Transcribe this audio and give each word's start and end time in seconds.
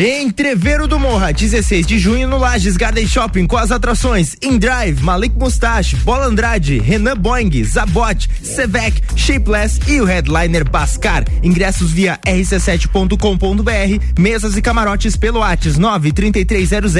Entreveiro 0.00 0.86
do 0.86 0.96
Morra, 0.96 1.32
16 1.32 1.84
de 1.84 1.98
junho 1.98 2.28
no 2.28 2.38
Lages 2.38 2.76
Garden 2.76 3.04
Shopping 3.04 3.48
com 3.48 3.56
as 3.56 3.72
atrações 3.72 4.36
In 4.40 4.56
Drive, 4.56 5.02
Malik 5.02 5.36
Mustache, 5.36 5.96
Bola 5.96 6.26
Andrade, 6.26 6.78
Renan 6.78 7.16
Boing, 7.16 7.64
Zabot, 7.64 8.30
Sevec, 8.40 9.02
Shapeless 9.16 9.80
e 9.88 10.00
o 10.00 10.04
headliner 10.04 10.62
Bascar. 10.68 11.24
Ingressos 11.42 11.90
via 11.90 12.16
rc7.com.br, 12.24 14.04
mesas 14.16 14.56
e 14.56 14.62
camarotes 14.62 15.16
pelo 15.16 15.42
ATS 15.42 15.76
93300 15.76 16.94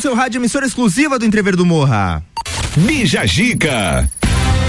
seu 0.00 0.14
rádio 0.14 0.38
emissora 0.38 0.66
exclusiva 0.66 1.18
do 1.18 1.26
Entrever 1.26 1.54
do 1.54 1.66
Morra. 1.66 2.24
Bija 2.76 3.26
Gica. 3.26 4.10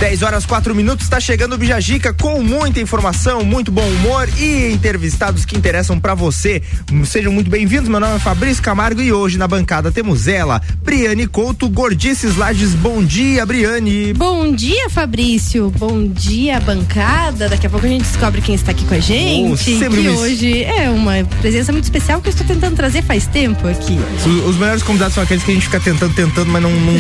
10 0.02 0.24
horas 0.24 0.48
4 0.48 0.74
minutos, 0.74 1.06
está 1.06 1.20
chegando 1.20 1.54
o 1.54 1.58
Bijagica 1.60 2.12
com 2.12 2.42
muita 2.42 2.82
informação, 2.82 3.44
muito 3.44 3.72
bom 3.72 3.88
humor 3.88 4.28
e 4.36 4.72
entrevistados 4.72 5.46
que 5.46 5.56
interessam 5.56 6.00
para 6.00 6.16
você. 6.16 6.64
Sejam 7.06 7.32
muito 7.32 7.52
bem-vindos. 7.52 7.88
Meu 7.88 8.00
nome 8.00 8.16
é 8.16 8.20
Fabrício 8.20 8.64
Camargo 8.64 9.00
e 9.00 9.14
hoje 9.14 9.38
na 9.38 9.48
bancada 9.48 9.92
temos 9.92 10.28
ela, 10.28 10.60
Briane 10.84 11.28
Couto, 11.28 11.70
Gordices 11.70 12.36
Lages. 12.36 12.74
Bom 12.74 13.04
dia, 13.04 13.46
Briane. 13.46 14.12
Bom 14.16 14.52
dia, 14.52 14.90
Fabrício. 14.90 15.70
Bom 15.78 16.08
dia, 16.08 16.60
bancada. 16.60 17.48
Daqui 17.48 17.68
a 17.68 17.70
pouco 17.70 17.86
a 17.86 17.90
gente 17.90 18.02
descobre 18.02 18.42
quem 18.42 18.56
está 18.56 18.72
aqui 18.72 18.84
com 18.86 18.96
a 18.96 19.00
gente. 19.00 19.54
Oh, 19.54 19.88
que 19.88 20.10
hoje 20.10 20.64
é 20.64 20.90
uma 20.90 21.24
presença 21.42 21.72
muito 21.72 21.84
especial 21.84 22.20
que 22.22 22.28
eu 22.28 22.32
estou 22.32 22.48
tentando 22.48 22.76
trazer 22.76 23.04
faz 23.04 23.28
tempo 23.28 23.68
aqui. 23.68 24.00
Os, 24.18 24.50
os 24.50 24.58
melhores 24.58 24.82
convidados 24.82 25.14
são 25.14 25.24
aqueles 25.24 25.44
que 25.44 25.52
a 25.52 25.54
gente 25.54 25.68
fica 25.68 25.80
tentando, 25.80 26.16
tentando, 26.16 26.50
mas 26.50 26.64
não, 26.64 26.72
não, 26.72 26.94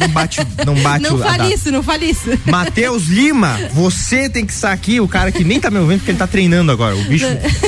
não 0.00 0.08
bate, 0.08 0.40
não 0.64 0.74
bate. 0.76 1.02
Não 1.02 1.18
fale 1.18 1.52
isso, 1.52 1.70
não 1.70 1.82
fale 1.82 2.06
isso. 2.06 2.30
Matheus 2.50 3.06
Lima, 3.06 3.58
você 3.72 4.28
tem 4.28 4.44
que 4.44 4.52
estar 4.52 4.72
aqui, 4.72 5.00
o 5.00 5.08
cara 5.08 5.32
que 5.32 5.44
nem 5.44 5.60
tá 5.60 5.70
me 5.70 5.78
ouvindo 5.78 5.98
porque 5.98 6.10
ele 6.12 6.18
tá 6.18 6.26
treinando 6.26 6.72
agora. 6.72 6.96
O 6.96 7.04
bicho 7.04 7.26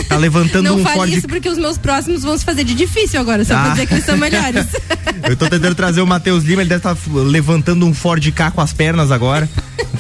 tá 0.08 0.16
levantando 0.16 0.64
não 0.64 0.78
um 0.78 0.82
fale 0.82 0.96
Ford. 0.96 1.12
isso 1.12 1.28
porque 1.28 1.48
os 1.48 1.58
meus 1.58 1.78
próximos 1.78 2.22
vão 2.22 2.36
se 2.36 2.44
fazer 2.44 2.64
de 2.64 2.74
difícil 2.74 3.20
agora, 3.20 3.44
só 3.44 3.54
ah. 3.54 3.60
pra 3.62 3.70
dizer 3.70 3.86
que 3.86 3.94
eles 3.94 4.04
são 4.04 4.16
melhores. 4.16 4.66
Eu 5.28 5.36
tô 5.36 5.48
tentando 5.48 5.74
trazer 5.74 6.00
o 6.00 6.06
Matheus 6.06 6.44
Lima, 6.44 6.62
ele 6.62 6.68
deve 6.68 6.78
estar 6.78 6.94
tá 6.94 7.00
levantando 7.12 7.84
um 7.86 7.92
Ford 7.92 8.24
K 8.32 8.50
com 8.50 8.60
as 8.60 8.72
pernas 8.72 9.10
agora. 9.10 9.48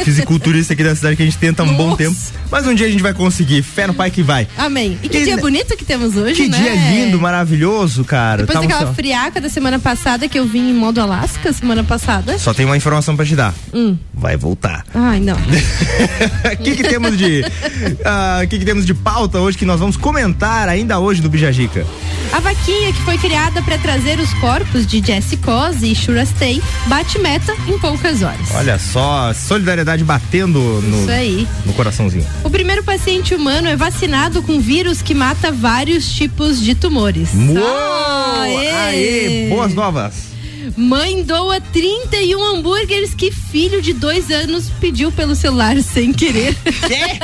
fisiculturista 0.04 0.72
aqui 0.72 0.84
da 0.84 0.94
cidade 0.94 1.16
que 1.16 1.22
a 1.22 1.24
gente 1.24 1.38
tenta 1.38 1.62
há 1.62 1.64
um 1.64 1.72
Nossa. 1.72 1.82
bom 1.82 1.96
tempo. 1.96 2.16
Mas 2.50 2.66
um 2.66 2.74
dia 2.74 2.86
a 2.86 2.90
gente 2.90 3.02
vai 3.02 3.12
conseguir. 3.12 3.62
Fé 3.62 3.86
no 3.86 3.94
pai 3.94 4.10
que 4.10 4.22
vai. 4.22 4.46
Amém. 4.56 4.98
E 5.02 5.08
que, 5.08 5.18
que 5.18 5.24
dia 5.24 5.36
bonito 5.36 5.76
que 5.76 5.84
temos 5.84 6.16
hoje, 6.16 6.34
que 6.34 6.48
né? 6.48 6.58
dia 6.58 6.74
lindo, 6.74 7.20
maravilhoso, 7.20 8.04
cara. 8.04 8.46
Depois 8.46 8.60
daquela 8.60 8.86
só... 8.86 8.94
friaca 8.94 9.40
da 9.40 9.48
semana 9.48 9.78
passada 9.78 10.28
que 10.28 10.38
eu 10.38 10.46
vim 10.46 10.70
em 10.70 10.74
modo 10.74 11.00
Alasca 11.00 11.52
semana 11.52 11.84
passada. 11.84 12.38
Só 12.38 12.54
tem 12.54 12.64
uma 12.64 12.76
informação 12.76 13.16
pra 13.16 13.24
te 13.24 13.36
dar. 13.36 13.54
Hum. 13.72 13.96
Vai 14.14 14.36
voltar. 14.36 14.67
Ai, 14.94 15.20
não. 15.20 15.36
O 15.36 16.56
que 16.62 16.76
que 16.76 16.82
temos 16.84 17.16
de 17.16 17.40
uh, 17.42 18.48
que 18.48 18.58
que 18.58 18.64
temos 18.64 18.84
de 18.84 18.94
pauta 18.94 19.38
hoje 19.38 19.56
que 19.56 19.64
nós 19.64 19.80
vamos 19.80 19.96
comentar 19.96 20.68
ainda 20.68 20.98
hoje 20.98 21.20
do 21.20 21.28
Bijagica? 21.28 21.86
A 22.32 22.40
vaquinha 22.40 22.92
que 22.92 23.00
foi 23.02 23.16
criada 23.16 23.62
para 23.62 23.78
trazer 23.78 24.18
os 24.18 24.32
corpos 24.34 24.86
de 24.86 25.04
Jesse 25.04 25.36
Cose 25.38 25.90
e 25.90 25.94
Shurastei 25.94 26.62
bate 26.86 27.18
meta 27.18 27.54
em 27.66 27.78
poucas 27.78 28.22
horas. 28.22 28.48
Olha 28.54 28.78
só, 28.78 29.32
solidariedade 29.32 30.04
batendo 30.04 30.58
no, 30.82 31.00
Isso 31.00 31.10
aí. 31.10 31.48
no 31.64 31.72
coraçãozinho. 31.72 32.26
O 32.44 32.50
primeiro 32.50 32.84
paciente 32.84 33.34
humano 33.34 33.68
é 33.68 33.76
vacinado 33.76 34.42
com 34.42 34.60
vírus 34.60 35.00
que 35.00 35.14
mata 35.14 35.50
vários 35.50 36.10
tipos 36.12 36.60
de 36.60 36.74
tumores. 36.74 37.30
Uou! 37.32 38.40
Aê! 38.42 38.70
Aê! 38.70 39.48
Boas 39.48 39.72
novas! 39.74 40.28
Mãe 40.76 41.22
doa 41.22 41.60
31 41.60 42.42
hambúrgueres 42.42 43.14
que 43.14 43.30
filho 43.30 43.80
de 43.80 43.92
dois 43.92 44.30
anos 44.30 44.70
pediu 44.80 45.10
pelo 45.12 45.34
celular 45.34 45.80
sem 45.82 46.12
querer. 46.12 46.54
Quê? 46.86 47.18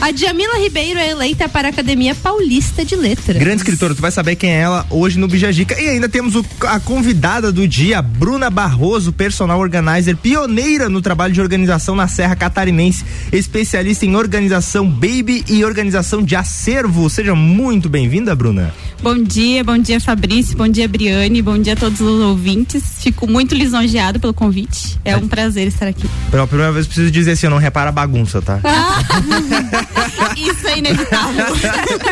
A 0.00 0.10
Djamila 0.10 0.58
Ribeiro 0.58 0.98
é 0.98 1.10
eleita 1.10 1.48
para 1.48 1.68
a 1.68 1.70
Academia 1.70 2.14
Paulista 2.14 2.84
de 2.84 2.96
Letras. 2.96 3.38
Grande 3.38 3.58
escritora, 3.58 3.94
tu 3.94 4.02
vai 4.02 4.10
saber 4.10 4.36
quem 4.36 4.50
é 4.50 4.60
ela 4.60 4.86
hoje 4.90 5.18
no 5.18 5.28
Bijagica. 5.28 5.80
E 5.80 5.88
ainda 5.88 6.08
temos 6.08 6.34
o, 6.34 6.44
a 6.62 6.80
convidada 6.80 7.52
do 7.52 7.66
dia, 7.66 8.02
Bruna 8.02 8.50
Barroso, 8.50 9.12
personal 9.12 9.58
organizer, 9.58 10.16
pioneira 10.16 10.88
no 10.88 11.00
trabalho 11.00 11.32
de 11.32 11.40
organização 11.40 11.94
na 11.94 12.08
Serra 12.08 12.36
Catarinense, 12.36 13.04
especialista 13.32 14.04
em 14.04 14.16
organização 14.16 14.88
baby 14.88 15.44
e 15.48 15.64
organização 15.64 16.22
de 16.22 16.36
acervo. 16.36 17.08
Seja 17.08 17.34
muito 17.34 17.88
bem-vinda, 17.88 18.34
Bruna. 18.34 18.74
Bom 19.02 19.20
dia, 19.20 19.64
bom 19.64 19.76
dia 19.76 19.98
Fabrício, 19.98 20.56
bom 20.56 20.68
dia 20.68 20.86
Briane, 20.86 21.42
bom 21.42 21.58
dia 21.58 21.72
a 21.72 21.76
todos 21.76 22.00
os 22.00 22.20
ouvintes. 22.20 22.84
Fico 23.00 23.26
muito 23.26 23.52
lisonjeado 23.52 24.20
pelo 24.20 24.32
convite. 24.32 24.96
É, 25.04 25.10
é. 25.10 25.16
um 25.16 25.26
prazer 25.26 25.66
estar 25.66 25.88
aqui. 25.88 26.08
Pela 26.30 26.46
primeira 26.46 26.70
vez 26.70 26.86
preciso 26.86 27.10
dizer 27.10 27.32
assim, 27.32 27.46
eu 27.46 27.50
não 27.50 27.58
repara 27.58 27.88
a 27.88 27.92
bagunça, 27.92 28.40
tá? 28.40 28.60
Isso 30.36 30.68
é 30.68 30.78
inevitável. 30.78 31.46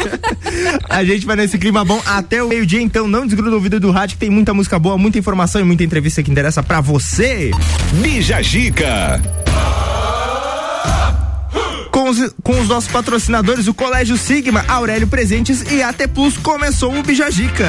a 0.88 1.04
gente 1.04 1.26
vai 1.26 1.37
nesse 1.37 1.59
clima 1.59 1.84
bom 1.84 2.00
até 2.06 2.43
o 2.43 2.48
meio-dia, 2.48 2.81
então 2.81 3.09
não 3.09 3.26
desgruda 3.26 3.50
o 3.50 3.54
ouvido 3.54 3.81
do 3.81 3.91
rádio 3.91 4.16
que 4.16 4.21
tem 4.21 4.31
muita 4.31 4.54
música 4.54 4.78
boa, 4.78 4.97
muita 4.98 5.19
informação 5.19 5.60
e 5.60 5.65
muita 5.65 5.84
entrevista 5.84 6.22
que 6.22 6.31
interessa 6.31 6.62
para 6.62 6.81
você. 6.81 7.50
Bija 8.03 8.43
Gica 8.43 9.21
com 11.91 12.09
os, 12.09 12.34
com 12.43 12.60
os 12.60 12.69
nossos 12.69 12.91
patrocinadores, 12.91 13.66
o 13.66 13.75
Colégio 13.75 14.16
Sigma, 14.16 14.65
Aurélio 14.69 15.06
Presentes 15.06 15.71
e 15.71 15.82
AT 15.82 16.09
Plus, 16.09 16.37
começou 16.38 16.97
o 16.97 17.03
Bijagica. 17.03 17.69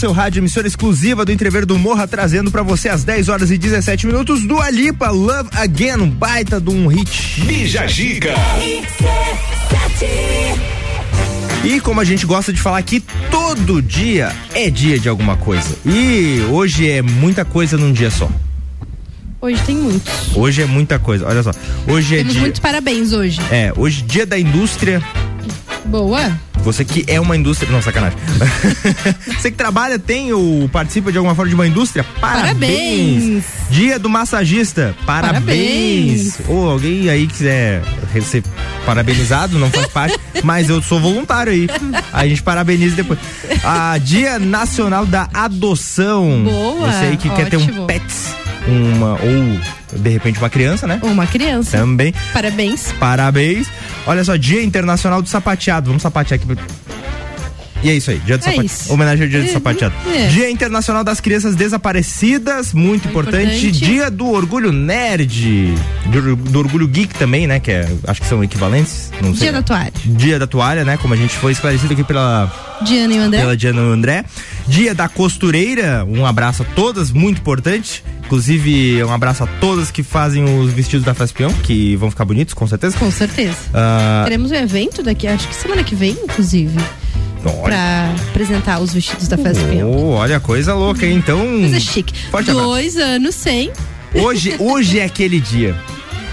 seu 0.00 0.12
rádio, 0.12 0.40
emissora 0.40 0.66
exclusiva 0.66 1.26
do 1.26 1.30
Entrever 1.30 1.66
do 1.66 1.78
Morra, 1.78 2.08
trazendo 2.08 2.50
para 2.50 2.62
você 2.62 2.88
às 2.88 3.04
10 3.04 3.28
horas 3.28 3.50
e 3.50 3.58
17 3.58 4.06
minutos 4.06 4.44
do 4.44 4.58
Alipa 4.58 5.10
Love 5.10 5.50
Again, 5.52 5.96
um 5.96 6.08
baita 6.08 6.58
de 6.58 6.70
um 6.70 6.86
hit. 6.86 7.42
Bija 7.44 7.86
Giga. 7.86 8.34
E 11.62 11.80
como 11.82 12.00
a 12.00 12.04
gente 12.04 12.24
gosta 12.24 12.50
de 12.50 12.58
falar 12.58 12.78
aqui, 12.78 13.04
todo 13.30 13.82
dia 13.82 14.34
é 14.54 14.70
dia 14.70 14.98
de 14.98 15.06
alguma 15.06 15.36
coisa. 15.36 15.76
E 15.84 16.46
hoje 16.48 16.88
é 16.88 17.02
muita 17.02 17.44
coisa 17.44 17.76
num 17.76 17.92
dia 17.92 18.10
só. 18.10 18.30
Hoje 19.38 19.62
tem 19.66 19.76
muitos. 19.76 20.34
Hoje 20.34 20.62
é 20.62 20.66
muita 20.66 20.98
coisa, 20.98 21.28
olha 21.28 21.42
só. 21.42 21.50
Hoje 21.86 22.16
Temos 22.16 22.30
é 22.30 22.32
dia. 22.32 22.40
Muitos 22.40 22.60
parabéns 22.60 23.12
hoje. 23.12 23.38
É, 23.50 23.70
hoje 23.76 24.00
dia 24.00 24.24
da 24.24 24.38
indústria. 24.38 25.02
Boa. 25.84 26.32
Você 26.62 26.84
que 26.84 27.04
é 27.06 27.20
uma 27.20 27.36
indústria. 27.36 27.70
Não, 27.70 27.82
sacanagem. 27.82 28.18
Você 29.38 29.50
que 29.50 29.56
trabalha, 29.56 29.98
tem 29.98 30.32
ou 30.32 30.68
participa 30.68 31.10
de 31.10 31.18
alguma 31.18 31.34
forma 31.34 31.48
de 31.48 31.54
uma 31.54 31.66
indústria? 31.66 32.04
Parabéns! 32.20 32.50
parabéns. 32.60 33.44
Dia 33.70 33.98
do 33.98 34.08
massagista. 34.08 34.94
Parabéns! 35.06 36.38
Ou 36.48 36.66
oh, 36.66 36.70
alguém 36.70 37.08
aí 37.08 37.26
quiser 37.26 37.82
ser 38.22 38.42
parabenizado, 38.84 39.58
não 39.58 39.70
faz 39.70 39.86
parte, 39.86 40.20
mas 40.42 40.68
eu 40.68 40.82
sou 40.82 41.00
voluntário 41.00 41.52
aí. 41.52 41.68
A 42.12 42.26
gente 42.26 42.42
parabeniza 42.42 42.96
depois. 42.96 43.18
Ah, 43.64 43.96
Dia 43.98 44.38
Nacional 44.38 45.06
da 45.06 45.28
Adoção. 45.32 46.42
Boa! 46.44 46.92
Você 46.92 47.04
aí 47.04 47.16
que 47.16 47.28
ótimo. 47.28 47.36
quer 47.36 47.50
ter 47.50 47.56
um 47.56 47.86
pets, 47.86 48.34
uma 48.66 49.12
ou 49.12 49.98
de 49.98 50.10
repente 50.10 50.38
uma 50.38 50.50
criança, 50.50 50.86
né? 50.86 51.00
Uma 51.02 51.26
criança. 51.26 51.78
Também. 51.78 52.14
Parabéns. 52.32 52.92
Parabéns. 52.92 53.68
Olha 54.06 54.24
só, 54.24 54.36
Dia 54.36 54.62
Internacional 54.62 55.20
do 55.22 55.28
Sapateado. 55.28 55.88
Vamos 55.88 56.02
sapatear 56.02 56.40
aqui. 56.40 56.79
E 57.82 57.88
é 57.88 57.94
isso 57.94 58.10
aí, 58.10 58.18
dia 58.18 58.36
do 58.36 58.42
É 58.46 58.50
sapateado. 58.52 58.92
Homenagem 58.92 59.24
ao 59.24 59.28
dia 59.30 59.40
do 59.40 59.46
É, 59.48 59.52
sapateado. 59.52 59.94
é. 60.14 60.26
Dia 60.28 60.50
Internacional 60.50 61.02
das 61.02 61.20
Crianças 61.20 61.54
Desaparecidas, 61.54 62.72
muito 62.74 63.08
importante. 63.08 63.56
importante. 63.66 63.70
Dia 63.70 64.10
do 64.10 64.28
Orgulho 64.28 64.70
Nerd, 64.72 65.74
do, 66.06 66.36
do 66.36 66.58
Orgulho 66.58 66.86
Geek 66.86 67.14
também, 67.14 67.46
né? 67.46 67.58
Que 67.60 67.70
é, 67.72 67.88
acho 68.06 68.20
que 68.20 68.26
são 68.28 68.42
equivalentes. 68.44 69.10
Não 69.22 69.30
sei. 69.34 69.44
Dia 69.48 69.52
da 69.52 69.62
toalha. 69.62 69.92
Dia 70.04 70.38
da 70.38 70.46
toalha, 70.46 70.84
né? 70.84 70.96
Como 70.98 71.14
a 71.14 71.16
gente 71.16 71.34
foi 71.36 71.52
esclarecido 71.52 71.92
aqui 71.92 72.04
pela, 72.04 72.52
Diana 72.82 73.14
e 73.14 73.18
o 73.18 73.22
André. 73.22 73.40
pela 73.40 73.56
Diana 73.56 73.80
André. 73.80 74.24
Dia 74.68 74.94
da 74.94 75.08
costureira, 75.08 76.04
um 76.08 76.24
abraço 76.26 76.62
a 76.62 76.66
todas, 76.74 77.10
muito 77.10 77.38
importante. 77.40 78.04
Inclusive, 78.26 79.02
um 79.02 79.12
abraço 79.12 79.42
a 79.42 79.46
todas 79.46 79.90
que 79.90 80.02
fazem 80.02 80.44
os 80.60 80.70
vestidos 80.72 81.04
da 81.04 81.12
Festa 81.14 81.36
Peão, 81.36 81.52
que 81.64 81.96
vão 81.96 82.10
ficar 82.10 82.24
bonitos, 82.24 82.54
com 82.54 82.66
certeza. 82.66 82.96
Com 82.96 83.10
certeza. 83.10 83.56
Ah, 83.74 84.22
Teremos 84.24 84.50
um 84.52 84.54
evento 84.54 85.02
daqui, 85.02 85.26
acho 85.26 85.48
que 85.48 85.54
semana 85.54 85.82
que 85.82 85.96
vem, 85.96 86.12
inclusive, 86.22 86.78
pra 87.40 88.14
apresentar 88.28 88.80
os 88.80 88.92
vestidos 88.92 89.28
da 89.28 89.36
Festa 89.36 89.62
oh, 89.84 90.10
olha, 90.10 90.38
coisa 90.40 90.74
louca, 90.74 91.06
hein? 91.06 91.16
Então, 91.16 91.38
Coisa 91.38 91.80
chique. 91.80 92.12
forte 92.30 92.50
abraço. 92.50 92.68
Dois 92.68 92.96
anos 92.96 93.34
sem. 93.34 93.70
Hoje, 94.14 94.56
hoje 94.58 94.98
é 94.98 95.04
aquele 95.04 95.40
dia. 95.40 95.74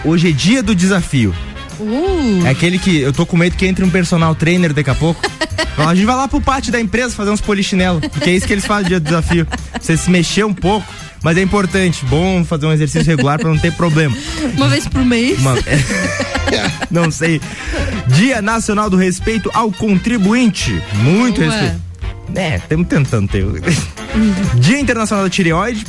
Hoje 0.03 0.29
é 0.29 0.31
dia 0.31 0.61
do 0.63 0.75
desafio. 0.75 1.33
Uh, 1.79 2.45
É 2.45 2.49
aquele 2.49 2.79
que 2.79 2.99
eu 2.99 3.13
tô 3.13 3.25
com 3.25 3.37
medo 3.37 3.55
que 3.55 3.65
entre 3.65 3.85
um 3.85 3.89
personal 3.89 4.33
trainer 4.33 4.73
daqui 4.73 4.89
a 4.89 4.95
pouco. 4.95 5.21
Então, 5.73 5.87
a 5.89 5.95
gente 5.95 6.05
vai 6.05 6.15
lá 6.15 6.27
pro 6.27 6.41
pátio 6.41 6.71
da 6.71 6.79
empresa 6.79 7.15
fazer 7.15 7.29
uns 7.31 7.41
polichinelo, 7.41 8.01
porque 8.09 8.29
é 8.29 8.33
isso 8.33 8.45
que 8.47 8.53
eles 8.53 8.65
fazem 8.65 8.87
dia 8.89 8.99
do 8.99 9.03
desafio. 9.05 9.47
Você 9.79 9.95
se 9.97 10.09
mexer 10.09 10.43
um 10.45 10.53
pouco, 10.53 10.85
mas 11.23 11.37
é 11.37 11.41
importante, 11.41 12.05
bom 12.05 12.43
fazer 12.43 12.65
um 12.65 12.71
exercício 12.71 13.05
regular 13.07 13.39
pra 13.39 13.49
não 13.49 13.57
ter 13.59 13.73
problema. 13.73 14.15
uma 14.55 14.67
vez 14.69 14.87
por 14.87 15.03
mês. 15.05 15.39
Uma- 15.39 15.55
não 16.91 17.11
sei. 17.11 17.41
Dia 18.07 18.41
Nacional 18.41 18.89
do 18.89 18.97
Respeito 18.97 19.49
ao 19.53 19.71
Contribuinte. 19.71 20.81
Muito 20.95 21.41
Boa. 21.41 21.51
respeito. 21.53 21.81
É, 22.35 22.55
estamos 22.57 22.87
tentando 22.87 23.27
ter. 23.27 23.45
Dia 24.59 24.79
Internacional 24.79 25.23
da 25.25 25.29
Tireoide. 25.29 25.85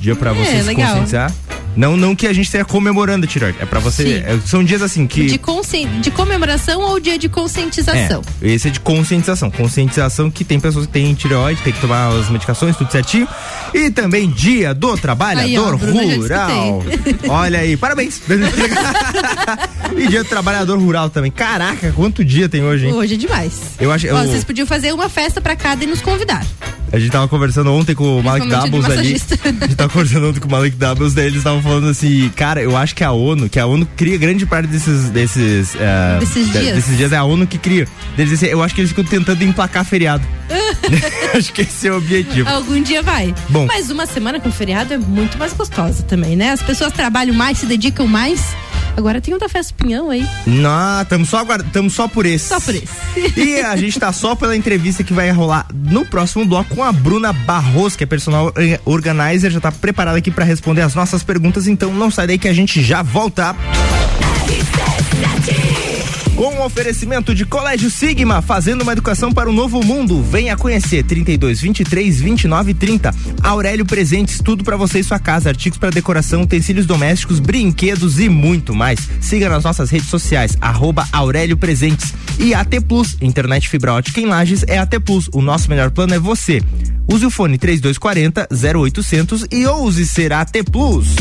Dia 0.00 0.16
pra 0.16 0.32
você 0.32 0.56
se 0.58 0.62
legal. 0.62 0.86
conscientizar. 0.88 1.32
Não, 1.76 1.96
não 1.96 2.14
que 2.14 2.26
a 2.26 2.32
gente 2.32 2.44
esteja 2.46 2.64
comemorando 2.64 3.24
a 3.24 3.28
tireoide. 3.28 3.58
É 3.60 3.64
pra 3.66 3.80
você. 3.80 4.22
É- 4.26 4.38
são 4.46 4.62
dias 4.62 4.82
assim 4.82 5.06
que. 5.06 5.26
De, 5.26 5.38
consci... 5.38 5.86
de 5.86 6.10
comemoração 6.10 6.80
ou 6.82 7.00
dia 7.00 7.18
de 7.18 7.28
conscientização? 7.28 8.22
É, 8.42 8.48
esse 8.48 8.68
é 8.68 8.70
de 8.70 8.80
conscientização. 8.80 9.50
Conscientização 9.50 10.30
que 10.30 10.44
tem 10.44 10.60
pessoas 10.60 10.86
que 10.86 10.92
têm 10.92 11.14
tireoide, 11.14 11.60
tem 11.62 11.72
que 11.72 11.80
tomar 11.80 12.08
as 12.08 12.28
medicações, 12.28 12.76
tudo 12.76 12.92
certinho. 12.92 13.26
E 13.72 13.90
também 13.90 14.28
dia 14.30 14.74
do 14.74 14.96
trabalhador 14.96 15.44
Aí, 15.46 15.58
ó, 15.58 16.16
rural. 16.18 16.84
Olha 17.28 17.58
aí, 17.60 17.76
parabéns. 17.76 18.20
e 19.96 20.08
dia 20.08 20.22
do 20.22 20.28
trabalhador 20.28 20.78
rural 20.78 21.10
também. 21.10 21.30
Caraca, 21.30 21.92
quanto 21.92 22.24
dia 22.24 22.48
tem 22.48 22.62
hoje, 22.62 22.86
hein? 22.86 22.92
Hoje 22.92 23.14
é 23.14 23.16
demais. 23.16 23.52
Eu 23.80 23.90
acho. 23.90 24.06
Ó, 24.08 24.10
eu- 24.22 24.28
vocês 24.28 24.44
podiam 24.44 24.66
fazer 24.66 24.92
uma 24.92 25.08
festa 25.08 25.40
pra 25.40 25.56
cada 25.56 25.82
e 25.84 25.86
nos 25.86 26.00
convidar. 26.02 26.44
a 26.92 26.98
gente 26.98 27.10
tava 27.10 27.26
conversando 27.28 27.72
ontem 27.72 27.94
com 27.94 28.18
o 28.18 28.22
Malik 28.22 28.46
Doubles 28.46 28.84
ali. 28.84 28.98
A 29.00 29.66
gente 29.66 29.76
tava 29.76 29.88
conversando 29.90 30.28
ontem 30.28 30.40
com 30.40 30.48
o 30.48 30.50
Malik 30.50 30.76
Doubles, 30.76 31.14
daí 31.14 31.26
eles 31.26 31.38
estavam 31.38 31.61
falando 31.62 31.88
assim, 31.88 32.28
cara, 32.36 32.60
eu 32.60 32.76
acho 32.76 32.94
que 32.94 33.02
a 33.04 33.12
ONU, 33.12 33.48
que 33.48 33.58
a 33.58 33.66
ONU 33.66 33.86
cria 33.96 34.18
grande 34.18 34.44
parte 34.44 34.66
desses. 34.68 35.10
desses, 35.10 35.74
eh, 35.76 36.16
Desses 36.20 36.46
de- 36.52 36.58
dias. 36.58 36.74
Desses 36.76 36.96
dias 36.96 37.12
é 37.12 37.16
a 37.16 37.24
ONU 37.24 37.46
que 37.46 37.58
cria. 37.58 37.86
Eles, 38.18 38.30
dizem, 38.30 38.50
eu 38.50 38.62
acho 38.62 38.74
que 38.74 38.80
eles 38.80 38.90
ficam 38.90 39.04
tentando 39.04 39.42
emplacar 39.44 39.84
feriado. 39.84 40.24
acho 41.36 41.52
que 41.52 41.62
esse 41.62 41.88
é 41.88 41.92
o 41.92 41.96
objetivo. 41.96 42.48
Algum 42.48 42.82
dia 42.82 43.02
vai. 43.02 43.34
Bom. 43.48 43.66
Mas 43.66 43.90
uma 43.90 44.04
semana 44.06 44.38
com 44.40 44.50
feriado 44.50 44.92
é 44.92 44.98
muito 44.98 45.38
mais 45.38 45.52
gostosa 45.52 46.02
também, 46.02 46.36
né? 46.36 46.50
As 46.50 46.62
pessoas 46.62 46.92
trabalham 46.92 47.34
mais, 47.34 47.58
se 47.58 47.66
dedicam 47.66 48.06
mais. 48.06 48.42
Agora 48.96 49.20
tem 49.20 49.34
o 49.34 49.38
da 49.38 49.48
Festa 49.48 49.74
Pinhão 49.76 50.10
aí. 50.10 50.26
Não, 50.46 51.02
estamos 51.02 51.28
só, 51.28 51.44
tamo 51.72 51.90
só 51.90 52.06
por 52.08 52.26
esse. 52.26 52.48
Só 52.48 52.60
por 52.60 52.74
esse. 52.74 52.88
E 53.36 53.60
a 53.60 53.74
gente 53.76 53.98
tá 53.98 54.12
só 54.12 54.34
pela 54.34 54.56
entrevista 54.56 55.02
que 55.02 55.12
vai 55.12 55.30
rolar 55.30 55.66
no 55.72 56.04
próximo 56.04 56.44
bloco 56.44 56.74
com 56.74 56.82
a 56.82 56.92
Bruna 56.92 57.32
Barros, 57.32 57.96
que 57.96 58.04
é 58.04 58.06
personal 58.06 58.52
eh, 58.56 58.78
organizer, 58.84 59.50
já 59.50 59.60
tá 59.60 59.72
preparada 59.72 60.18
aqui 60.18 60.30
pra 60.30 60.44
responder 60.44 60.82
as 60.82 60.94
nossas 60.94 61.22
perguntas, 61.22 61.66
então 61.66 61.92
não 61.92 62.10
sai 62.10 62.26
daí 62.26 62.38
que 62.38 62.48
a 62.48 62.52
gente 62.52 62.82
já 62.82 63.02
volta. 63.02 63.56
Com 66.42 66.56
o 66.56 66.64
oferecimento 66.64 67.36
de 67.36 67.46
Colégio 67.46 67.88
Sigma, 67.88 68.42
fazendo 68.42 68.82
uma 68.82 68.90
educação 68.90 69.30
para 69.30 69.48
o 69.48 69.52
novo 69.52 69.80
mundo. 69.80 70.20
Venha 70.24 70.56
conhecer 70.56 71.04
32 71.04 71.60
23 71.60 72.20
29 72.20 72.74
30. 72.74 73.14
Aurélio 73.44 73.86
Presentes, 73.86 74.40
tudo 74.40 74.64
para 74.64 74.76
você 74.76 74.98
e 74.98 75.04
sua 75.04 75.20
casa, 75.20 75.50
artigos 75.50 75.78
para 75.78 75.90
decoração, 75.90 76.42
utensílios 76.42 76.84
domésticos, 76.84 77.38
brinquedos 77.38 78.18
e 78.18 78.28
muito 78.28 78.74
mais. 78.74 78.98
Siga 79.20 79.48
nas 79.48 79.62
nossas 79.62 79.88
redes 79.88 80.08
sociais, 80.08 80.58
arroba 80.60 81.06
Aurélio 81.12 81.56
Presentes. 81.56 82.12
E 82.40 82.52
AT 82.52 82.80
Plus, 82.88 83.16
internet 83.20 83.68
fibra 83.68 83.92
ótica 83.92 84.20
em 84.20 84.26
Lages 84.26 84.64
é 84.66 84.78
AT 84.78 84.98
Plus. 84.98 85.30
O 85.32 85.40
nosso 85.40 85.70
melhor 85.70 85.92
plano 85.92 86.12
é 86.12 86.18
você. 86.18 86.60
Use 87.06 87.24
o 87.24 87.30
fone 87.30 87.56
3240 87.56 88.48
0800 88.50 89.46
e 89.48 89.64
ouse 89.64 90.04
ser 90.04 90.32
AT 90.32 90.60
Plus. 90.72 91.14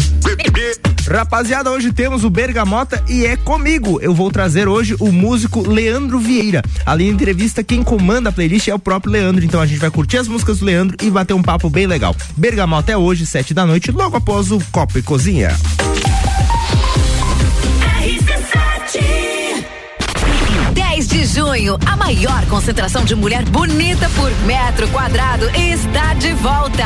Rapaziada, 1.08 1.72
hoje 1.72 1.92
temos 1.92 2.24
o 2.24 2.30
Bergamota 2.30 3.04
e 3.08 3.26
é 3.26 3.36
comigo. 3.36 4.00
Eu 4.02 4.14
vou 4.14 4.32
trazer 4.32 4.68
hoje 4.68 4.96
o 5.00 5.12
músico 5.12 5.68
Leandro 5.68 6.20
Vieira. 6.20 6.62
Ali 6.86 7.06
na 7.06 7.14
entrevista, 7.14 7.64
quem 7.64 7.84
comanda 7.84 8.30
a 8.30 8.32
playlist 8.32 8.68
é 8.68 8.74
o 8.74 8.80
próprio 8.80 9.12
Leandro. 9.12 9.44
Então 9.44 9.62
a 9.62 9.66
gente 9.66 9.80
vai 9.80 9.90
curtir 9.90 10.18
as 10.18 10.28
músicas 10.28 10.60
do 10.60 10.66
Leandro 10.66 10.98
e 11.02 11.10
bater 11.10 11.34
um 11.34 11.42
papo 11.42 11.70
bem 11.70 11.88
legal. 11.88 12.16
Bergamota 12.36 12.92
é 12.92 12.98
hoje, 12.98 13.26
sete 13.26 13.54
da 13.54 13.66
noite, 13.66 13.92
logo 13.92 14.16
após 14.16 14.52
o 14.52 14.60
Copa 14.72 15.00
e 15.00 15.02
Cozinha. 15.02 15.56
10 20.74 21.08
de 21.08 21.26
junho, 21.26 21.80
a 21.86 21.96
maior 21.96 22.46
concentração 22.48 23.04
de 23.04 23.16
mulher 23.16 23.44
bonita 23.46 24.10
por 24.10 24.30
metro 24.46 24.88
quadrado 24.90 25.50
está 25.56 26.14
de 26.14 26.34
volta. 26.34 26.86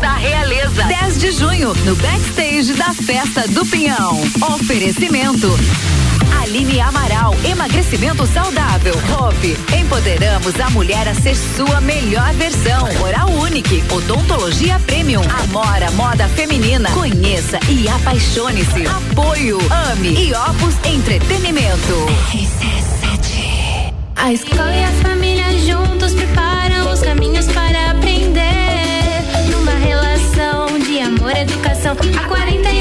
Da 0.00 0.14
Realeza. 0.14 0.84
10 0.84 1.18
de 1.18 1.30
junho, 1.32 1.72
no 1.86 1.96
backstage 1.96 2.74
da 2.74 2.92
Festa 2.92 3.48
do 3.48 3.64
Pinhão. 3.64 4.20
Oferecimento. 4.54 5.48
Aline 6.42 6.80
Amaral, 6.80 7.34
emagrecimento 7.42 8.26
saudável. 8.26 8.94
Hope, 9.18 9.56
empoderamos 9.74 10.60
a 10.60 10.68
mulher 10.70 11.08
a 11.08 11.14
ser 11.14 11.34
sua 11.34 11.80
melhor 11.80 12.30
versão. 12.34 12.88
Oral 13.02 13.30
Unique, 13.30 13.82
odontologia 13.90 14.78
premium. 14.80 15.22
Amora, 15.42 15.90
moda 15.92 16.28
feminina. 16.28 16.90
Conheça 16.90 17.58
e 17.68 17.88
apaixone-se. 17.88 18.86
Apoio, 18.86 19.58
ame 19.90 20.10
e 20.10 20.34
Opus 20.34 20.74
Entretenimento. 20.84 22.06
A 24.14 24.32
escola 24.32 24.74
e 24.74 24.84
a 24.84 24.92
família 25.02 25.58
juntos 25.58 26.12
preparam 26.12 26.92
os 26.92 27.00
caminhos 27.00 27.46
para 27.46 27.65
Há 31.98 32.28
48 32.28 32.75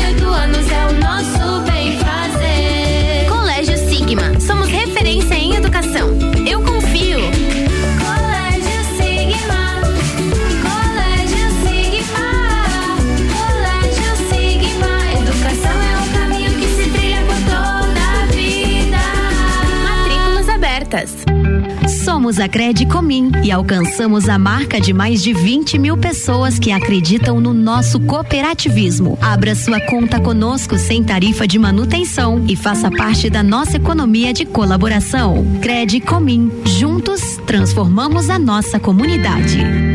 Somos 22.25 22.39
a 22.39 22.49
Crede 22.49 22.87
Comim 22.87 23.29
e 23.43 23.51
alcançamos 23.51 24.27
a 24.27 24.39
marca 24.39 24.81
de 24.81 24.91
mais 24.91 25.21
de 25.21 25.31
20 25.31 25.77
mil 25.77 25.95
pessoas 25.95 26.57
que 26.57 26.71
acreditam 26.71 27.39
no 27.39 27.53
nosso 27.53 27.99
cooperativismo. 27.99 29.15
Abra 29.21 29.53
sua 29.53 29.79
conta 29.79 30.19
conosco 30.19 30.75
sem 30.75 31.03
tarifa 31.03 31.47
de 31.47 31.59
manutenção 31.59 32.43
e 32.47 32.55
faça 32.55 32.89
parte 32.89 33.29
da 33.29 33.43
nossa 33.43 33.77
economia 33.77 34.33
de 34.33 34.43
colaboração. 34.43 35.45
Crede 35.61 35.99
Comim. 35.99 36.51
Juntos, 36.65 37.37
transformamos 37.45 38.27
a 38.27 38.39
nossa 38.39 38.79
comunidade. 38.79 39.94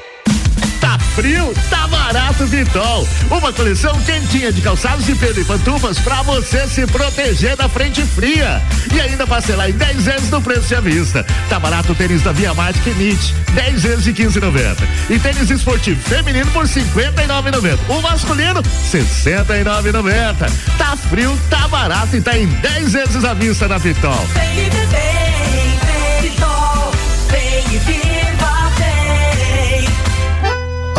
Tá 0.91 0.99
frio? 1.15 1.53
Tá 1.69 1.87
barato 1.87 2.45
Vitol. 2.47 3.07
Uma 3.29 3.53
coleção 3.53 3.97
quentinha 4.01 4.51
de 4.51 4.59
calçados 4.59 5.05
de 5.05 5.15
pelo 5.15 5.39
e 5.39 5.45
pantufas 5.45 5.97
pra 5.99 6.21
você 6.21 6.67
se 6.67 6.85
proteger 6.85 7.55
da 7.55 7.69
frente 7.69 8.01
fria. 8.01 8.61
E 8.93 8.99
ainda 8.99 9.25
parcelar 9.25 9.69
em 9.69 9.73
10 9.73 10.03
vezes 10.03 10.29
no 10.29 10.41
preço 10.41 10.75
à 10.75 10.81
vista. 10.81 11.25
Tá 11.47 11.57
barato 11.61 11.93
o 11.93 11.95
tênis 11.95 12.21
da 12.23 12.33
Via 12.33 12.53
Mate 12.53 12.77
Knit, 12.81 13.33
10 13.53 13.83
vezes 13.83 14.03
de 14.03 14.13
15,90. 14.13 14.75
E 15.09 15.17
tênis 15.17 15.49
esportivo 15.49 16.01
feminino 16.01 16.51
por 16.51 16.65
59,90. 16.65 17.79
O 17.87 18.01
masculino, 18.01 18.61
69,90. 18.61 20.51
Tá 20.77 20.97
frio, 20.97 21.39
tá 21.49 21.69
barato 21.69 22.17
e 22.17 22.21
tá 22.21 22.37
em 22.37 22.47
10 22.47 22.91
vezes 22.91 23.23
à 23.23 23.33
vista 23.33 23.65
na 23.65 23.77
Vitol. 23.77 24.27
Vem 24.33 24.69
vem, 24.69 24.87
vem, 24.89 26.31
Vitol. 26.31 26.91
Vem 27.29 27.79
vem. 27.79 28.10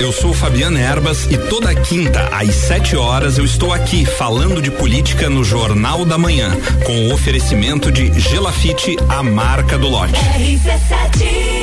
Eu 0.00 0.12
sou 0.12 0.34
Fabiana 0.34 0.78
Erbas 0.78 1.26
e 1.30 1.38
toda 1.38 1.74
quinta 1.74 2.28
às 2.32 2.54
7 2.54 2.96
horas 2.96 3.38
eu 3.38 3.44
estou 3.44 3.72
aqui 3.72 4.04
falando 4.04 4.60
de 4.60 4.70
política 4.70 5.30
no 5.30 5.42
Jornal 5.42 6.04
da 6.04 6.18
Manhã, 6.18 6.50
com 6.84 7.08
o 7.08 7.14
oferecimento 7.14 7.90
de 7.90 8.12
Gelafite, 8.18 8.96
a 9.08 9.22
marca 9.22 9.78
do 9.78 9.88
lote. 9.88 10.12
RC7 10.12 11.56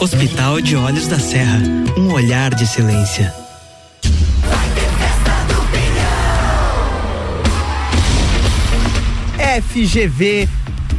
Hospital 0.00 0.60
de 0.60 0.76
Olhos 0.76 1.06
da 1.06 1.18
Serra, 1.18 1.60
um 1.96 2.12
olhar 2.12 2.52
de 2.54 2.66
silêncio. 2.66 3.30
FGV 9.68 10.48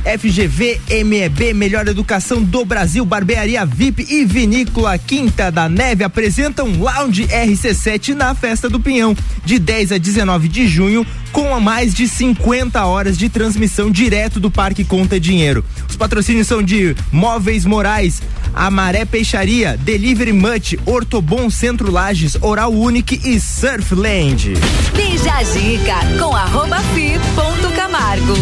FGV 0.04 0.82
MEB 1.04 1.54
Melhor 1.54 1.88
Educação 1.88 2.42
do 2.44 2.66
Brasil, 2.66 3.06
Barbearia 3.06 3.66
VIP 3.66 4.06
e 4.10 4.26
Vinícola 4.26 4.98
Quinta 4.98 5.52
da 5.52 5.70
Neve 5.70 6.04
apresentam 6.04 6.68
Lounge 6.78 7.26
RC7 7.28 8.13
na 8.13 8.36
Festa 8.36 8.70
do 8.70 8.80
Pinhão, 8.80 9.16
de 9.46 9.58
10 9.58 9.94
a 9.94 9.98
19 9.98 10.48
de 10.48 10.68
junho, 10.68 11.06
com 11.32 11.60
mais 11.60 11.94
de 11.94 12.08
50 12.08 12.86
horas 12.86 13.18
de 13.18 13.30
transmissão 13.30 13.89
direto 13.89 14.39
do 14.39 14.52
Parque 14.52 14.84
Conta 14.84 15.20
Dinheiro. 15.20 15.63
Os 15.89 15.96
patrocínios 15.96 16.48
são 16.48 16.62
de 16.62 16.96
Móveis 17.12 17.66
Morais, 17.66 18.22
Amaré 18.54 19.06
Peixaria, 19.06 19.78
Delivery 19.78 20.34
Much, 20.34 20.78
Ortobon 20.86 21.50
Centro 21.50 21.92
Lages, 21.92 22.38
Oral 22.42 22.72
Unique 22.74 23.20
e 23.24 23.39
Surfland. 23.39 24.54
Bija 24.96 25.34
a 25.34 25.44
dica 25.44 25.96
com 26.20 26.36
arroba 26.36 26.80
fi 26.94 27.13
ponto 27.36 27.74
Camargo. 27.74 28.34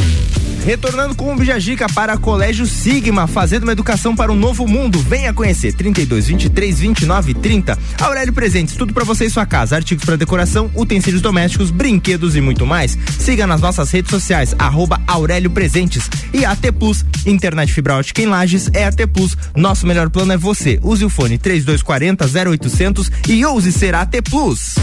Retornando 0.65 1.15
com 1.15 1.33
o 1.33 1.35
Bijagica 1.35 1.87
para 1.93 2.17
Colégio 2.17 2.67
Sigma, 2.67 3.25
fazendo 3.25 3.63
uma 3.63 3.71
educação 3.71 4.15
para 4.15 4.31
um 4.31 4.35
novo 4.35 4.67
mundo. 4.67 4.99
Venha 4.99 5.33
conhecer 5.33 5.73
32 5.73 6.27
23 6.27 6.79
29 6.79 7.33
30. 7.33 7.77
Aurélio 7.99 8.31
Presentes, 8.31 8.75
tudo 8.75 8.93
para 8.93 9.03
você 9.03 9.25
e 9.25 9.29
sua 9.29 9.45
casa, 9.45 9.75
artigos 9.75 10.05
para 10.05 10.15
decoração, 10.15 10.69
utensílios 10.75 11.21
domésticos, 11.21 11.71
brinquedos 11.71 12.35
e 12.35 12.41
muito 12.41 12.65
mais. 12.65 12.97
Siga 13.19 13.47
nas 13.47 13.59
nossas 13.59 13.89
redes 13.89 14.11
sociais 14.11 14.55
arroba 14.59 15.01
Aurélio 15.07 15.49
Presentes 15.49 16.07
e 16.31 16.45
AT 16.45 16.71
Plus, 16.77 17.03
internet 17.25 17.73
fibra 17.73 17.95
ótica 17.95 18.21
em 18.21 18.27
Lages 18.27 18.69
é 18.73 18.85
AT 18.85 19.07
Plus. 19.11 19.35
Nosso 19.55 19.87
melhor 19.87 20.09
plano 20.09 20.33
é 20.33 20.37
você. 20.37 20.79
Use 20.83 21.03
o 21.03 21.09
fone 21.09 21.37
3240 21.37 22.25
0800 22.51 23.11
e 23.27 23.43
ouse 23.45 23.71
ser 23.71 23.95
AT 23.95 24.21
Plus. 24.29 24.75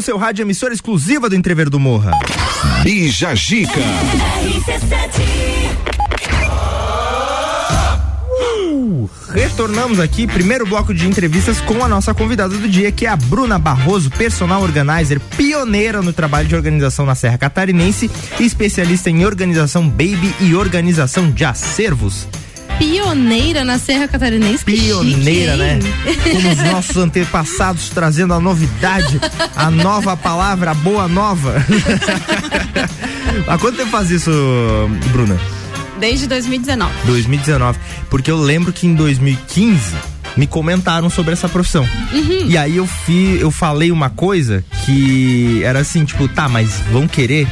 No 0.00 0.02
seu 0.02 0.16
rádio, 0.16 0.42
emissora 0.42 0.72
exclusiva 0.72 1.28
do 1.28 1.36
Entrever 1.36 1.68
do 1.68 1.78
Morra. 1.78 2.12
Bija 2.82 3.34
Gica. 3.34 3.80
Retornamos 9.34 10.00
aqui, 10.00 10.26
primeiro 10.26 10.66
bloco 10.66 10.94
de 10.94 11.06
entrevistas 11.06 11.60
com 11.60 11.84
a 11.84 11.88
nossa 11.88 12.14
convidada 12.14 12.56
do 12.56 12.66
dia, 12.66 12.90
que 12.90 13.04
é 13.04 13.10
a 13.10 13.16
Bruna 13.16 13.58
Barroso, 13.58 14.10
personal 14.10 14.62
organizer, 14.62 15.20
pioneira 15.36 16.00
no 16.00 16.14
trabalho 16.14 16.48
de 16.48 16.56
organização 16.56 17.04
na 17.04 17.14
Serra 17.14 17.36
Catarinense 17.36 18.10
e 18.38 18.46
especialista 18.46 19.10
em 19.10 19.26
organização 19.26 19.86
baby 19.86 20.34
e 20.40 20.54
organização 20.54 21.30
de 21.30 21.44
acervos. 21.44 22.26
Pioneira 22.80 23.62
na 23.62 23.78
Serra 23.78 24.08
Catarinense. 24.08 24.64
que 24.64 24.72
Pioneira, 24.72 25.54
né? 25.54 25.78
Como 26.32 26.50
os 26.50 26.56
nossos 26.72 26.96
antepassados 26.96 27.90
trazendo 27.90 28.32
a 28.32 28.40
novidade, 28.40 29.20
a 29.54 29.70
nova 29.70 30.16
palavra, 30.16 30.70
a 30.70 30.74
boa 30.74 31.06
nova. 31.06 31.62
Há 33.46 33.58
quanto 33.58 33.76
tempo 33.76 33.90
faz 33.90 34.10
isso, 34.10 34.30
Bruna? 35.12 35.38
Desde 35.98 36.26
2019. 36.26 36.90
2019. 37.04 37.78
Porque 38.08 38.30
eu 38.30 38.40
lembro 38.40 38.72
que 38.72 38.86
em 38.86 38.94
2015 38.94 39.94
me 40.34 40.46
comentaram 40.46 41.10
sobre 41.10 41.34
essa 41.34 41.50
profissão. 41.50 41.86
Uhum. 42.12 42.46
E 42.46 42.56
aí 42.56 42.78
eu 42.78 42.86
fi, 42.86 43.36
eu 43.38 43.50
falei 43.50 43.92
uma 43.92 44.08
coisa 44.08 44.64
que 44.86 45.62
era 45.64 45.80
assim, 45.80 46.06
tipo, 46.06 46.26
tá, 46.28 46.48
mas 46.48 46.80
vão 46.90 47.06
querer? 47.06 47.46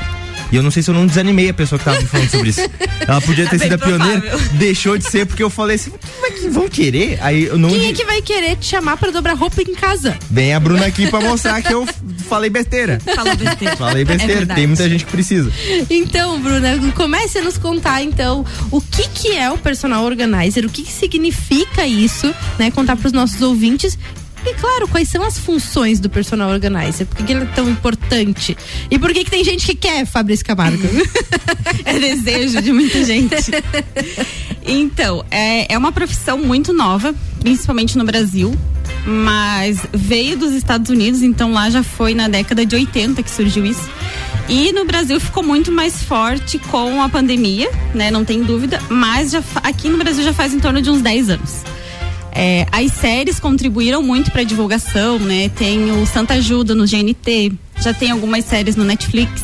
E 0.50 0.56
eu 0.56 0.62
não 0.62 0.70
sei 0.70 0.82
se 0.82 0.90
eu 0.90 0.94
não 0.94 1.06
desanimei 1.06 1.48
a 1.50 1.54
pessoa 1.54 1.78
que 1.78 1.84
tava 1.84 2.00
me 2.00 2.06
falando 2.06 2.30
sobre 2.30 2.50
isso. 2.50 2.60
Ela 3.06 3.20
podia 3.20 3.46
ter 3.48 3.58
Bem 3.58 3.68
sido 3.70 3.74
a 3.74 3.86
pioneira, 3.86 4.38
deixou 4.52 4.96
de 4.98 5.08
ser 5.08 5.26
porque 5.26 5.42
eu 5.42 5.50
falei 5.50 5.76
assim, 5.76 5.92
mas 6.20 6.40
que 6.40 6.48
vão 6.48 6.68
querer? 6.68 7.18
Aí 7.22 7.44
eu 7.44 7.58
não 7.58 7.68
Quem 7.68 7.88
é 7.88 7.92
que 7.92 8.04
vai 8.04 8.22
querer 8.22 8.56
te 8.56 8.66
chamar 8.66 8.96
pra 8.96 9.10
dobrar 9.10 9.34
roupa 9.34 9.60
em 9.62 9.74
casa? 9.74 10.16
Vem 10.30 10.54
a 10.54 10.60
Bruna 10.60 10.86
aqui 10.86 11.06
pra 11.08 11.20
mostrar 11.20 11.60
que 11.62 11.72
eu 11.72 11.86
falei 12.28 12.50
besteira. 12.50 13.00
Falou 13.14 13.34
besteira. 13.36 13.76
Falei 13.76 14.02
É 14.02 14.04
besteira, 14.04 14.34
verdade. 14.36 14.60
tem 14.60 14.66
muita 14.66 14.88
gente 14.88 15.04
que 15.04 15.10
precisa. 15.10 15.50
Então, 15.90 16.40
Bruna, 16.40 16.78
comece 16.94 17.38
a 17.38 17.42
nos 17.42 17.58
contar 17.58 18.02
então 18.02 18.44
o 18.70 18.80
que 18.80 19.08
que 19.08 19.32
é 19.36 19.50
o 19.50 19.58
personal 19.58 20.04
organizer, 20.04 20.64
o 20.64 20.70
que 20.70 20.82
que 20.82 20.92
significa 20.92 21.86
isso, 21.86 22.32
né? 22.58 22.70
Contar 22.70 22.96
pros 22.96 23.12
nossos 23.12 23.40
ouvintes. 23.42 23.98
E 24.48 24.54
claro, 24.54 24.88
quais 24.88 25.10
são 25.10 25.22
as 25.22 25.36
funções 25.36 26.00
do 26.00 26.08
personal 26.08 26.48
organizer? 26.50 27.06
Por 27.06 27.18
que, 27.18 27.24
que 27.24 27.32
ele 27.32 27.42
é 27.42 27.46
tão 27.54 27.68
importante? 27.68 28.56
E 28.90 28.98
por 28.98 29.12
que 29.12 29.22
que 29.22 29.30
tem 29.30 29.44
gente 29.44 29.66
que 29.66 29.74
quer, 29.74 30.06
Fabrício 30.06 30.42
Camargo? 30.42 30.88
é 31.84 31.98
desejo 31.98 32.62
de 32.62 32.72
muita 32.72 33.04
gente. 33.04 33.34
Então, 34.70 35.24
é, 35.30 35.72
é 35.72 35.78
uma 35.78 35.90
profissão 35.90 36.36
muito 36.36 36.74
nova, 36.74 37.14
principalmente 37.40 37.96
no 37.96 38.04
Brasil, 38.04 38.54
mas 39.06 39.80
veio 39.94 40.36
dos 40.36 40.52
Estados 40.52 40.90
Unidos, 40.90 41.22
então 41.22 41.52
lá 41.52 41.70
já 41.70 41.82
foi 41.82 42.12
na 42.12 42.28
década 42.28 42.66
de 42.66 42.76
80 42.76 43.22
que 43.22 43.30
surgiu 43.30 43.64
isso. 43.64 43.88
E 44.46 44.70
no 44.72 44.84
Brasil 44.84 45.18
ficou 45.18 45.42
muito 45.42 45.72
mais 45.72 46.02
forte 46.02 46.58
com 46.58 47.00
a 47.00 47.08
pandemia, 47.08 47.70
né? 47.94 48.10
Não 48.10 48.26
tem 48.26 48.42
dúvida, 48.42 48.78
mas 48.90 49.30
já, 49.30 49.42
aqui 49.62 49.88
no 49.88 49.96
Brasil 49.96 50.22
já 50.22 50.34
faz 50.34 50.52
em 50.52 50.60
torno 50.60 50.82
de 50.82 50.90
uns 50.90 51.00
10 51.00 51.30
anos. 51.30 51.62
É, 52.32 52.66
as 52.70 52.92
séries 52.92 53.40
contribuíram 53.40 54.02
muito 54.02 54.30
para 54.30 54.42
divulgação, 54.44 55.18
né? 55.18 55.48
Tem 55.48 55.90
o 55.90 56.06
Santa 56.06 56.34
Ajuda 56.34 56.74
no 56.74 56.84
GNT, 56.86 57.52
já 57.80 57.92
tem 57.92 58.10
algumas 58.10 58.44
séries 58.44 58.76
no 58.76 58.84
Netflix. 58.84 59.42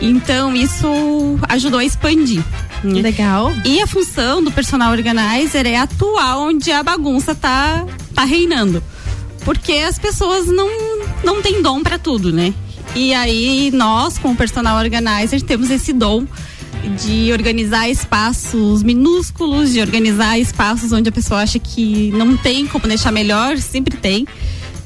Então 0.00 0.54
isso 0.54 1.38
ajudou 1.48 1.78
a 1.80 1.84
expandir. 1.84 2.42
né? 2.82 3.02
Legal. 3.02 3.52
E 3.64 3.80
a 3.82 3.86
função 3.86 4.42
do 4.42 4.50
personal 4.50 4.92
organizer 4.92 5.66
é 5.66 5.76
atuar 5.76 6.38
onde 6.38 6.72
a 6.72 6.82
bagunça 6.82 7.34
tá, 7.34 7.84
tá 8.14 8.24
reinando. 8.24 8.82
Porque 9.44 9.72
as 9.72 9.98
pessoas 9.98 10.46
não 10.46 10.68
não 11.22 11.42
tem 11.42 11.62
dom 11.62 11.82
para 11.82 11.98
tudo, 11.98 12.32
né? 12.32 12.54
E 12.94 13.14
aí 13.14 13.70
nós, 13.72 14.18
como 14.18 14.34
personal 14.34 14.78
organizer, 14.78 15.42
temos 15.42 15.70
esse 15.70 15.92
dom 15.92 16.26
de 16.88 17.32
organizar 17.32 17.88
espaços 17.88 18.82
minúsculos, 18.82 19.72
de 19.72 19.80
organizar 19.80 20.38
espaços 20.38 20.92
onde 20.92 21.08
a 21.08 21.12
pessoa 21.12 21.42
acha 21.42 21.58
que 21.58 22.10
não 22.12 22.36
tem 22.36 22.66
como 22.66 22.86
deixar 22.86 23.12
melhor, 23.12 23.58
sempre 23.58 23.96
tem. 23.96 24.26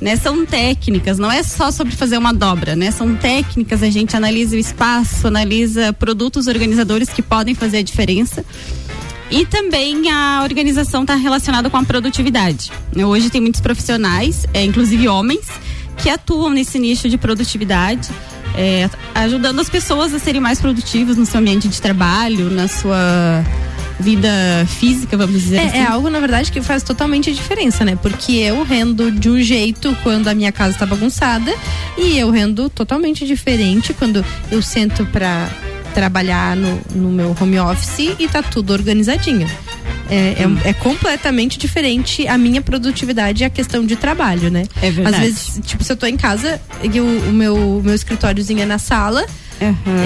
Né, 0.01 0.17
são 0.17 0.45
técnicas, 0.45 1.19
não 1.19 1.31
é 1.31 1.43
só 1.43 1.71
sobre 1.71 1.95
fazer 1.95 2.19
uma 2.19 2.35
dobra, 2.35 2.77
né? 2.77 2.91
São 2.91 3.15
técnicas, 3.15 3.83
a 3.83 3.89
gente 3.89 4.15
analisa 4.15 4.55
o 4.55 4.59
espaço, 4.59 5.27
analisa 5.27 5.95
produtos 5.95 6.47
organizadores 6.47 7.09
que 7.09 7.23
podem 7.23 7.55
fazer 7.55 7.79
a 7.79 7.83
diferença. 7.83 8.45
E 9.31 9.47
também 9.47 10.11
a 10.11 10.43
organização 10.43 11.03
está 11.03 11.15
relacionada 11.15 11.71
com 11.71 11.77
a 11.77 11.83
produtividade. 11.85 12.71
Hoje 12.95 13.31
tem 13.31 13.41
muitos 13.41 13.61
profissionais, 13.61 14.45
é, 14.53 14.63
inclusive 14.63 15.09
homens, 15.09 15.49
que 15.97 16.11
atuam 16.11 16.51
nesse 16.51 16.79
nicho 16.79 17.09
de 17.09 17.17
produtividade, 17.17 18.11
é, 18.55 18.89
ajudando 19.15 19.61
as 19.61 19.69
pessoas 19.69 20.13
a 20.15 20.19
serem 20.19 20.41
mais 20.41 20.61
produtivas 20.61 21.17
no 21.17 21.27
seu 21.27 21.41
ambiente 21.41 21.69
de 21.69 21.81
trabalho, 21.81 22.51
na 22.51 22.69
sua 22.69 23.45
vida 24.01 24.29
física, 24.67 25.17
vamos 25.17 25.41
dizer 25.41 25.57
É, 25.57 25.67
assim. 25.67 25.79
é 25.79 25.87
algo, 25.87 26.11
na 26.11 26.19
verdade, 26.19 26.51
que 26.51 26.61
faz 26.61 26.83
totalmente 26.83 27.31
a 27.31 27.33
diferença, 27.33 27.85
né? 27.85 27.97
Porque 28.01 28.33
eu 28.33 28.63
rendo 28.65 29.11
de 29.11 29.31
um 29.31 29.41
jeito 29.41 29.97
quando 30.03 30.27
a 30.29 30.35
minha 30.35 30.51
casa 30.51 30.77
tá 30.77 30.85
bagunçada 30.85 31.55
e 31.97 32.19
eu 32.19 32.29
rendo 32.31 32.69
totalmente 32.69 33.25
diferente 33.25 33.93
quando 33.95 34.25
eu 34.51 34.61
sento 34.63 35.07
pra 35.07 35.49
trabalhar 35.95 36.57
no, 36.57 36.81
no 36.95 37.09
meu 37.11 37.37
home 37.41 37.59
office 37.61 38.17
e 38.19 38.27
tá 38.27 38.43
tudo 38.43 38.73
organizadinho. 38.73 39.49
É, 40.11 40.43
é- 40.67 40.69
é 40.71 40.73
completamente 40.73 41.59
diferente 41.59 42.27
a 42.29 42.37
minha 42.37 42.61
produtividade 42.61 43.43
e 43.43 43.47
a 43.47 43.51
questão 43.51 43.85
de 43.87 43.97
trabalho, 43.97 44.51
né? 44.51 44.65
É 44.83 44.91
verdade. 44.91 45.17
Às 45.17 45.23
vezes, 45.23 45.61
tipo, 45.65 45.83
se 45.83 45.91
eu 45.93 45.97
tô 45.97 46.07
em 46.07 46.17
casa 46.17 46.61
e 46.83 47.01
o, 47.01 47.05
o 47.29 47.33
meu, 47.33 47.57
o 47.79 47.83
meu 47.83 47.95
escritóriozinho 47.95 48.61
é 48.61 48.67
na 48.67 48.79
sala, 48.79 49.25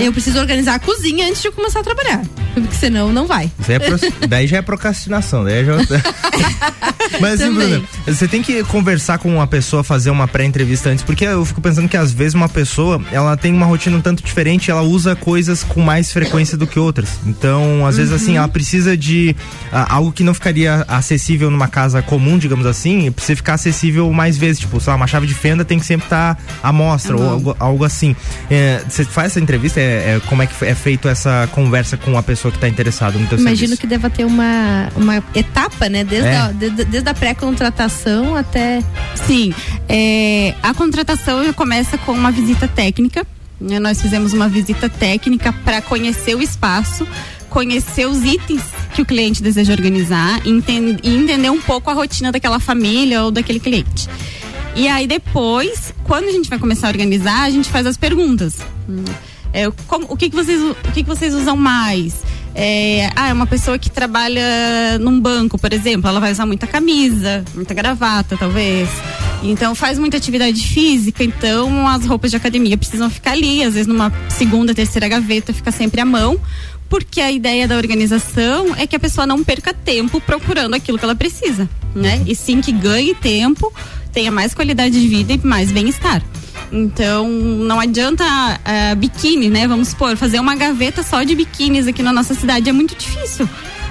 eu 0.02 0.12
preciso 0.12 0.38
organizar 0.38 0.74
a 0.74 0.78
cozinha 0.78 1.26
antes 1.26 1.42
de 1.42 1.48
eu 1.48 1.52
começar 1.52 1.80
a 1.80 1.82
trabalhar. 1.82 2.22
Porque 2.54 2.74
senão 2.74 3.12
não 3.12 3.26
vai. 3.26 3.50
É 3.68 3.78
pro- 3.78 3.98
daí 4.28 4.46
já 4.46 4.58
é 4.58 4.62
procrastinação, 4.62 5.44
daí 5.44 5.64
já. 5.64 5.76
Mas 7.20 7.40
assim, 7.40 7.52
Também. 7.52 7.68
Bruna, 7.68 7.84
você 8.06 8.28
tem 8.28 8.42
que 8.42 8.62
conversar 8.64 9.18
com 9.18 9.32
uma 9.34 9.46
pessoa, 9.46 9.82
fazer 9.82 10.10
uma 10.10 10.28
pré-entrevista 10.28 10.90
antes, 10.90 11.02
porque 11.04 11.24
eu 11.24 11.44
fico 11.44 11.60
pensando 11.60 11.88
que 11.88 11.96
às 11.96 12.12
vezes 12.12 12.34
uma 12.34 12.48
pessoa, 12.48 13.00
ela 13.10 13.36
tem 13.36 13.52
uma 13.52 13.66
rotina 13.66 13.96
um 13.96 14.00
tanto 14.00 14.22
diferente, 14.22 14.70
ela 14.70 14.82
usa 14.82 15.16
coisas 15.16 15.62
com 15.62 15.80
mais 15.80 16.12
frequência 16.12 16.56
do 16.56 16.66
que 16.66 16.78
outras. 16.78 17.08
Então, 17.26 17.86
às 17.86 17.96
vezes 17.96 18.12
assim, 18.12 18.36
ela 18.36 18.48
precisa 18.48 18.96
de 18.96 19.34
ah, 19.72 19.94
algo 19.94 20.12
que 20.12 20.22
não 20.22 20.34
ficaria 20.34 20.84
acessível 20.88 21.50
numa 21.50 21.68
casa 21.68 22.02
comum, 22.02 22.38
digamos 22.38 22.66
assim, 22.66 23.10
precisa 23.10 23.36
ficar 23.36 23.54
acessível 23.54 24.10
mais 24.12 24.36
vezes, 24.36 24.60
tipo, 24.60 24.80
sei 24.80 24.90
lá, 24.90 24.96
uma 24.96 25.06
chave 25.06 25.26
de 25.26 25.34
fenda 25.34 25.64
tem 25.64 25.78
que 25.78 25.86
sempre 25.86 26.06
estar 26.06 26.38
à 26.62 26.72
mostra 26.72 27.16
ou 27.16 27.28
algo, 27.28 27.56
algo 27.58 27.84
assim. 27.84 28.14
É, 28.50 28.82
Você 28.88 29.04
faz 29.04 29.32
entrevista, 29.40 29.80
é, 29.80 30.16
é- 30.16 30.20
como 30.26 30.42
é 30.42 30.46
que 30.46 30.64
é 30.64 30.74
feito 30.74 31.08
essa 31.08 31.48
conversa 31.52 31.96
com 31.96 32.16
a 32.18 32.22
pessoa 32.22 32.50
que 32.52 32.56
está 32.58 32.68
interessada 32.68 33.18
no 33.18 33.26
teu 33.26 33.38
Imagino 33.38 33.58
serviço? 33.58 33.80
que 33.80 33.86
deva 33.86 34.08
ter 34.10 34.24
uma, 34.24 34.88
uma 34.96 35.22
etapa, 35.34 35.88
né? 35.88 36.04
Desde, 36.04 36.28
É. 36.28 36.36
a, 36.38 36.52
de- 36.52 36.70
desde 36.84 37.08
a 37.08 37.14
pré-contratação 37.14 38.34
até. 38.36 38.82
Sim, 39.26 39.52
é, 39.88 40.54
a 40.62 40.72
contratação 40.74 41.52
começa 41.52 41.96
com 41.98 42.12
uma 42.12 42.30
visita 42.30 42.66
técnica. 42.68 43.26
né? 43.60 43.78
Nós 43.80 44.00
fizemos 44.00 44.32
uma 44.32 44.48
visita 44.48 44.88
técnica 44.88 45.52
para 45.64 45.82
conhecer 45.82 46.34
o 46.36 46.40
espaço, 46.42 47.06
conhecer 47.50 48.06
os 48.06 48.22
itens 48.24 48.62
que 48.94 49.02
o 49.02 49.06
cliente 49.06 49.42
deseja 49.42 49.72
organizar 49.72 50.40
e 50.46 50.50
entender 51.02 51.50
um 51.50 51.60
pouco 51.60 51.90
a 51.90 51.94
rotina 51.94 52.30
daquela 52.30 52.60
família 52.60 53.22
ou 53.24 53.30
daquele 53.32 53.58
cliente. 53.58 54.08
E 54.76 54.86
aí 54.86 55.06
depois, 55.08 55.92
quando 56.04 56.28
a 56.28 56.30
gente 56.30 56.48
vai 56.48 56.58
começar 56.58 56.86
a 56.86 56.90
organizar, 56.90 57.42
a 57.42 57.50
gente 57.50 57.68
faz 57.68 57.84
as 57.86 57.96
perguntas. 57.96 58.58
É, 59.52 59.70
como- 59.86 60.06
o 60.08 60.16
que, 60.16 60.28
que 60.30 60.36
vocês 60.36 60.60
o 60.60 60.74
que, 60.92 61.02
que 61.02 61.08
vocês 61.08 61.34
usam 61.34 61.56
mais? 61.56 62.22
É, 62.54 63.10
ah, 63.14 63.28
é 63.28 63.32
uma 63.32 63.46
pessoa 63.46 63.78
que 63.78 63.88
trabalha 63.90 64.98
num 65.00 65.20
banco, 65.20 65.58
por 65.58 65.72
exemplo, 65.72 66.08
ela 66.08 66.18
vai 66.18 66.32
usar 66.32 66.44
muita 66.44 66.66
camisa, 66.66 67.44
muita 67.54 67.72
gravata, 67.72 68.36
talvez. 68.36 68.88
Então 69.42 69.74
faz 69.74 69.98
muita 69.98 70.16
atividade 70.16 70.60
física, 70.66 71.22
então 71.22 71.86
as 71.86 72.04
roupas 72.04 72.30
de 72.32 72.36
academia 72.36 72.76
precisam 72.76 73.08
ficar 73.08 73.32
ali, 73.32 73.62
às 73.62 73.74
vezes 73.74 73.86
numa 73.86 74.12
segunda, 74.28 74.74
terceira 74.74 75.06
gaveta, 75.08 75.52
fica 75.52 75.70
sempre 75.70 76.00
à 76.00 76.04
mão. 76.04 76.38
Porque 76.88 77.20
a 77.20 77.30
ideia 77.30 77.68
da 77.68 77.76
organização 77.76 78.74
é 78.74 78.86
que 78.86 78.96
a 78.96 78.98
pessoa 78.98 79.26
não 79.26 79.44
perca 79.44 79.74
tempo 79.74 80.20
procurando 80.22 80.72
aquilo 80.74 80.98
que 80.98 81.04
ela 81.04 81.14
precisa, 81.14 81.68
né? 81.94 82.22
E 82.26 82.34
sim 82.34 82.62
que 82.62 82.72
ganhe 82.72 83.14
tempo, 83.14 83.70
tenha 84.10 84.32
mais 84.32 84.54
qualidade 84.54 84.98
de 84.98 85.06
vida 85.06 85.34
e 85.34 85.46
mais 85.46 85.70
bem-estar. 85.70 86.22
Então, 86.70 87.28
não 87.28 87.80
adianta 87.80 88.24
ah, 88.24 88.94
biquíni, 88.94 89.48
né? 89.48 89.66
Vamos 89.66 89.88
supor, 89.88 90.16
fazer 90.16 90.38
uma 90.38 90.54
gaveta 90.54 91.02
só 91.02 91.22
de 91.22 91.34
biquínis 91.34 91.86
aqui 91.86 92.02
na 92.02 92.12
nossa 92.12 92.34
cidade 92.34 92.68
é 92.68 92.72
muito 92.72 92.94
difícil. 92.94 93.48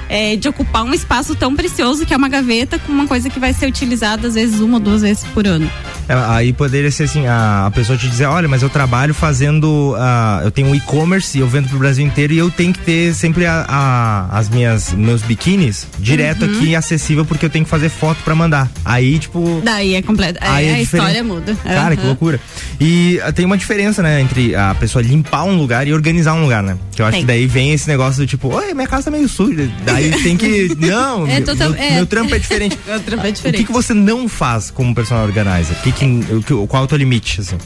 É, 0.10 0.36
de 0.36 0.48
ocupar 0.48 0.84
um 0.84 0.94
espaço 0.94 1.36
tão 1.36 1.56
precioso 1.56 2.06
que 2.06 2.14
é 2.14 2.18
uma 2.18 2.30
gaveta 2.30 2.80
com 2.80 2.92
uma 2.94 3.06
coisa 3.08 3.30
que 3.30 3.40
vai 3.40 3.52
ser 3.54 3.66
utilizada 3.68 4.28
às 4.28 4.36
vezes 4.36 4.60
uma 4.62 4.76
ou 4.76 4.80
duas 4.80 5.02
vezes 5.02 5.24
por 5.34 5.46
ano. 5.46 5.70
É, 6.08 6.14
Aí 6.30 6.54
poderia 6.54 6.90
ser 6.92 7.04
assim, 7.04 7.28
a, 7.28 7.66
a 7.66 7.72
pessoa 7.72 7.98
te 7.98 8.08
dizer, 8.08 8.26
olha, 8.26 8.48
mas 8.48 8.62
eu 8.64 8.70
trabalho 8.70 9.14
fazendo, 9.14 9.96
ah, 9.98 10.42
eu 10.44 10.52
tenho 10.52 10.70
um 10.70 10.76
e-commerce, 10.76 11.38
eu 11.38 11.48
vendo 11.48 11.68
pro 11.68 11.78
Brasil 11.78 12.06
inteiro 12.06 12.34
e 12.34 12.38
eu 12.38 12.50
tenho 12.50 12.72
que 12.72 12.80
ter 12.80 13.14
sempre 13.14 13.46
a, 13.46 13.66
a- 13.68 14.38
as 14.38 14.50
minhas, 14.50 14.94
meus 14.94 15.22
biquínis 15.22 15.86
direto 16.00 16.46
Uhum. 16.46 16.56
aqui 16.56 16.76
acessível 16.76 17.26
porque 17.26 17.46
eu 17.46 17.50
tenho 17.50 17.66
que 17.66 17.72
fazer 17.72 17.90
foto 17.90 18.24
pra 18.24 18.34
mandar. 18.36 18.70
Aí, 18.86 19.20
tipo... 19.20 19.62
Daí 19.64 19.96
é 19.96 20.02
completo. 20.02 20.40
Aí 20.42 20.50
Aí 20.50 20.66
é 20.68 20.74
a 20.76 20.78
diferente. 20.80 20.86
história 21.08 21.24
muda. 21.24 21.56
Cara, 21.64 21.96
que 21.98 22.06
loucura. 22.06 22.40
E 22.80 23.20
ah, 23.24 23.32
tem 23.34 23.46
uma 23.46 23.58
diferença, 23.58 24.02
né, 24.02 24.22
entre 24.22 24.56
a 24.56 24.74
pessoa 24.76 25.02
limpar 25.02 25.44
um 25.44 25.58
lugar 25.58 25.86
e 25.88 25.94
organizar 25.94 26.34
um 26.34 26.42
lugar, 26.44 26.64
né? 26.64 26.78
Que 26.96 27.02
eu 27.02 27.06
acho 27.06 27.14
Tem. 27.14 27.22
que 27.22 27.28
daí 27.28 27.46
vem 27.46 27.74
esse 27.74 27.88
negócio 27.88 28.22
do 28.24 28.28
tipo, 28.28 28.48
oi, 28.54 28.74
minha 28.74 28.88
casa 28.88 29.04
tá 29.06 29.12
meio 29.12 29.28
suja. 29.28 29.70
Daí 30.02 30.12
tem 30.24 30.38
que. 30.38 30.76
Não, 30.80 31.28
É 31.28 31.40
meu, 31.40 31.56
meu- 31.56 31.74
é. 31.76 31.92
meu 31.96 32.06
trampo 32.06 32.34
é 32.36 32.40
diferente. 32.40 32.78
Meu 32.88 33.00
trampo 33.00 33.26
é 33.26 33.30
O 33.30 33.34
diferente. 33.34 33.58
que, 33.62 33.66
que 33.66 33.72
você 33.74 33.94
não 33.94 34.28
faz 34.30 34.70
como 34.72 34.94
personal 34.94 35.26
organizer? 35.26 35.76
O 35.78 35.82
que 35.82 35.92
que, 35.92 36.54
o 36.54 36.68
qual 36.68 36.84
é 36.84 36.86
o 36.86 36.88
teu 36.88 36.98
limite, 36.98 37.42
assim? 37.42 37.58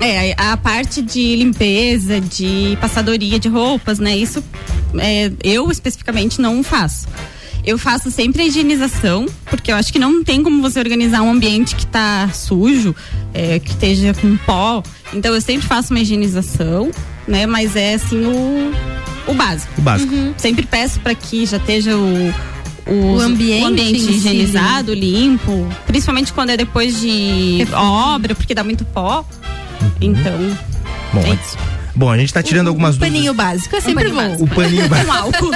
É, 0.00 0.34
a 0.36 0.56
parte 0.56 1.00
de 1.02 1.36
limpeza, 1.36 2.20
de 2.20 2.76
passadoria 2.80 3.38
de 3.38 3.48
roupas, 3.48 3.98
né? 3.98 4.16
Isso 4.16 4.42
é, 4.98 5.30
eu 5.44 5.70
especificamente 5.70 6.40
não 6.40 6.62
faço. 6.62 7.06
Eu 7.64 7.78
faço 7.78 8.10
sempre 8.10 8.42
a 8.42 8.46
higienização, 8.46 9.26
porque 9.46 9.70
eu 9.70 9.76
acho 9.76 9.92
que 9.92 9.98
não 9.98 10.24
tem 10.24 10.42
como 10.42 10.60
você 10.60 10.80
organizar 10.80 11.22
um 11.22 11.30
ambiente 11.30 11.76
que 11.76 11.86
tá 11.86 12.28
sujo, 12.34 12.92
é, 13.32 13.60
que 13.60 13.70
esteja 13.70 14.12
com 14.14 14.36
pó. 14.38 14.82
Então 15.14 15.32
eu 15.32 15.40
sempre 15.40 15.66
faço 15.68 15.92
uma 15.94 16.00
higienização, 16.00 16.90
né? 17.28 17.46
Mas 17.46 17.76
é 17.76 17.94
assim 17.94 18.24
o, 18.26 18.72
o 19.26 19.34
básico. 19.34 19.72
O 19.78 19.82
básico. 19.82 20.14
Sempre 20.36 20.66
peço 20.66 21.00
para 21.00 21.14
que 21.14 21.46
já 21.46 21.56
esteja 21.56 21.96
o, 21.96 22.34
O 22.86 23.20
ambiente 23.20 23.62
o 23.64 23.66
ambiente 23.68 24.00
em 24.00 24.06
si 24.06 24.12
higienizado, 24.12 24.92
limpo, 24.94 25.68
principalmente 25.86 26.32
quando 26.32 26.50
é 26.50 26.56
depois 26.56 27.00
de 27.00 27.66
obra, 27.72 28.34
porque 28.34 28.54
dá 28.54 28.64
muito 28.64 28.84
pó. 28.84 29.24
Então, 30.00 30.56
Bom, 31.12 31.20
é 31.20 31.30
antes- 31.30 31.56
bom, 31.94 32.10
a 32.10 32.16
gente 32.18 32.32
tá 32.32 32.42
tirando 32.42 32.68
algumas 32.68 32.96
um 32.96 32.98
dúvidas. 32.98 33.12
paninho 33.14 33.34
básico 33.34 33.76
é 33.76 33.80
sempre 33.80 34.08
bom. 34.08 34.16
básico. 34.16 34.44
O 34.44 34.48
paninho 34.48 34.88
básico. 34.88 35.10
um 35.10 35.14
álcool. 35.16 35.50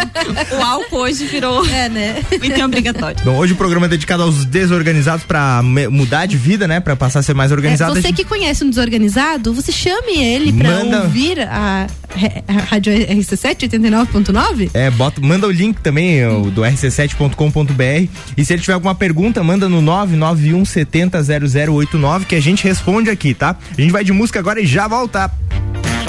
o 0.58 0.62
álcool 0.64 0.96
hoje 0.98 1.24
virou 1.26 1.64
É, 1.66 1.88
né? 1.88 2.22
item 2.42 2.64
obrigatório. 2.64 3.16
Bom, 3.24 3.36
hoje 3.36 3.52
o 3.54 3.56
programa 3.56 3.86
é 3.86 3.88
dedicado 3.88 4.22
aos 4.22 4.44
desorganizados 4.44 5.24
pra 5.24 5.62
mudar 5.62 6.26
de 6.26 6.36
vida, 6.36 6.68
né? 6.68 6.78
Pra 6.80 6.94
passar 6.94 7.20
a 7.20 7.22
ser 7.22 7.34
mais 7.34 7.50
É, 7.50 7.54
organizado. 7.54 7.92
você 7.94 7.98
A 7.98 8.02
gente- 8.02 8.16
que 8.16 8.24
conhece 8.24 8.62
um 8.64 8.68
desorganizado, 8.70 9.52
você 9.52 9.72
chame 9.72 10.16
ele 10.18 10.52
pra 10.52 10.70
Manda- 10.84 11.02
ouvir 11.04 11.40
a 11.40 11.86
Rádio 12.68 12.92
RC7 12.92 13.68
89.9? 13.68 14.70
É, 14.74 14.90
bota, 14.90 15.20
manda 15.20 15.46
o 15.46 15.50
link 15.50 15.80
também 15.80 16.26
o, 16.26 16.50
do 16.50 16.62
rc7.com.br 16.62 18.10
e 18.36 18.44
se 18.44 18.52
ele 18.52 18.60
tiver 18.60 18.74
alguma 18.74 18.94
pergunta, 18.94 19.42
manda 19.42 19.68
no 19.68 19.80
991 19.80 20.64
70 20.64 21.22
0089 21.22 22.26
que 22.26 22.34
a 22.34 22.40
gente 22.40 22.64
responde 22.64 23.10
aqui, 23.10 23.34
tá? 23.34 23.56
A 23.76 23.80
gente 23.80 23.92
vai 23.92 24.04
de 24.04 24.12
música 24.12 24.38
agora 24.38 24.60
e 24.60 24.66
já 24.66 24.88
volta. 24.88 25.30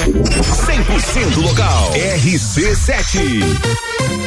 100% 0.08 1.42
local. 1.42 1.94
RC7. 1.94 4.27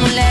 como 0.00 0.06
un 0.06 0.14
león. 0.16 0.29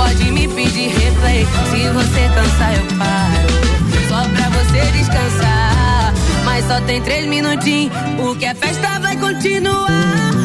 pode 0.00 0.32
me 0.32 0.48
pedir 0.48 0.88
replay. 0.88 1.46
Se 1.70 1.88
você 1.90 2.22
cansar, 2.34 2.74
eu 2.74 2.86
paro. 2.98 3.48
Só 4.08 4.28
pra 4.34 4.48
você 4.50 4.80
descansar. 4.92 6.14
Mas 6.44 6.64
só 6.66 6.80
tem 6.80 7.02
três 7.02 7.26
minutinhos, 7.26 7.92
porque 8.16 8.46
a 8.46 8.54
festa 8.54 8.98
vai 9.00 9.16
continuar. 9.16 10.39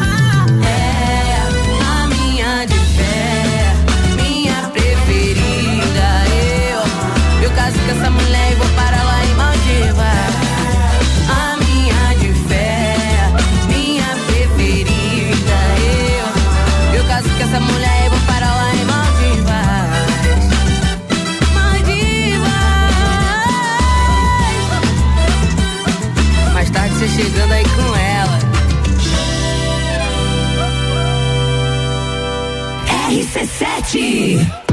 RC7. 33.36 34.65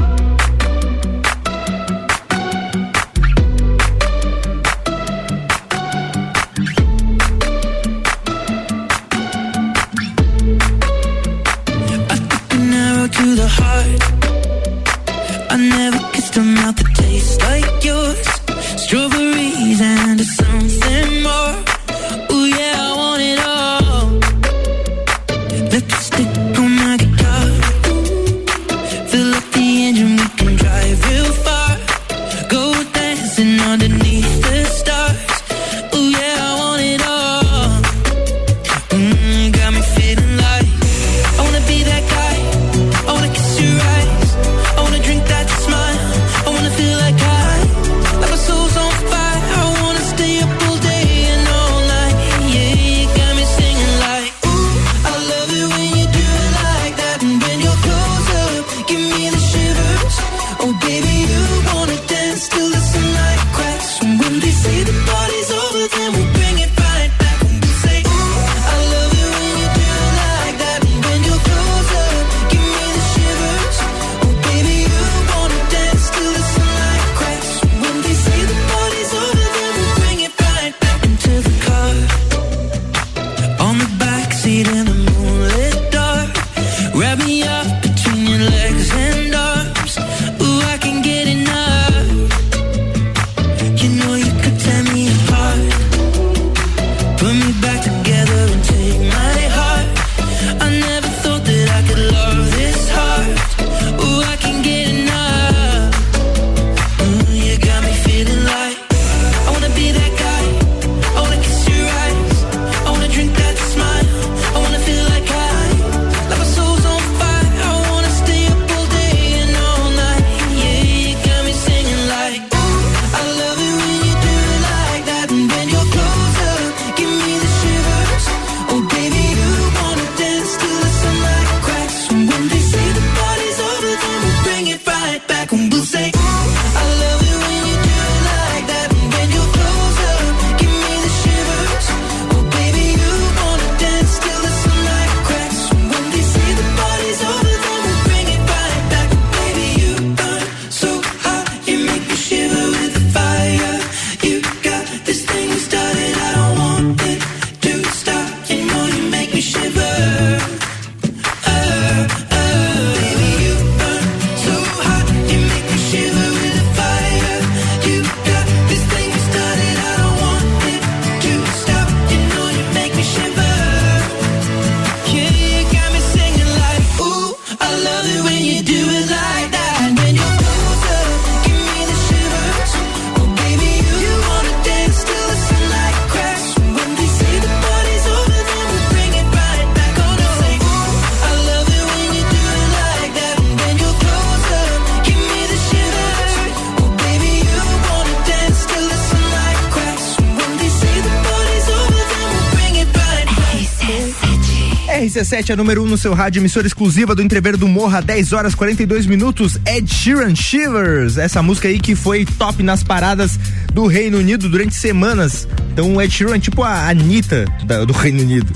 RC7 205.24 205.50
é 205.50 205.56
número 205.56 205.82
1 205.82 205.84
um 205.86 205.88
no 205.88 205.96
seu 205.98 206.12
rádio, 206.12 206.40
emissora 206.40 206.66
exclusiva 206.66 207.14
do 207.14 207.22
Entrever 207.22 207.56
do 207.56 207.66
Morra, 207.66 208.02
10 208.02 208.32
horas 208.34 208.54
42 208.54 209.06
minutos. 209.06 209.58
Ed 209.66 209.90
Sheeran 209.92 210.34
Shivers, 210.34 211.16
essa 211.16 211.42
música 211.42 211.66
aí 211.66 211.80
que 211.80 211.94
foi 211.94 212.26
top 212.26 212.62
nas 212.62 212.82
paradas 212.82 213.38
do 213.72 213.86
Reino 213.86 214.18
Unido 214.18 214.48
durante 214.50 214.74
semanas. 214.74 215.48
Então 215.72 215.94
o 215.96 216.02
Ed 216.02 216.12
Sheeran 216.12 216.36
é 216.36 216.38
tipo 216.38 216.62
a 216.62 216.88
Anitta 216.90 217.46
da- 217.64 217.84
do 217.86 217.92
Reino 217.94 218.20
Unido. 218.22 218.52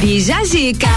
Bija 0.00 0.42
Zica. 0.44 0.88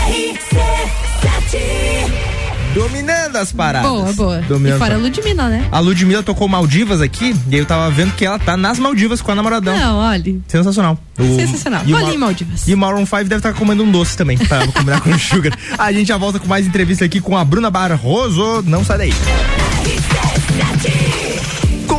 Dominando 2.75 3.37
as 3.37 3.51
paradas. 3.53 3.89
Boa, 3.89 4.13
boa. 4.13 4.41
Dominando 4.41 4.75
e 4.75 4.79
fora 4.79 4.95
a 4.95 4.97
Ludmilla, 4.97 5.47
né? 5.49 5.67
A 5.71 5.79
Ludmilla 5.79 6.21
tocou 6.21 6.45
Maldivas 6.47 6.99
aqui, 7.01 7.33
e 7.49 7.55
aí 7.55 7.61
eu 7.61 7.65
tava 7.65 7.89
vendo 7.89 8.13
que 8.13 8.25
ela 8.25 8.37
tá 8.37 8.57
nas 8.57 8.77
Maldivas 8.77 9.21
com 9.21 9.31
a 9.31 9.35
namoradão. 9.35 9.77
Não, 9.79 9.95
olha. 9.97 10.35
Sensacional. 10.47 10.99
O- 11.17 11.35
Sensacional. 11.37 11.81
E 11.85 11.93
o, 11.93 11.97
Vou 11.97 11.97
ali 11.97 12.05
Mau- 12.07 12.13
em 12.15 12.17
Maldivas. 12.17 12.67
e 12.67 12.73
o 12.73 12.77
Maroon 12.77 13.05
5 13.05 13.23
deve 13.23 13.35
estar 13.37 13.53
comendo 13.53 13.81
um 13.83 13.89
doce 13.89 14.17
também, 14.17 14.37
pra 14.37 14.67
combinar 14.67 14.99
com 14.99 15.09
o 15.09 15.17
Sugar. 15.17 15.57
A 15.79 15.91
gente 15.93 16.07
já 16.09 16.17
volta 16.17 16.37
com 16.37 16.47
mais 16.47 16.67
entrevista 16.67 17.05
aqui 17.05 17.21
com 17.21 17.37
a 17.37 17.45
Bruna 17.45 17.71
Barroso. 17.71 18.61
Não 18.67 18.83
sai 18.83 18.97
daí. 18.97 19.13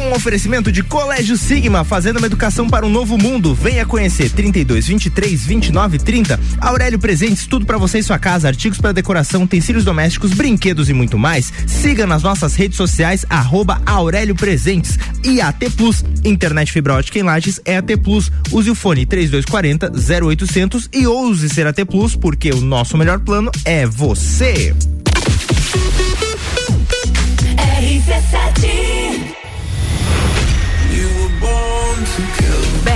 Um 0.06 0.14
oferecimento 0.14 0.70
de 0.70 0.84
Colégio 0.84 1.36
Sigma, 1.36 1.82
fazendo 1.82 2.18
uma 2.18 2.26
educação 2.26 2.68
para 2.68 2.86
um 2.86 2.88
novo 2.88 3.18
mundo. 3.18 3.56
Venha 3.56 3.84
conhecer 3.84 4.30
32 4.30 4.86
23 4.86 5.44
29 5.44 5.98
30. 5.98 6.38
Aurélio 6.60 6.96
Presentes, 6.96 7.46
tudo 7.48 7.66
para 7.66 7.76
você 7.76 7.98
e 7.98 8.02
sua 8.04 8.16
casa, 8.16 8.46
artigos 8.46 8.78
para 8.78 8.92
decoração, 8.92 9.42
utensílios 9.42 9.84
domésticos, 9.84 10.32
brinquedos 10.32 10.88
e 10.88 10.92
muito 10.92 11.18
mais. 11.18 11.52
Siga 11.66 12.06
nas 12.06 12.22
nossas 12.22 12.54
redes 12.54 12.76
sociais 12.76 13.26
arroba 13.28 13.82
Aurélio 13.84 14.36
Presentes 14.36 14.96
e 15.24 15.40
AT 15.40 15.70
Plus, 15.76 16.04
internet 16.24 16.70
fibra 16.70 16.94
ótica 16.94 17.18
em 17.18 17.24
Lages 17.24 17.60
é 17.64 17.76
AT 17.76 17.96
Plus. 17.96 18.30
Use 18.52 18.70
o 18.70 18.76
fone 18.76 19.04
3240 19.04 19.90
0800 20.24 20.88
e 20.92 21.04
ouse 21.04 21.48
ser 21.48 21.66
AT 21.66 21.84
Plus, 21.84 22.14
porque 22.14 22.50
o 22.50 22.60
nosso 22.60 22.96
melhor 22.96 23.18
plano 23.18 23.50
é 23.64 23.84
você. 23.84 24.72
Bex 32.16 32.40
e 32.40 32.95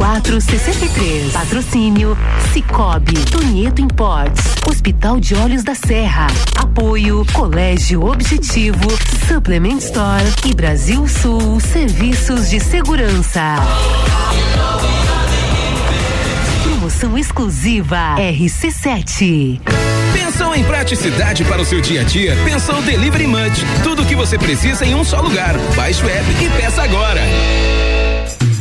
933002463. 0.01 1.31
Patrocínio 1.31 2.17
Cicobi, 2.51 3.13
Tonieto 3.25 3.81
Imports, 3.81 4.41
Hospital 4.67 5.19
de 5.19 5.35
Olhos 5.35 5.63
da 5.63 5.75
Serra. 5.75 6.27
Apoio 6.55 7.23
Colégio 7.33 8.05
Objetivo, 8.05 8.79
Supplement 9.27 9.77
Store 9.77 10.25
e 10.45 10.55
Brasil 10.55 11.07
Sul 11.07 11.59
Serviços 11.59 12.49
de 12.49 12.59
Segurança. 12.59 13.55
Promoção 16.63 17.17
exclusiva 17.17 18.15
RC7. 18.17 19.61
Pensou 20.13 20.55
em 20.55 20.63
praticidade 20.63 21.43
para 21.45 21.61
o 21.61 21.65
seu 21.65 21.79
dia 21.79 22.01
a 22.01 22.03
dia? 22.03 22.35
Pensou 22.43 22.81
Delivery 22.81 23.27
Munch. 23.27 23.63
Tudo 23.83 24.01
o 24.01 24.05
que 24.05 24.15
você 24.15 24.37
precisa 24.37 24.83
em 24.83 24.95
um 24.95 25.03
só 25.03 25.21
lugar. 25.21 25.55
Baixe 25.75 26.03
o 26.03 26.09
app 26.09 26.25
e 26.43 26.49
peça 26.49 26.81
agora. 26.81 27.21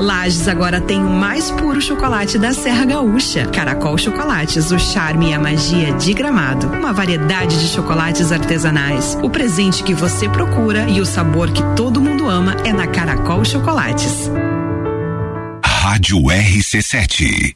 Lages 0.00 0.48
agora 0.48 0.80
tem 0.80 1.04
o 1.04 1.10
mais 1.10 1.50
puro 1.50 1.80
chocolate 1.80 2.38
da 2.38 2.54
Serra 2.54 2.86
Gaúcha. 2.86 3.46
Caracol 3.46 3.98
Chocolates, 3.98 4.70
o 4.70 4.78
charme 4.78 5.30
e 5.30 5.34
a 5.34 5.38
magia 5.38 5.92
de 5.92 6.14
Gramado. 6.14 6.68
Uma 6.68 6.92
variedade 6.92 7.60
de 7.60 7.66
chocolates 7.66 8.32
artesanais. 8.32 9.18
O 9.22 9.28
presente 9.28 9.82
que 9.82 9.92
você 9.92 10.28
procura 10.28 10.88
e 10.88 11.00
o 11.00 11.06
sabor 11.06 11.52
que 11.52 11.62
todo 11.76 12.00
mundo 12.00 12.28
ama 12.28 12.56
é 12.64 12.72
na 12.72 12.86
Caracol 12.86 13.44
Chocolates. 13.44 14.30
Rádio 15.62 16.18
RC7. 16.18 17.54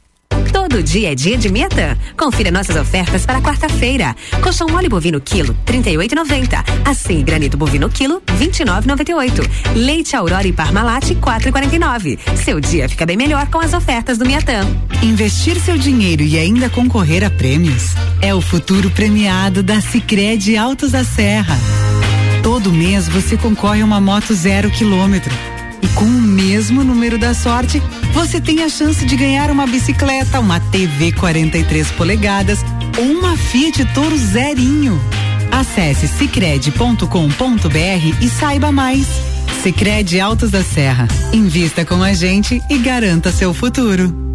Todo 0.55 0.81
dia 0.81 1.11
é 1.11 1.15
dia 1.15 1.37
de 1.37 1.51
Miatã. 1.51 1.97
Confira 2.15 2.49
nossas 2.49 2.77
ofertas 2.77 3.25
para 3.25 3.41
quarta-feira. 3.41 4.15
Colchão 4.41 4.69
mole 4.69 4.87
bovino 4.87 5.19
quilo, 5.19 5.53
38,90. 5.65 6.63
Assim, 6.85 7.21
granito 7.25 7.57
bovino 7.57 7.89
quilo, 7.89 8.21
29,98. 8.39 9.75
Leite 9.75 10.15
Aurora 10.15 10.47
e 10.47 10.53
Parmalat, 10.53 11.11
4,49. 11.11 12.17
Seu 12.37 12.61
dia 12.61 12.87
fica 12.87 13.05
bem 13.05 13.17
melhor 13.17 13.47
com 13.47 13.59
as 13.59 13.73
ofertas 13.73 14.17
do 14.17 14.25
Miatã. 14.25 14.61
Investir 15.03 15.59
seu 15.59 15.77
dinheiro 15.77 16.23
e 16.23 16.39
ainda 16.39 16.69
concorrer 16.69 17.25
a 17.25 17.29
prêmios 17.29 17.93
é 18.21 18.33
o 18.33 18.39
futuro 18.39 18.89
premiado 18.89 19.61
da 19.61 19.81
Sicredi 19.81 20.55
Altos 20.55 20.91
da 20.91 21.03
Serra. 21.03 21.57
Todo 22.41 22.71
mês 22.71 23.09
você 23.09 23.35
concorre 23.35 23.81
a 23.81 23.85
uma 23.85 23.99
moto 23.99 24.33
zero 24.33 24.71
quilômetro. 24.71 25.33
E 25.81 25.87
com 25.89 26.05
o 26.05 26.21
mesmo 26.21 26.83
número 26.83 27.17
da 27.17 27.33
sorte, 27.33 27.81
você 28.13 28.39
tem 28.39 28.63
a 28.63 28.69
chance 28.69 29.05
de 29.05 29.15
ganhar 29.15 29.49
uma 29.51 29.67
bicicleta, 29.67 30.39
uma 30.39 30.59
TV 30.59 31.11
43 31.11 31.91
polegadas 31.91 32.59
ou 32.97 33.05
uma 33.05 33.37
Fiat 33.37 33.85
Toro 33.93 34.17
zerinho. 34.17 34.99
Acesse 35.51 36.07
cicred.com.br 36.07 37.03
e 38.21 38.29
saiba 38.29 38.71
mais. 38.71 39.07
Sicredi 39.63 40.19
Altos 40.19 40.51
da 40.51 40.63
Serra. 40.63 41.07
Invista 41.33 41.85
com 41.85 42.03
a 42.03 42.13
gente 42.13 42.61
e 42.69 42.77
garanta 42.77 43.31
seu 43.31 43.53
futuro. 43.53 44.34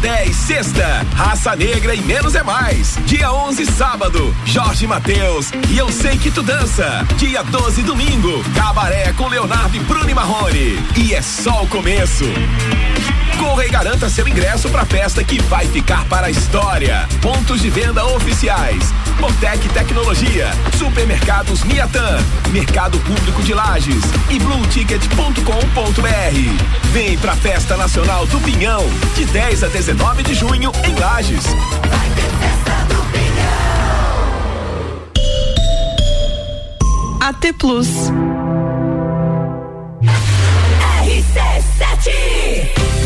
10, 0.00 0.36
sexta, 0.36 1.06
Raça 1.14 1.56
Negra 1.56 1.94
e 1.94 2.00
Menos 2.00 2.34
é 2.34 2.42
Mais. 2.42 2.96
Dia 3.04 3.32
11, 3.32 3.66
sábado, 3.66 4.34
Jorge 4.44 4.86
Mateus 4.86 5.50
e 5.68 5.76
Eu 5.76 5.90
Sei 5.90 6.16
Que 6.16 6.30
Tu 6.30 6.42
Dança. 6.42 7.04
Dia 7.16 7.42
12, 7.42 7.82
domingo, 7.82 8.44
Cabaré 8.54 9.12
com 9.14 9.26
Leonardo 9.26 9.76
e 9.76 9.80
Bruno 9.80 10.08
e 10.08 10.14
Marrone. 10.14 10.78
E 10.96 11.14
é 11.14 11.22
só 11.22 11.64
o 11.64 11.68
começo. 11.68 12.24
Corra 13.38 13.64
e 13.64 13.70
garanta 13.70 14.10
seu 14.10 14.26
ingresso 14.26 14.68
pra 14.68 14.84
festa 14.84 15.22
que 15.22 15.40
vai 15.42 15.66
ficar 15.68 16.04
para 16.06 16.26
a 16.26 16.30
história. 16.30 17.08
Pontos 17.22 17.60
de 17.60 17.70
venda 17.70 18.04
oficiais. 18.04 18.92
Botec 19.20 19.68
Tecnologia, 19.68 20.50
Supermercados 20.76 21.62
Miatã, 21.64 22.18
Mercado 22.50 22.98
Público 23.00 23.42
de 23.42 23.54
Lages 23.54 24.02
e 24.28 24.38
blueticket.com.br. 24.38 26.92
Vem 26.92 27.16
pra 27.18 27.36
Festa 27.36 27.76
Nacional 27.76 28.26
do 28.26 28.40
Pinhão, 28.40 28.84
de 29.14 29.24
10 29.26 29.64
a 29.64 29.68
19 29.68 30.22
de 30.24 30.34
junho 30.34 30.72
em 30.84 30.94
Lages. 30.98 31.44
AT 37.20 37.52
Plus. 37.58 38.10
RC7 41.04 42.97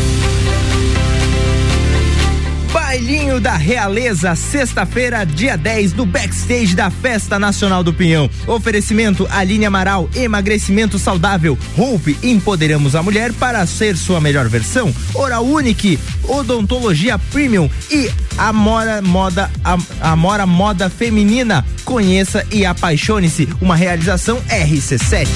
Bailinho 2.73 3.39
da 3.39 3.55
Realeza, 3.55 4.35
sexta-feira, 4.35 5.23
dia 5.25 5.55
10, 5.55 5.93
no 5.93 6.07
backstage 6.07 6.75
da 6.75 6.89
Festa 6.89 7.37
Nacional 7.37 7.83
do 7.83 7.93
Pinhão. 7.93 8.27
Oferecimento 8.47 9.27
Aline 9.29 9.65
Amaral, 9.67 10.09
emagrecimento 10.15 10.97
saudável. 10.97 11.55
Hope, 11.77 12.17
empoderamos 12.23 12.95
a 12.95 13.03
mulher 13.03 13.31
para 13.33 13.63
ser 13.67 13.95
sua 13.95 14.19
melhor 14.19 14.49
versão. 14.49 14.93
Oral 15.13 15.45
Unique, 15.45 15.99
odontologia 16.27 17.19
premium 17.19 17.69
e 17.91 18.09
Amora 18.39 19.03
Moda, 19.03 19.51
Am- 19.63 19.85
Amora 20.01 20.47
Moda 20.47 20.89
Feminina. 20.89 21.63
Conheça 21.85 22.43
e 22.51 22.65
apaixone-se. 22.65 23.47
Uma 23.61 23.75
realização 23.75 24.41
RC7. 24.49 25.27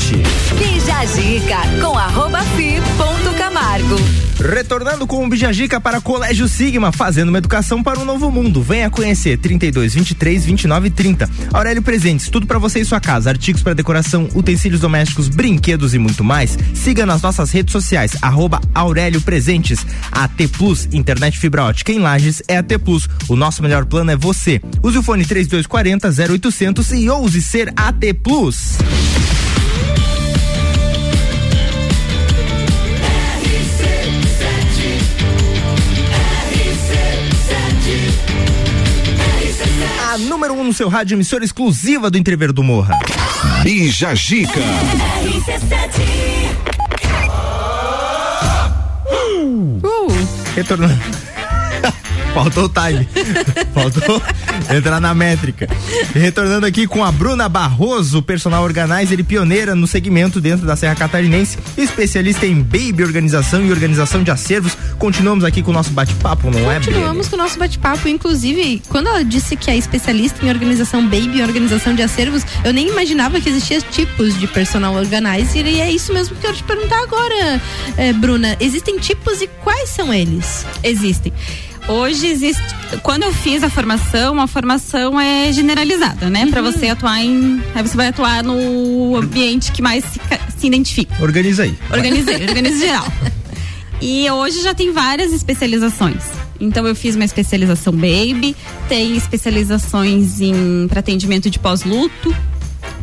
Bija 0.57 0.97
a 0.97 1.05
dica 1.05 1.57
com 1.85 1.95
arroba 1.97 2.41
fi 2.55 2.81
Camargo. 3.77 3.95
Retornando 4.39 5.05
com 5.05 5.25
o 5.25 5.29
Bijagica 5.29 5.79
para 5.79 6.01
Colégio 6.01 6.47
Sigma, 6.47 6.91
fazendo 6.91 7.29
uma 7.29 7.37
educação 7.37 7.83
para 7.83 7.99
um 7.99 8.05
novo 8.05 8.31
mundo. 8.31 8.61
Venha 8.61 8.89
conhecer 8.89 9.37
32 9.37 9.93
23 9.93 10.45
29 10.45 10.89
30. 10.89 11.29
Aurélio 11.53 11.81
Presentes, 11.81 12.29
tudo 12.29 12.47
para 12.47 12.59
você 12.59 12.79
e 12.79 12.85
sua 12.85 12.99
casa, 12.99 13.29
artigos 13.29 13.61
para 13.61 13.73
decoração, 13.73 14.27
utensílios 14.35 14.81
domésticos, 14.81 15.27
brinquedos 15.27 15.93
e 15.93 15.99
muito 15.99 16.23
mais. 16.23 16.57
Siga 16.73 17.05
nas 17.05 17.21
nossas 17.21 17.51
redes 17.51 17.71
sociais 17.71 18.15
arroba 18.21 18.61
Aurélio 18.73 19.21
Presentes. 19.21 19.85
AT 20.11 20.47
Plus, 20.57 20.87
internet 20.91 21.37
fibra 21.37 21.63
ótica 21.63 21.91
em 21.91 21.99
Lages 21.99 22.41
é 22.47 22.57
AT 22.57 22.77
Plus. 22.83 23.07
O 23.27 23.35
nosso 23.35 23.61
melhor 23.61 23.85
plano 23.85 24.11
é 24.11 24.15
você. 24.15 24.61
Use 24.83 24.97
o 24.97 25.03
fone 25.03 25.25
3240 25.25 26.09
0800 26.33 26.91
e 26.93 27.09
ouse 27.09 27.41
ser 27.41 27.73
AT 27.75 28.13
Plus. 28.23 28.77
A 40.17 40.19
número 40.19 40.55
1 40.55 40.59
um 40.59 40.63
no 40.63 40.73
seu 40.73 40.89
rádio, 40.89 41.13
emissora 41.13 41.45
exclusiva 41.45 42.09
do 42.09 42.17
Entrever 42.17 42.51
do 42.51 42.63
Morra. 42.63 42.97
Bija 43.61 44.15
Gica. 44.15 44.59
Retornando. 50.55 51.16
Faltou 52.37 52.65
o 52.65 52.69
time. 52.69 53.07
Faltou 53.73 54.21
entrar 54.69 55.01
na 55.01 55.11
métrica. 55.15 55.67
Retornando 56.13 56.67
aqui 56.67 56.85
com 56.85 57.03
a 57.03 57.11
Bruna 57.11 57.49
Barroso, 57.49 58.21
personal 58.21 58.63
organizer 58.63 59.19
e 59.19 59.23
pioneira 59.23 59.73
no 59.73 59.87
segmento 59.87 60.39
dentro 60.39 60.63
da 60.67 60.75
Serra 60.75 60.93
Catarinense, 60.93 61.57
especialista 61.75 62.45
em 62.45 62.61
baby 62.61 63.03
organização 63.03 63.65
e 63.65 63.71
organização 63.71 64.21
de 64.21 64.29
acervos. 64.29 64.77
Continuamos 64.99 65.43
aqui 65.43 65.63
com 65.63 65.71
o 65.71 65.73
nosso 65.73 65.89
bate-papo, 65.89 66.51
não 66.51 66.71
é, 66.71 66.79
Bruna? 66.79 66.85
Continuamos 66.85 67.27
com 67.27 67.35
o 67.37 67.39
nosso 67.39 67.57
bate-papo. 67.57 68.07
Inclusive, 68.07 68.83
quando 68.87 69.07
ela 69.07 69.25
disse 69.25 69.55
que 69.55 69.71
é 69.71 69.75
especialista 69.75 70.45
em 70.45 70.49
organização 70.49 71.03
baby 71.05 71.39
e 71.39 71.41
organização 71.41 71.95
de 71.95 72.03
acervos, 72.03 72.43
eu 72.63 72.71
nem 72.71 72.87
imaginava 72.87 73.41
que 73.41 73.49
existia 73.49 73.81
tipos 73.81 74.39
de 74.39 74.45
personal 74.45 74.93
organizer. 74.93 75.65
E 75.65 75.81
é 75.81 75.89
isso 75.89 76.13
mesmo 76.13 76.35
que 76.35 76.45
eu 76.45 76.51
quero 76.51 76.57
te 76.57 76.63
perguntar 76.63 77.01
agora, 77.01 77.59
eh, 77.97 78.13
Bruna. 78.13 78.55
Existem 78.59 78.99
tipos 78.99 79.41
e 79.41 79.47
quais 79.63 79.89
são 79.89 80.13
eles? 80.13 80.67
Existem. 80.83 81.33
Hoje 81.87 82.27
existe. 82.27 82.63
Quando 83.01 83.23
eu 83.23 83.33
fiz 83.33 83.63
a 83.63 83.69
formação, 83.69 84.39
a 84.41 84.47
formação 84.47 85.19
é 85.19 85.51
generalizada, 85.53 86.29
né? 86.29 86.45
Pra 86.47 86.61
você 86.61 86.89
atuar 86.89 87.21
em. 87.21 87.61
Aí 87.73 87.81
você 87.81 87.95
vai 87.95 88.07
atuar 88.07 88.43
no 88.43 89.15
ambiente 89.15 89.71
que 89.71 89.81
mais 89.81 90.03
se, 90.03 90.19
se 90.57 90.67
identifica. 90.67 91.15
Organiza 91.21 91.63
aí. 91.63 91.77
Organizei, 91.89 92.35
organiza 92.47 92.77
geral. 92.77 93.07
E 94.01 94.29
hoje 94.29 94.61
já 94.61 94.73
tem 94.73 94.91
várias 94.91 95.31
especializações. 95.33 96.23
Então 96.59 96.85
eu 96.87 96.95
fiz 96.95 97.15
uma 97.15 97.25
especialização 97.25 97.93
baby, 97.93 98.55
tem 98.89 99.15
especializações 99.15 100.41
em 100.41 100.87
para 100.87 100.99
atendimento 100.99 101.49
de 101.49 101.59
pós-luto, 101.59 102.35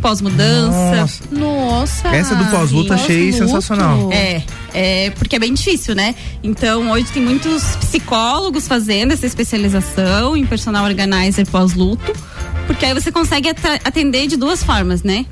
pós-mudança. 0.05 0.97
Nossa. 0.97 1.25
Nossa. 1.31 2.09
Essa 2.09 2.35
do 2.35 2.45
pós-luto 2.51 2.93
achei 2.93 3.33
sensacional. 3.33 4.13
É, 4.13 4.43
é, 4.75 5.11
porque 5.13 5.37
é 5.37 5.39
bem 5.39 5.55
difícil, 5.55 5.95
né? 5.95 6.15
Então, 6.43 6.91
hoje 6.91 7.07
tem 7.07 7.23
muitos 7.23 7.75
psicólogos 7.77 8.69
fazendo 8.69 9.13
essa 9.13 9.25
especialização 9.25 10.37
em 10.37 10.45
personal 10.45 10.85
organizer 10.85 11.47
pós-luto, 11.47 12.13
porque 12.67 12.85
aí 12.85 12.93
você 12.93 13.11
consegue 13.11 13.49
atender 13.49 14.27
de 14.27 14.37
duas 14.37 14.63
formas, 14.63 15.03
né? 15.03 15.25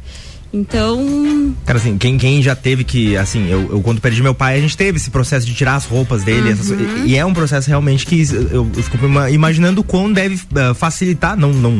Então, 0.52 1.54
Cara, 1.64 1.78
assim, 1.78 1.96
quem, 1.96 2.18
quem 2.18 2.42
já 2.42 2.54
teve 2.54 2.84
que, 2.84 3.16
assim, 3.16 3.48
eu, 3.48 3.68
eu 3.72 3.80
quando 3.80 4.00
perdi 4.00 4.22
meu 4.22 4.34
pai, 4.34 4.58
a 4.58 4.60
gente 4.60 4.76
teve 4.76 4.98
esse 4.98 5.10
processo 5.10 5.46
de 5.46 5.54
tirar 5.54 5.76
as 5.76 5.86
roupas 5.86 6.22
dele. 6.22 6.50
essas- 6.50 6.68
e, 6.70 7.06
e 7.12 7.16
é 7.16 7.24
um 7.24 7.32
processo 7.32 7.68
realmente 7.68 8.04
que 8.04 8.22
eu, 8.50 8.68
eu 8.76 8.82
fico 8.82 9.04
ima- 9.06 9.30
imaginando 9.30 9.80
o 9.80 9.84
quão 9.84 10.12
deve 10.12 10.38
eh, 10.54 10.74
facilitar, 10.74 11.36
não, 11.38 11.52
não, 11.54 11.72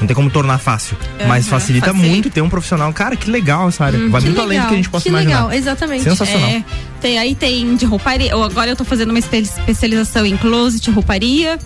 não 0.00 0.06
tem 0.06 0.14
como 0.14 0.28
tornar 0.30 0.58
fácil, 0.58 0.96
mas 1.26 1.46
Aham, 1.48 1.58
facilita, 1.58 1.92
muito 1.94 2.28
ter 2.28 2.42
um 2.42 2.48
profissional. 2.50 2.92
Cara, 2.92 3.16
que 3.16 3.30
legal 3.30 3.68
essa 3.68 3.84
área. 3.86 3.98
Hum, 3.98 4.10
Vai 4.10 4.20
muito 4.20 4.40
além 4.40 4.60
do 4.60 4.66
que 4.66 4.72
a 4.74 4.76
gente 4.76 4.90
possa 4.90 5.04
que 5.04 5.08
imaginar. 5.08 5.46
legal, 5.46 5.52
exatamente. 5.52 6.04
Sensacional. 6.04 6.48
É, 6.50 6.64
tem, 7.00 7.18
aí 7.18 7.34
tem 7.34 7.74
de 7.74 7.86
rouparia. 7.86 8.36
ou 8.36 8.44
Agora 8.44 8.70
eu 8.70 8.76
tô 8.76 8.84
fazendo 8.84 9.10
uma 9.10 9.18
espe- 9.18 9.38
especialização 9.38 10.26
em 10.26 10.36
closet, 10.36 10.90
rouparia. 10.90 11.58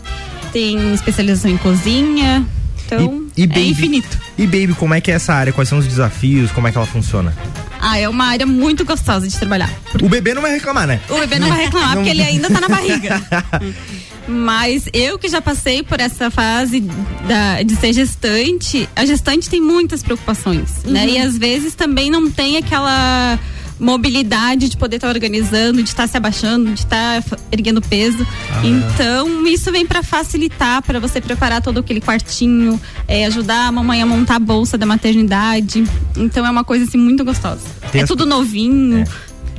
Tem 0.52 0.94
especialização 0.94 1.50
em 1.50 1.56
cozinha. 1.56 2.46
Então, 2.86 3.26
E 3.36 3.42
é 3.44 3.46
baby, 3.46 3.68
infinito. 3.70 4.18
E 4.38 4.44
baby, 4.46 4.74
como 4.74 4.94
é 4.94 5.00
que 5.00 5.10
é 5.10 5.14
essa 5.14 5.32
área? 5.34 5.52
Quais 5.52 5.68
são 5.68 5.78
os 5.78 5.86
desafios? 5.86 6.50
Como 6.52 6.68
é 6.68 6.72
que 6.72 6.76
ela 6.78 6.86
funciona? 6.86 7.34
Ah, 7.80 7.98
é 7.98 8.08
uma 8.08 8.26
área 8.26 8.46
muito 8.46 8.84
gostosa 8.84 9.26
de 9.28 9.36
trabalhar. 9.38 9.70
O 10.02 10.08
bebê 10.08 10.32
não 10.34 10.40
vai 10.42 10.52
reclamar, 10.52 10.86
né? 10.86 11.00
O 11.08 11.18
bebê 11.18 11.38
não 11.38 11.48
vai 11.48 11.64
reclamar 11.64 11.88
Não- 11.90 11.96
porque 11.96 12.10
ele 12.10 12.22
ainda 12.22 12.48
tá 12.50 12.60
na 12.60 12.68
barriga. 12.68 13.22
Mas 14.26 14.88
eu 14.92 15.18
que 15.18 15.28
já 15.28 15.42
passei 15.42 15.82
por 15.82 16.00
essa 16.00 16.30
fase 16.30 16.80
da- 17.28 17.62
de 17.62 17.76
ser 17.76 17.92
gestante, 17.92 18.88
a 18.96 19.04
gestante 19.04 19.50
tem 19.50 19.60
muitas 19.60 20.02
preocupações, 20.02 20.82
né? 20.86 21.02
Uhum. 21.04 21.08
E 21.10 21.18
às 21.18 21.36
vezes 21.36 21.74
também 21.74 22.10
não 22.10 22.30
tem 22.30 22.56
aquela 22.56 23.38
mobilidade 23.78 24.68
de 24.68 24.76
poder 24.76 24.96
estar 24.96 25.08
organizando, 25.08 25.82
de 25.82 25.88
estar 25.88 26.06
se 26.08 26.16
abaixando, 26.16 26.72
de 26.72 26.80
estar 26.80 27.18
f- 27.18 27.36
erguendo 27.52 27.80
peso. 27.82 28.26
Ah, 28.50 28.62
então, 28.66 29.46
isso 29.46 29.70
vem 29.72 29.84
para 29.86 30.02
facilitar, 30.02 30.82
para 30.82 30.98
você 31.00 31.20
preparar 31.20 31.60
todo 31.62 31.78
aquele 31.80 32.00
quartinho, 32.00 32.80
é, 33.08 33.26
ajudar 33.26 33.66
a 33.68 33.72
mamãe 33.72 34.00
a 34.02 34.06
montar 34.06 34.36
a 34.36 34.38
bolsa 34.38 34.78
da 34.78 34.86
maternidade. 34.86 35.84
Então, 36.16 36.46
é 36.46 36.50
uma 36.50 36.64
coisa 36.64 36.84
assim 36.84 36.98
muito 36.98 37.24
gostosa. 37.24 37.62
Tem 37.92 38.00
é 38.00 38.04
as- 38.04 38.08
tudo 38.08 38.24
novinho. 38.26 39.04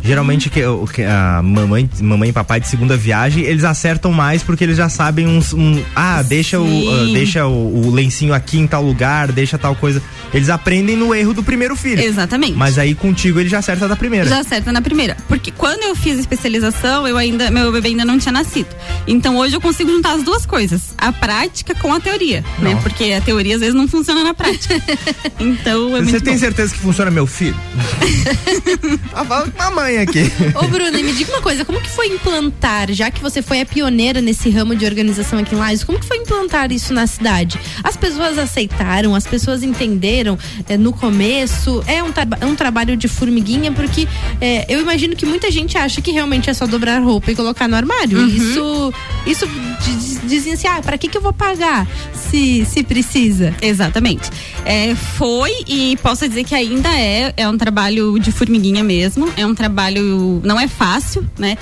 Geralmente 0.05 0.51
que, 0.51 0.61
que 0.93 1.03
a 1.03 1.41
mamãe, 1.41 1.89
mamãe 1.99 2.29
e 2.29 2.33
papai 2.33 2.59
de 2.59 2.67
segunda 2.67 2.95
viagem, 2.95 3.43
eles 3.43 3.63
acertam 3.63 4.11
mais 4.11 4.43
porque 4.43 4.63
eles 4.63 4.77
já 4.77 4.87
sabem 4.87 5.25
uns. 5.25 5.51
Um, 5.51 5.81
ah, 5.95 6.21
deixa, 6.21 6.59
o, 6.59 6.65
ah, 6.65 7.05
deixa 7.11 7.47
o, 7.47 7.87
o 7.87 7.91
lencinho 7.91 8.33
aqui 8.33 8.59
em 8.59 8.67
tal 8.67 8.83
lugar, 8.83 9.31
deixa 9.31 9.57
tal 9.57 9.75
coisa. 9.75 10.01
Eles 10.31 10.49
aprendem 10.49 10.95
no 10.95 11.15
erro 11.15 11.33
do 11.33 11.41
primeiro 11.41 11.75
filho. 11.75 12.01
Exatamente. 12.01 12.53
Mas 12.53 12.77
aí 12.77 12.93
contigo 12.93 13.39
ele 13.39 13.49
já 13.49 13.59
acerta 13.59 13.87
da 13.87 13.95
primeira. 13.95 14.29
Já 14.29 14.39
acerta 14.39 14.71
na 14.71 14.81
primeira. 14.81 15.17
Porque 15.27 15.49
quando 15.49 15.81
eu 15.83 15.95
fiz 15.95 16.17
a 16.17 16.19
especialização, 16.19 17.07
eu 17.07 17.17
ainda, 17.17 17.49
meu 17.49 17.71
bebê 17.71 17.89
ainda 17.89 18.05
não 18.05 18.19
tinha 18.19 18.31
nascido. 18.31 18.67
Então 19.07 19.37
hoje 19.37 19.55
eu 19.55 19.61
consigo 19.61 19.89
juntar 19.89 20.13
as 20.13 20.23
duas 20.23 20.45
coisas, 20.45 20.93
a 20.97 21.11
prática 21.11 21.73
com 21.75 21.93
a 21.93 21.99
teoria, 21.99 22.43
né? 22.59 22.77
Porque 22.83 23.13
a 23.13 23.21
teoria 23.21 23.55
às 23.55 23.61
vezes 23.61 23.75
não 23.75 23.87
funciona 23.87 24.23
na 24.23 24.33
prática. 24.33 24.75
então 25.39 25.97
é 25.97 26.03
Você 26.03 26.19
tem 26.19 26.33
bom. 26.33 26.39
certeza 26.39 26.73
que 26.73 26.79
funciona 26.79 27.09
meu 27.09 27.25
filho? 27.25 27.55
ah, 29.13 29.25
fala 29.25 29.47
com 29.95 30.11
a 30.11 30.13
mãe 30.13 30.23
aqui. 30.25 30.31
Ô, 30.57 30.67
Bruna, 30.67 30.97
e 30.99 31.03
me 31.03 31.13
diga 31.13 31.31
uma 31.31 31.41
coisa, 31.41 31.63
como 31.63 31.79
que 31.81 31.89
foi 31.89 32.07
implantar, 32.07 32.91
já 32.91 33.09
que 33.11 33.21
você 33.21 33.41
foi 33.41 33.61
a 33.61 33.65
pioneira 33.65 34.21
nesse 34.21 34.49
ramo 34.49 34.75
de 34.75 34.85
organização 34.85 35.39
aqui 35.39 35.55
em 35.55 35.57
Lages, 35.57 35.83
como 35.83 35.99
que 35.99 36.05
foi 36.05 36.17
implantar 36.17 36.71
isso 36.71 36.93
na 36.93 37.07
cidade? 37.07 37.59
As 37.83 37.95
pessoas 37.95 38.37
aceitaram, 38.37 39.15
as 39.15 39.25
pessoas 39.25 39.63
entenderam 39.63 40.37
eh, 40.67 40.77
no 40.77 40.91
começo, 40.93 41.83
é 41.87 42.03
um, 42.03 42.07
é 42.41 42.45
um 42.45 42.55
trabalho 42.55 42.97
de 42.97 43.07
formiguinha, 43.07 43.71
porque 43.71 44.07
eh, 44.41 44.65
eu 44.69 44.81
imagino 44.81 45.15
que 45.15 45.25
muita 45.25 45.49
gente 45.51 45.77
acha 45.77 46.01
que 46.01 46.11
realmente 46.11 46.49
é 46.49 46.53
só 46.53 46.65
dobrar 46.65 47.01
roupa 47.01 47.31
e 47.31 47.35
colocar 47.35 47.67
no 47.67 47.75
armário. 47.75 48.17
Uhum. 48.19 48.27
Isso, 48.27 48.93
isso 49.25 49.47
diz- 49.85 50.21
dizem 50.25 50.53
assim, 50.53 50.67
ah, 50.67 50.81
pra 50.81 50.97
que 50.97 51.07
que 51.07 51.17
eu 51.17 51.21
vou 51.21 51.33
pagar 51.33 51.87
se, 52.13 52.65
se 52.65 52.83
precisa? 52.83 53.53
Exatamente. 53.61 54.29
É, 54.65 54.95
foi 54.95 55.51
e 55.67 55.97
posso 56.01 56.27
dizer 56.27 56.43
que 56.43 56.55
ainda 56.55 56.89
é, 56.89 57.33
é 57.37 57.47
um 57.47 57.57
trabalho 57.57 58.17
de 58.19 58.31
formiguinha 58.31 58.83
mesmo. 58.83 59.29
É 59.37 59.45
um 59.45 59.53
trabalho, 59.53 59.84
não 60.43 60.59
é 60.59 60.67
fácil, 60.67 61.27
né? 61.37 61.57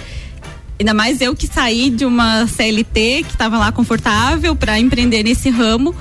Ainda 0.79 0.93
mais 0.93 1.21
eu 1.21 1.35
que 1.35 1.47
saí 1.47 1.89
de 1.89 2.05
uma 2.05 2.47
CLT 2.47 3.23
que 3.23 3.31
estava 3.33 3.57
lá 3.57 3.71
confortável 3.71 4.55
para 4.55 4.79
empreender 4.79 5.23
nesse 5.23 5.49
ramo, 5.49 5.95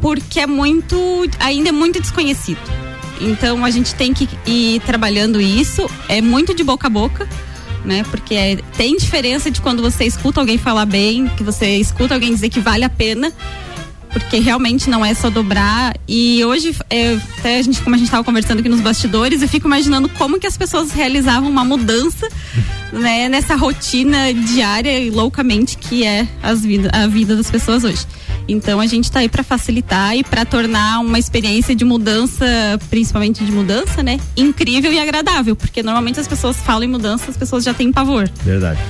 porque 0.00 0.40
é 0.40 0.46
muito, 0.46 0.96
ainda 1.38 1.68
é 1.68 1.72
muito 1.72 2.00
desconhecido. 2.00 2.60
Então 3.20 3.64
a 3.64 3.70
gente 3.70 3.94
tem 3.94 4.12
que 4.12 4.28
ir 4.46 4.80
trabalhando 4.80 5.40
isso. 5.40 5.88
É 6.08 6.20
muito 6.20 6.54
de 6.54 6.64
boca 6.64 6.86
a 6.86 6.90
boca. 6.90 7.28
Né? 7.84 8.04
Porque 8.12 8.34
é- 8.36 8.58
tem 8.76 8.96
diferença 8.96 9.50
de 9.50 9.60
quando 9.60 9.82
você 9.82 10.04
escuta 10.04 10.40
alguém 10.40 10.56
falar 10.56 10.86
bem, 10.86 11.26
que 11.36 11.42
você 11.42 11.78
escuta 11.78 12.14
alguém 12.14 12.32
dizer 12.32 12.48
que 12.48 12.60
vale 12.60 12.84
a 12.84 12.88
pena 12.88 13.32
Porque 14.12 14.38
realmente 14.38 14.90
não 14.90 15.04
é 15.04 15.14
só 15.14 15.30
dobrar. 15.30 15.94
E 16.06 16.44
hoje, 16.44 16.76
é, 16.90 17.18
até 17.38 17.58
a 17.58 17.62
gente, 17.62 17.80
como 17.80 17.94
a 17.94 17.98
gente 17.98 18.08
estava 18.08 18.22
conversando 18.22 18.60
aqui 18.60 18.68
nos 18.68 18.80
bastidores, 18.80 19.40
eu 19.42 19.48
fico 19.48 19.66
imaginando 19.66 20.08
como 20.10 20.38
que 20.38 20.46
as 20.46 20.56
pessoas 20.56 20.92
realizavam 20.92 21.48
uma 21.48 21.64
mudança 21.64 22.28
né, 22.92 23.28
nessa 23.28 23.56
rotina 23.56 24.32
diária 24.34 24.98
e 24.98 25.10
loucamente 25.10 25.78
que 25.78 26.04
é 26.04 26.28
as 26.42 26.62
vida, 26.62 26.90
a 26.92 27.06
vida 27.06 27.36
das 27.36 27.50
pessoas 27.50 27.84
hoje. 27.84 28.06
Então 28.48 28.80
a 28.80 28.86
gente 28.86 29.04
está 29.04 29.20
aí 29.20 29.28
para 29.28 29.42
facilitar 29.42 30.16
e 30.16 30.24
para 30.24 30.44
tornar 30.44 31.00
uma 31.00 31.18
experiência 31.18 31.74
de 31.74 31.84
mudança, 31.84 32.44
principalmente 32.90 33.44
de 33.44 33.52
mudança, 33.52 34.02
né, 34.02 34.18
incrível 34.36 34.92
e 34.92 34.98
agradável, 34.98 35.54
porque 35.56 35.82
normalmente 35.82 36.18
as 36.20 36.28
pessoas 36.28 36.56
falam 36.56 36.84
em 36.84 36.88
mudança, 36.88 37.30
as 37.30 37.36
pessoas 37.36 37.64
já 37.64 37.72
têm 37.72 37.92
pavor. 37.92 38.28
Verdade. 38.44 38.80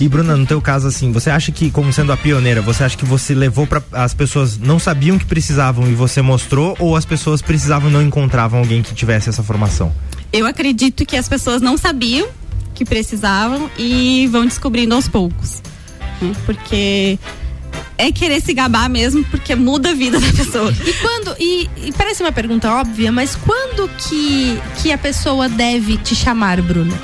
E 0.00 0.08
Bruna, 0.08 0.36
no 0.36 0.46
teu 0.46 0.60
caso 0.60 0.86
assim, 0.86 1.10
você 1.12 1.28
acha 1.30 1.50
que 1.50 1.70
como 1.70 1.92
sendo 1.92 2.12
a 2.12 2.16
pioneira, 2.16 2.62
você 2.62 2.84
acha 2.84 2.96
que 2.96 3.04
você 3.04 3.34
levou 3.34 3.66
para 3.66 3.82
as 3.92 4.14
pessoas 4.14 4.56
não 4.58 4.78
sabiam 4.78 5.18
que 5.18 5.24
precisavam 5.24 5.90
e 5.90 5.94
você 5.94 6.22
mostrou 6.22 6.76
ou 6.78 6.96
as 6.96 7.04
pessoas 7.04 7.42
precisavam 7.42 7.90
e 7.90 7.92
não 7.92 8.02
encontravam 8.02 8.60
alguém 8.60 8.82
que 8.82 8.94
tivesse 8.94 9.28
essa 9.28 9.42
formação? 9.42 9.92
Eu 10.32 10.46
acredito 10.46 11.04
que 11.04 11.16
as 11.16 11.28
pessoas 11.28 11.60
não 11.60 11.76
sabiam 11.76 12.28
que 12.74 12.84
precisavam 12.84 13.68
e 13.76 14.28
vão 14.30 14.44
descobrindo 14.44 14.94
aos 14.94 15.08
poucos. 15.08 15.60
né? 16.20 16.32
Porque 16.46 17.18
é 17.96 18.12
querer 18.12 18.40
se 18.40 18.52
gabar 18.54 18.88
mesmo, 18.88 19.24
porque 19.24 19.54
muda 19.54 19.90
a 19.90 19.94
vida 19.94 20.20
da 20.20 20.32
pessoa. 20.32 20.72
E 20.86 20.92
quando. 20.94 21.36
E, 21.38 21.68
e 21.84 21.92
parece 21.92 22.22
uma 22.22 22.32
pergunta 22.32 22.70
óbvia, 22.70 23.10
mas 23.10 23.34
quando 23.36 23.88
que, 23.96 24.60
que 24.80 24.92
a 24.92 24.98
pessoa 24.98 25.48
deve 25.48 25.96
te 25.98 26.14
chamar, 26.14 26.60
Bruna? 26.62 26.96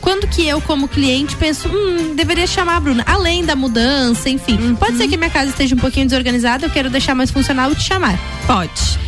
Quando 0.00 0.26
que 0.26 0.46
eu, 0.46 0.60
como 0.62 0.88
cliente, 0.88 1.36
penso, 1.36 1.68
hum, 1.68 2.14
deveria 2.14 2.46
chamar 2.46 2.76
a 2.76 2.80
Bruna, 2.80 3.04
além 3.06 3.44
da 3.44 3.54
mudança, 3.54 4.30
enfim. 4.30 4.74
Pode 4.74 4.96
ser 4.96 5.08
que 5.08 5.16
minha 5.16 5.28
casa 5.28 5.50
esteja 5.50 5.74
um 5.74 5.78
pouquinho 5.78 6.06
desorganizada, 6.06 6.66
eu 6.66 6.70
quero 6.70 6.88
deixar 6.88 7.14
mais 7.14 7.30
funcional 7.30 7.70
e 7.70 7.74
te 7.74 7.82
chamar. 7.82 8.18
Pode. 8.46 8.98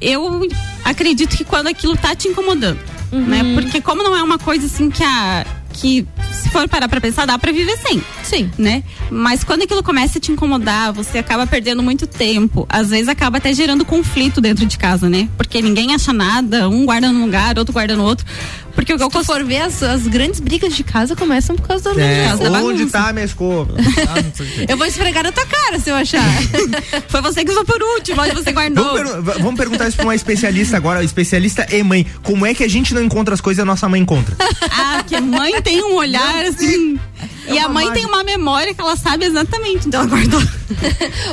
Eu 0.00 0.46
acredito 0.84 1.36
que 1.36 1.44
quando 1.44 1.68
aquilo 1.68 1.96
tá 1.96 2.14
te 2.14 2.28
incomodando, 2.28 2.80
né? 3.12 3.54
Porque 3.54 3.80
como 3.80 4.02
não 4.02 4.16
é 4.16 4.22
uma 4.22 4.38
coisa 4.38 4.66
assim 4.66 4.90
que 4.90 5.02
a 5.02 5.46
que 5.76 6.06
se 6.32 6.50
for 6.50 6.68
parar 6.68 6.88
pra 6.88 7.00
pensar, 7.00 7.26
dá 7.26 7.38
pra 7.38 7.52
viver 7.52 7.76
sem. 7.78 8.02
Sim. 8.22 8.50
Né? 8.58 8.82
Mas 9.10 9.44
quando 9.44 9.62
aquilo 9.62 9.82
começa 9.82 10.18
a 10.18 10.20
te 10.20 10.32
incomodar, 10.32 10.92
você 10.92 11.18
acaba 11.18 11.46
perdendo 11.46 11.82
muito 11.82 12.06
tempo. 12.06 12.66
Às 12.68 12.90
vezes 12.90 13.08
acaba 13.08 13.38
até 13.38 13.52
gerando 13.52 13.84
conflito 13.84 14.40
dentro 14.40 14.64
de 14.66 14.78
casa, 14.78 15.08
né? 15.08 15.28
Porque 15.36 15.60
ninguém 15.60 15.94
acha 15.94 16.12
nada, 16.12 16.68
um 16.68 16.84
guarda 16.84 17.12
num 17.12 17.24
lugar, 17.24 17.58
outro 17.58 17.72
guarda 17.72 17.96
no 17.96 18.04
outro. 18.04 18.26
Porque 18.76 18.92
o 18.94 18.98
que 18.98 19.08
tu 19.08 19.24
for 19.24 19.42
ver, 19.42 19.62
as, 19.62 19.82
as 19.82 20.06
grandes 20.06 20.38
brigas 20.38 20.76
de 20.76 20.84
casa 20.84 21.16
começam 21.16 21.56
por 21.56 21.66
causa 21.66 21.92
da 21.92 22.00
É, 22.00 22.32
onde 22.34 22.48
bagunça. 22.50 22.86
tá 22.92 23.08
a 23.08 23.12
minha 23.12 23.24
escova? 23.24 23.74
Ah. 24.06 24.22
Eu 24.68 24.76
vou 24.76 24.86
esfregar 24.86 25.24
na 25.24 25.32
tua 25.32 25.44
cara 25.46 25.80
se 25.80 25.90
eu 25.90 25.96
achar. 25.96 26.22
Foi 27.08 27.20
você 27.22 27.44
que 27.44 27.50
usou 27.50 27.64
por 27.64 27.82
último, 27.82 28.20
onde 28.22 28.34
você 28.34 28.52
guardou. 28.52 28.84
Vamos, 28.84 29.24
v- 29.24 29.42
vamos 29.42 29.56
perguntar 29.56 29.88
isso 29.88 29.96
pra 29.96 30.06
uma 30.06 30.14
especialista 30.14 30.76
agora, 30.76 31.02
especialista 31.02 31.66
e 31.74 31.82
mãe. 31.82 32.06
Como 32.22 32.44
é 32.46 32.54
que 32.54 32.62
a 32.62 32.68
gente 32.68 32.94
não 32.94 33.02
encontra 33.02 33.34
as 33.34 33.40
coisas 33.40 33.58
e 33.58 33.62
a 33.62 33.64
nossa 33.64 33.88
mãe 33.88 34.00
encontra? 34.00 34.36
Ah, 34.70 35.02
que 35.06 35.14
a 35.16 35.20
mãe 35.20 35.60
tem 35.62 35.82
um 35.82 35.94
olhar 35.94 36.44
assim. 36.44 36.98
e 37.48 37.58
a 37.58 37.68
mãe 37.68 37.90
tem 37.92 38.04
uma 38.04 38.22
memória 38.22 38.74
que 38.74 38.80
ela 38.80 38.94
sabe 38.96 39.24
exatamente 39.24 39.86
onde 39.86 39.96
ela 39.96 40.06
guardou. 40.06 40.42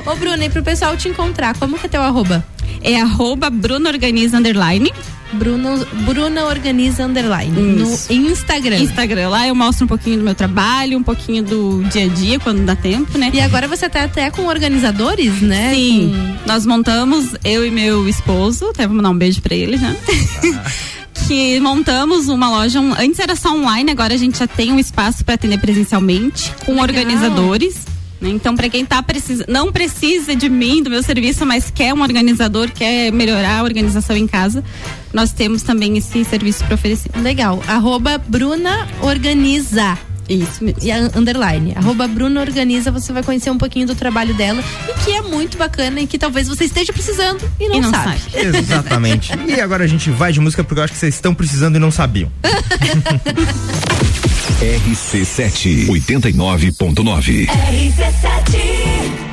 Ô, 0.06 0.16
Bruna, 0.16 0.46
e 0.46 0.50
pro 0.50 0.64
pessoal 0.64 0.96
te 0.96 1.10
encontrar, 1.10 1.58
como 1.58 1.78
que 1.78 1.86
é 1.86 1.89
teu 1.89 2.02
arroba? 2.02 2.44
É 2.82 3.00
arroba 3.00 3.50
Bruno 3.50 3.89
Organiza 3.89 4.38
Underline. 4.38 4.91
Bruno, 5.34 5.86
Bruna 6.05 6.45
Organiza 6.45 7.05
Underline. 7.05 7.81
Isso. 7.81 8.13
No 8.13 8.29
Instagram. 8.29 8.77
Instagram. 8.77 9.29
Lá 9.29 9.47
eu 9.47 9.55
mostro 9.55 9.86
um 9.86 9.88
pouquinho 9.88 10.17
do 10.17 10.23
meu 10.23 10.36
trabalho, 10.36 10.97
um 10.97 11.03
pouquinho 11.03 11.43
do 11.43 11.84
dia 11.86 12.05
a 12.05 12.07
dia, 12.07 12.39
quando 12.39 12.63
dá 12.65 12.75
tempo, 12.75 13.17
né? 13.17 13.31
E 13.34 13.41
agora 13.41 13.67
você 13.67 13.89
tá 13.89 14.03
até 14.03 14.29
com 14.29 14.43
organizadores, 14.45 15.41
né? 15.41 15.73
Sim. 15.73 16.13
Nós 16.45 16.65
montamos, 16.65 17.36
eu 17.43 17.65
e 17.65 17.71
meu 17.71 18.07
esposo, 18.07 18.69
até 18.69 18.88
vou 18.88 18.95
mandar 18.95 19.09
um 19.09 19.17
beijo 19.17 19.41
pra 19.41 19.55
ele 19.55 19.77
já. 19.77 19.93
que 21.27 21.59
montamos 21.59 22.27
uma 22.27 22.49
loja, 22.49 22.79
antes 22.99 23.19
era 23.19 23.36
só 23.36 23.53
online, 23.53 23.91
agora 23.91 24.13
a 24.13 24.17
gente 24.17 24.38
já 24.38 24.47
tem 24.47 24.71
um 24.71 24.79
espaço 24.79 25.23
para 25.23 25.36
atender 25.36 25.57
presencialmente 25.59 26.51
com 26.65 26.73
Legal. 26.73 26.88
organizadores. 26.88 27.93
Né? 28.24 28.30
Então, 28.30 28.55
para 28.55 28.69
quem 28.69 28.86
tá 28.86 29.03
precisa, 29.03 29.45
não 29.47 29.71
precisa 29.71 30.36
de 30.36 30.49
mim, 30.49 30.82
do 30.82 30.89
meu 30.89 31.03
serviço, 31.03 31.45
mas 31.45 31.69
quer 31.69 31.93
um 31.93 32.01
organizador, 32.01 32.71
quer 32.71 33.11
melhorar 33.11 33.59
a 33.59 33.63
organização 33.63 34.15
em 34.15 34.26
casa, 34.26 34.63
nós 35.11 35.34
temos 35.34 35.61
também 35.61 35.97
esse 35.97 36.24
serviço 36.24 36.63
para 36.63 36.76
oferecer. 36.76 37.11
Legal. 37.21 37.61
Arroba 37.67 38.17
Bruna 38.17 38.88
Organiza. 39.01 39.97
Isso 40.30 40.63
mesmo. 40.63 40.82
E 40.82 40.89
a 40.89 41.11
underline. 41.15 41.74
Arroba 41.76 42.07
Bruna 42.07 42.39
Organiza, 42.39 42.89
você 42.91 43.11
vai 43.11 43.21
conhecer 43.24 43.49
um 43.49 43.57
pouquinho 43.57 43.86
do 43.86 43.93
trabalho 43.93 44.34
dela 44.34 44.63
e 44.88 44.93
que 45.03 45.11
é 45.11 45.21
muito 45.21 45.57
bacana 45.57 45.99
e 45.99 46.07
que 46.07 46.17
talvez 46.17 46.47
você 46.47 46.63
esteja 46.63 46.93
precisando 46.93 47.43
e 47.59 47.67
não, 47.67 47.76
E 47.76 47.82
não 47.82 47.89
sabe. 47.89 48.21
Exatamente. 48.34 49.34
E 49.47 49.59
agora 49.59 49.84
a 49.84 49.88
gente 49.88 50.09
vai 50.09 50.32
de 50.32 50.39
música 50.39 50.63
porque 50.63 50.80
eu 50.80 50.84
acho 50.86 50.93
que 50.93 50.99
vocês 50.99 51.15
estão 51.15 51.36
precisando 51.36 51.76
e 51.76 51.80
não 51.80 51.91
sabiam. 51.91 52.32
RC7 54.62 55.88
89.9. 55.88 57.47
RC7 57.47 59.32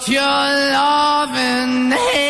Put 0.00 0.08
your 0.08 0.22
loving 0.22 1.90
hand 1.90 2.29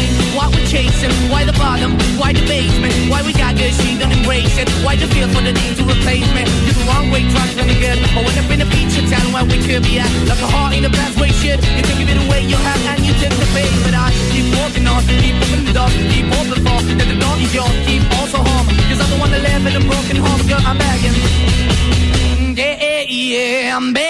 Why 0.00 0.08
we 0.08 0.16
chilling? 0.16 0.36
Why 0.36 0.48
we 0.48 0.60
chasing? 0.64 1.12
Why 1.28 1.44
the 1.44 1.52
bottom? 1.52 1.92
Why 2.16 2.32
the 2.32 2.40
basement? 2.48 2.94
Why 3.10 3.20
we 3.22 3.32
got 3.32 3.56
good, 3.56 3.72
she 3.74 3.98
don't 3.98 4.12
embrace 4.12 4.56
it? 4.56 4.68
Why 4.84 4.96
the 4.96 5.06
feel 5.12 5.28
for 5.28 5.42
the 5.42 5.52
need 5.52 5.76
to 5.76 5.84
replace 5.84 6.28
me? 6.32 6.42
You're 6.64 6.78
the 6.80 6.84
wrong 6.88 7.10
way, 7.10 7.28
trying 7.28 7.52
to 7.52 7.64
good. 7.80 7.98
I 8.00 8.20
went 8.24 8.38
up 8.40 8.50
in 8.50 8.60
a 8.62 8.68
feature 8.72 9.04
town 9.12 9.32
where 9.32 9.44
we 9.44 9.60
could 9.60 9.82
be 9.82 10.00
at. 10.00 10.08
Like 10.24 10.40
a 10.40 10.48
heart 10.48 10.72
in 10.76 10.84
a 10.84 10.90
best 10.90 11.20
way, 11.20 11.28
shit. 11.28 11.60
You 11.76 11.82
can 11.84 11.96
give 12.00 12.08
it 12.08 12.16
away, 12.16 12.48
you 12.48 12.56
have, 12.56 12.80
and 12.96 13.04
you 13.04 13.12
take 13.20 13.34
the 13.34 13.48
bait. 13.52 13.72
But 13.84 13.94
I 13.94 14.08
keep 14.32 14.48
walking 14.56 14.86
on, 14.88 15.04
keep 15.20 15.36
opening 15.36 15.66
the 15.68 15.74
door, 15.76 15.90
keep 15.92 16.26
open 16.32 16.58
for. 16.64 16.78
That 16.96 17.08
the 17.08 17.18
door 17.20 17.36
is 17.36 17.52
yours, 17.52 17.76
keep 17.84 18.02
also 18.16 18.38
home. 18.40 18.66
Cause 18.88 19.04
the 19.04 19.18
one 19.20 19.30
that 19.32 19.42
live 19.44 19.64
in 19.68 19.74
a 19.76 19.84
broken 19.84 20.16
home, 20.16 20.40
girl, 20.48 20.64
I'm 20.64 20.78
begging. 20.80 21.16
Yeah, 22.56 22.76
yeah, 22.80 23.04
yeah, 23.04 23.76
I'm 23.76 23.92
begging, 23.92 24.09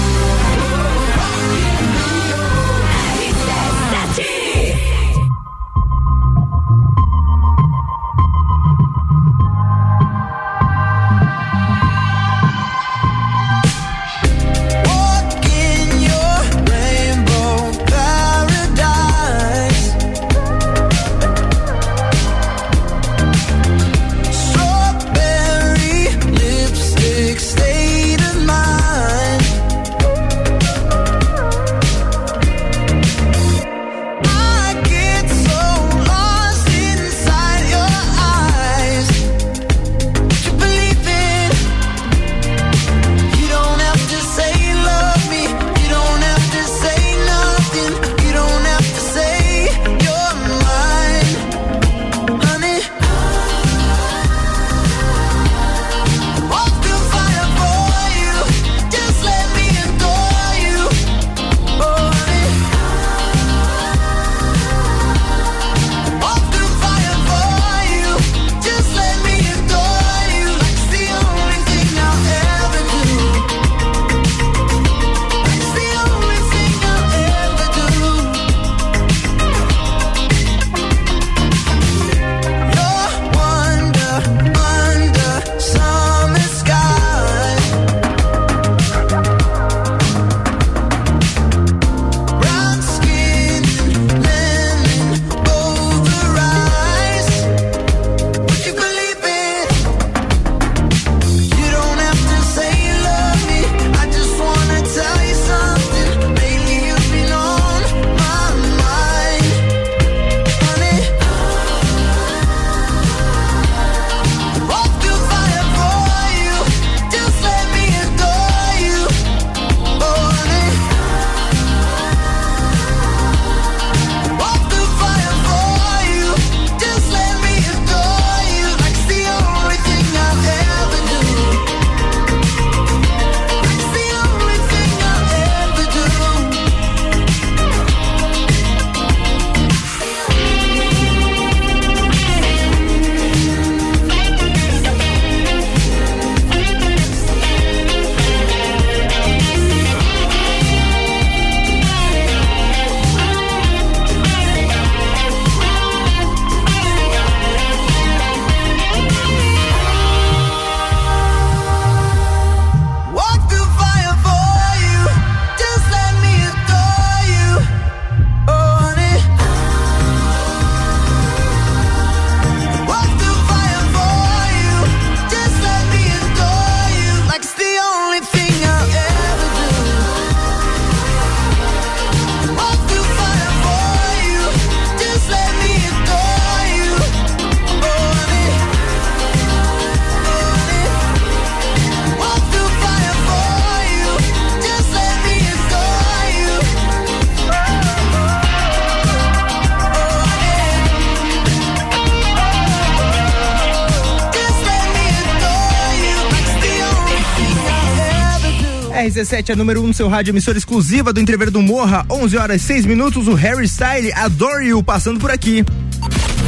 RC7 209.21 209.51
é 209.51 209.55
número 209.55 209.81
1 209.81 209.83
um 209.83 209.87
no 209.87 209.93
seu 209.93 210.07
rádio, 210.07 210.31
emissora 210.31 210.57
exclusiva 210.57 211.13
do 211.13 211.19
Entrever 211.19 211.51
do 211.51 211.61
Morra, 211.61 212.05
11 212.09 212.37
horas 212.37 212.61
6 212.63 212.85
minutos. 212.85 213.27
O 213.27 213.33
Harry 213.35 213.67
Style, 213.67 214.11
Adore 214.13 214.67
You, 214.67 214.83
passando 214.83 215.19
por 215.19 215.29
aqui. 215.29 215.63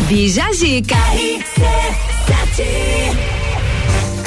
Bija 0.07 0.51
Zica. 0.53 0.95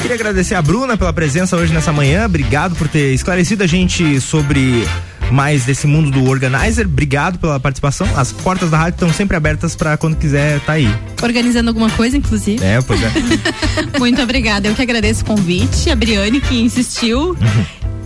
Queria 0.01 0.15
agradecer 0.15 0.55
a 0.55 0.63
Bruna 0.63 0.97
pela 0.97 1.13
presença 1.13 1.57
hoje 1.57 1.73
nessa 1.73 1.93
manhã. 1.93 2.25
Obrigado 2.25 2.77
por 2.77 2.87
ter 2.87 3.13
esclarecido 3.13 3.65
a 3.65 3.67
gente 3.67 4.21
sobre 4.21 4.87
mais 5.31 5.65
desse 5.65 5.87
mundo 5.87 6.11
do 6.11 6.29
organizer. 6.29 6.87
Obrigado 6.87 7.39
pela 7.39 7.59
participação. 7.59 8.09
As 8.17 8.31
portas 8.31 8.71
da 8.71 8.79
rádio 8.79 8.97
estão 8.97 9.13
sempre 9.13 9.37
abertas 9.37 9.75
para 9.75 9.97
quando 9.97 10.17
quiser 10.17 10.59
estar 10.59 10.67
tá 10.67 10.73
aí. 10.75 10.89
Organizando 11.21 11.69
alguma 11.69 11.91
coisa, 11.91 12.17
inclusive. 12.17 12.65
É, 12.65 12.81
pois 12.81 13.01
é. 13.03 13.11
Muito 13.99 14.23
obrigada. 14.23 14.69
Eu 14.69 14.75
que 14.75 14.83
agradeço 14.83 15.23
o 15.23 15.27
convite. 15.27 15.91
A 15.91 15.97
Briane 15.97 16.41
que 16.41 16.61
insistiu. 16.61 17.37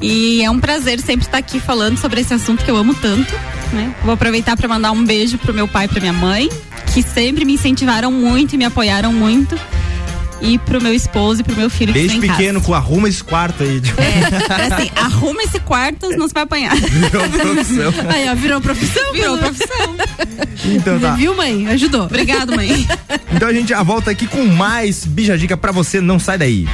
E 0.01 0.43
é 0.43 0.51
um 0.51 0.59
prazer 0.59 1.01
sempre 1.01 1.27
estar 1.27 1.39
aqui 1.39 1.61
falando 1.61 1.99
sobre 1.99 2.21
esse 2.21 2.33
assunto 2.33 2.65
que 2.65 2.71
eu 2.71 2.77
amo 2.77 2.95
tanto. 2.95 3.33
Né? 3.73 3.95
Vou 4.03 4.15
aproveitar 4.15 4.57
para 4.57 4.67
mandar 4.67 4.93
um 4.93 5.05
beijo 5.05 5.39
pro 5.39 5.55
meu 5.55 5.69
pai 5.69 5.85
e 5.85 5.89
pra 5.89 6.01
minha 6.01 6.13
mãe, 6.13 6.49
que 6.93 7.03
sempre 7.03 7.45
me 7.45 7.55
incentivaram 7.55 8.11
muito 8.11 8.55
e 8.55 8.59
me 8.59 8.65
apoiaram 8.65 9.13
muito 9.13 9.57
e 10.43 10.59
pro 10.59 10.81
meu 10.81 10.95
esposo 10.95 11.41
e 11.41 11.45
pro 11.45 11.55
meu 11.55 11.69
filho 11.69 11.93
Desde 11.93 12.19
que 12.19 12.27
pequeno, 12.27 12.61
com 12.61 12.75
arruma 12.75 13.09
esse 13.09 13.23
quarto 13.23 13.63
aí. 13.63 13.81
Tipo. 13.81 14.01
É, 14.01 14.75
assim, 14.75 14.91
arruma 14.97 15.43
esse 15.43 15.61
quarto, 15.61 16.09
não 16.17 16.27
se 16.27 16.35
vai 16.35 16.45
apanhar. 16.45 16.75
Virou 16.77 17.29
profissão. 17.29 17.93
Aí, 18.09 18.29
ó, 18.29 18.35
virou 18.35 18.61
profissão? 18.61 19.13
Virou 19.13 19.39
profissão. 19.39 19.97
Então 20.65 20.99
tá. 20.99 21.13
Viu, 21.15 21.37
mãe? 21.37 21.69
Ajudou. 21.69 22.05
Obrigado, 22.05 22.55
mãe. 22.55 22.87
Então 23.35 23.49
a 23.49 23.53
gente 23.53 23.69
já 23.69 23.83
volta 23.83 24.11
aqui 24.11 24.27
com 24.27 24.45
mais 24.47 25.05
Bija 25.05 25.37
Dica 25.37 25.57
pra 25.57 25.73
você, 25.73 26.01
não 26.01 26.19
sai 26.19 26.39
daí. 26.39 26.69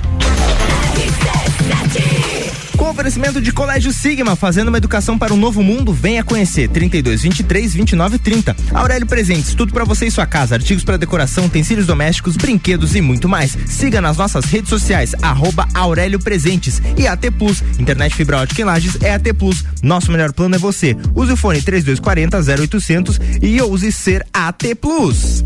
Oferecimento 2.96 3.42
de 3.42 3.52
Colégio 3.52 3.92
Sigma, 3.92 4.34
fazendo 4.34 4.68
uma 4.68 4.78
educação 4.78 5.18
para 5.18 5.34
um 5.34 5.36
novo 5.36 5.62
mundo, 5.62 5.92
venha 5.92 6.24
conhecer. 6.24 6.66
32 6.70 7.24
23 7.24 7.74
29 7.74 8.18
30. 8.18 8.56
Aurélio 8.72 9.06
Presentes, 9.06 9.54
tudo 9.54 9.70
para 9.70 9.84
você 9.84 10.06
e 10.06 10.10
sua 10.10 10.24
casa, 10.24 10.54
artigos 10.54 10.82
para 10.82 10.96
decoração, 10.96 11.44
utensílios 11.44 11.86
domésticos, 11.86 12.38
brinquedos 12.38 12.96
e 12.96 13.02
muito 13.02 13.28
mais. 13.28 13.54
Siga 13.66 14.00
nas 14.00 14.16
nossas 14.16 14.46
redes 14.46 14.70
sociais, 14.70 15.14
arroba 15.20 15.68
Aurélio 15.74 16.18
Presentes 16.18 16.80
e 16.96 17.06
AT 17.06 17.30
Plus. 17.38 17.62
Internet 17.78 18.14
fibra 18.14 18.38
ótica 18.38 18.62
em 18.62 18.64
Lages 18.64 18.96
é 19.02 19.12
AT 19.12 19.30
Plus. 19.34 19.62
Nosso 19.82 20.10
melhor 20.10 20.32
plano 20.32 20.54
é 20.54 20.58
você. 20.58 20.96
Use 21.14 21.32
o 21.32 21.36
fone 21.36 21.60
3240 21.60 22.38
0800 22.64 23.20
e 23.42 23.60
ouse 23.60 23.92
ser 23.92 24.26
AT 24.32 24.74
Plus. 24.80 25.44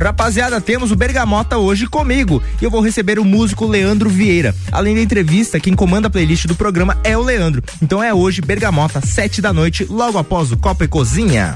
Rapaziada, 0.00 0.60
temos 0.60 0.90
o 0.90 0.96
Bergamota 0.96 1.56
hoje 1.56 1.86
comigo 1.86 2.42
e 2.60 2.64
eu 2.64 2.70
vou 2.70 2.80
receber 2.80 3.18
o 3.18 3.24
músico 3.24 3.66
Leandro 3.66 4.10
Vieira. 4.10 4.54
Além 4.70 4.94
da 4.94 5.00
entrevista, 5.00 5.58
quem 5.58 5.74
comanda 5.74 6.08
a 6.08 6.10
playlist 6.10 6.46
do 6.46 6.54
programa 6.54 6.98
é 7.02 7.16
o 7.16 7.22
Leandro. 7.22 7.62
Então 7.82 8.02
é 8.02 8.12
hoje, 8.12 8.40
Bergamota, 8.40 9.00
sete 9.00 9.40
da 9.40 9.52
noite, 9.52 9.86
logo 9.88 10.18
após 10.18 10.52
o 10.52 10.56
Copa 10.56 10.84
e 10.84 10.88
Cozinha. 10.88 11.54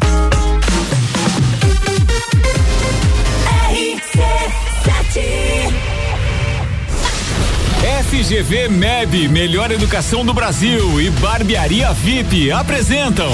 FGV 8.10 8.68
MEB, 8.68 9.28
melhor 9.28 9.70
educação 9.70 10.24
do 10.24 10.32
Brasil 10.32 11.00
e 11.00 11.10
Barbearia 11.10 11.92
VIP 11.92 12.50
apresentam 12.50 13.30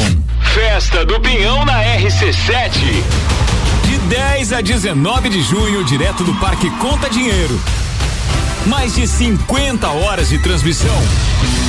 Festa 0.52 1.04
do 1.04 1.20
Pinhão 1.20 1.64
na 1.64 1.82
RC7. 1.82 3.33
De 4.04 4.16
10 4.16 4.52
a 4.52 4.60
19 4.60 5.28
de 5.30 5.42
junho, 5.42 5.82
direto 5.84 6.24
do 6.24 6.34
Parque 6.34 6.68
Conta 6.78 7.08
Dinheiro. 7.08 7.58
Mais 8.66 8.94
de 8.94 9.06
50 9.06 9.88
horas 9.88 10.28
de 10.28 10.38
transmissão. 10.38 10.94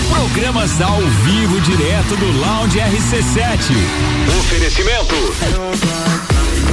Programas 0.09 0.81
ao 0.81 0.99
vivo 0.99 1.61
direto 1.61 2.15
do 2.17 2.39
Lounge 2.39 2.79
RC7. 2.79 3.71
Oferecimento. 4.39 6.14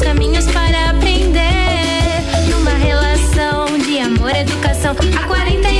caminhos 0.00 0.46
para 0.46 0.90
aprender. 0.90 1.40
Numa 2.50 2.72
relação 2.72 3.78
de 3.78 3.98
amor 3.98 4.34
educação, 4.34 4.92
há 4.92 5.26
48 5.26 5.79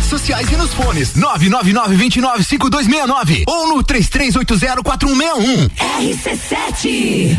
redes 0.00 0.08
sociais 0.08 0.50
e 0.50 0.56
nos 0.56 0.72
fones 0.72 1.12
999-295269 1.12 3.44
ou 3.46 3.68
no 3.68 3.84
33804161. 3.84 5.70
RC7. 6.00 7.38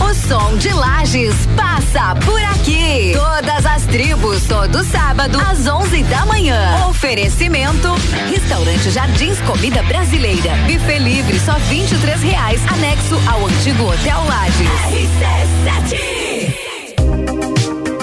O 0.00 0.14
som 0.14 0.56
de 0.56 0.72
Lages 0.72 1.34
passa 1.56 2.16
por 2.24 2.40
aqui. 2.42 3.12
Todas 3.14 3.66
as 3.66 3.82
tribos, 3.86 4.42
todo 4.44 4.84
sábado, 4.84 5.40
às 5.40 5.66
11 5.66 6.04
da 6.04 6.24
manhã. 6.26 6.86
Oferecimento: 6.88 7.88
Restaurante 8.28 8.90
Jardins 8.90 9.40
Comida 9.40 9.82
Brasileira. 9.84 10.54
Buffet 10.66 10.98
livre, 10.98 11.40
só 11.40 11.54
23 11.68 12.22
reais. 12.22 12.60
Anexo 12.72 13.18
ao 13.28 13.46
antigo 13.46 13.84
Hotel 13.84 14.22
Lages. 14.24 14.68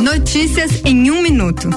Notícias 0.01 0.81
em 0.85 1.11
um 1.11 1.21
minuto. 1.21 1.69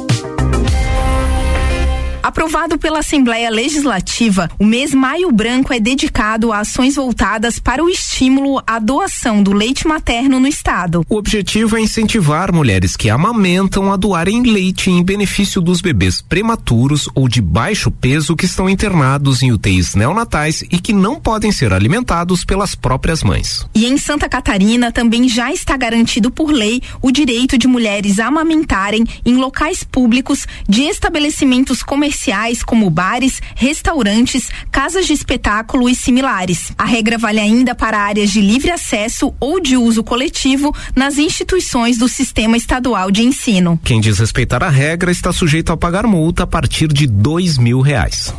Aprovado 2.29 2.77
pela 2.77 2.99
Assembleia 2.99 3.49
Legislativa, 3.49 4.51
o 4.59 4.65
mês 4.67 4.93
Maio 4.93 5.33
Branco 5.33 5.73
é 5.73 5.81
dedicado 5.81 6.53
a 6.53 6.59
ações 6.59 6.97
voltadas 6.97 7.59
para 7.59 7.83
o 7.83 7.89
estímulo 7.89 8.63
à 8.67 8.79
doação 8.79 9.43
do 9.43 9.51
leite 9.51 9.89
materno 9.89 10.39
no 10.39 10.47
estado. 10.47 11.07
O 11.09 11.17
objetivo 11.17 11.79
é 11.79 11.81
incentivar 11.81 12.53
mulheres 12.53 12.97
que 12.97 13.09
amamentam 13.09 13.91
a 13.91 13.97
doarem 13.97 14.43
leite 14.43 14.91
em 14.91 15.03
benefício 15.03 15.63
dos 15.63 15.81
bebês 15.81 16.21
prematuros 16.21 17.09
ou 17.15 17.31
de 17.31 17.41
baixo 17.41 17.91
peso 17.91 18.37
que 18.37 18.45
estão 18.45 18.69
internados 18.69 19.43
em 19.43 19.51
UTIs 19.51 19.95
neonatais 19.95 20.61
e 20.71 20.79
que 20.79 20.93
não 20.93 21.19
podem 21.19 21.51
ser 21.51 21.73
alimentados 21.73 22.45
pelas 22.45 22.75
próprias 22.75 23.23
mães. 23.23 23.67
E 23.75 23.87
em 23.87 23.97
Santa 23.97 24.29
Catarina 24.29 24.93
também 24.93 25.31
já 25.31 25.51
está 25.51 25.79
garantido 25.79 26.31
por 26.31 26.51
lei 26.51 26.83
o 27.01 27.11
direito 27.11 27.57
de 27.57 27.67
mulheres 27.67 28.19
amamentarem 28.19 29.03
em 29.25 29.37
locais 29.37 29.83
públicos 29.83 30.47
de 30.69 30.83
estabelecimentos 30.83 31.83
comerciais 31.83 32.18
como 32.65 32.91
bares, 32.91 33.41
restaurantes, 33.55 34.51
casas 34.71 35.07
de 35.07 35.13
espetáculo 35.13 35.89
e 35.89 35.95
similares. 35.95 36.73
A 36.77 36.85
regra 36.85 37.17
vale 37.17 37.41
ainda 37.41 37.75
para 37.75 37.99
áreas 37.99 38.31
de 38.31 38.41
livre 38.41 38.71
acesso 38.71 39.33
ou 39.41 39.61
de 39.61 39.77
uso 39.77 40.03
coletivo 40.03 40.75
nas 40.95 41.19
instituições 41.19 41.97
do 41.97 42.09
sistema 42.09 42.57
estadual 42.57 43.11
de 43.11 43.23
ensino. 43.23 43.79
Quem 43.85 44.01
desrespeitar 44.01 44.63
a 44.63 44.69
regra 44.69 45.11
está 45.11 45.33
sujeito 45.33 45.73
a 45.73 45.77
pagar 45.77 46.07
multa 46.07 46.43
a 46.43 46.47
partir 46.47 46.89
de 46.89 47.07
dois 47.07 47.57
mil 47.57 47.81
reais. 47.81 48.35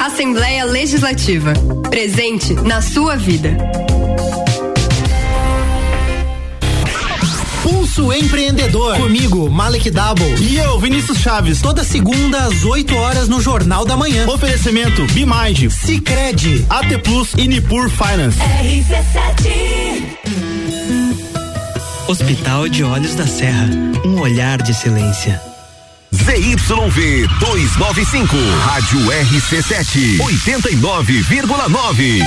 Assembleia 0.00 0.64
Legislativa. 0.64 1.52
Presente 1.90 2.54
na 2.54 2.80
sua 2.80 3.16
vida. 3.16 3.56
Pulso 7.92 8.10
Empreendedor. 8.10 8.96
Comigo, 8.96 9.50
Malek 9.50 9.90
Double. 9.90 10.34
E 10.40 10.56
eu, 10.56 10.80
Vinícius 10.80 11.18
Chaves. 11.18 11.60
Toda 11.60 11.84
segunda 11.84 12.44
às 12.44 12.64
8 12.64 12.96
horas 12.96 13.28
no 13.28 13.38
Jornal 13.38 13.84
da 13.84 13.98
Manhã. 13.98 14.26
Oferecimento 14.28 15.04
Bimind, 15.12 15.70
Cicred, 15.70 16.64
AT 16.70 16.96
Plus 17.02 17.34
e 17.36 17.46
Nipur 17.46 17.90
Finance. 17.90 18.38
RC7 18.38 20.06
Hospital 22.08 22.66
de 22.68 22.82
Olhos 22.82 23.14
da 23.14 23.26
Serra, 23.26 23.68
um 24.06 24.20
olhar 24.20 24.62
de 24.62 24.70
excelência. 24.70 25.38
ZYV 26.14 27.28
295, 27.40 28.36
Rádio 28.64 29.00
RC7, 29.00 30.16
89,9. 30.18 32.22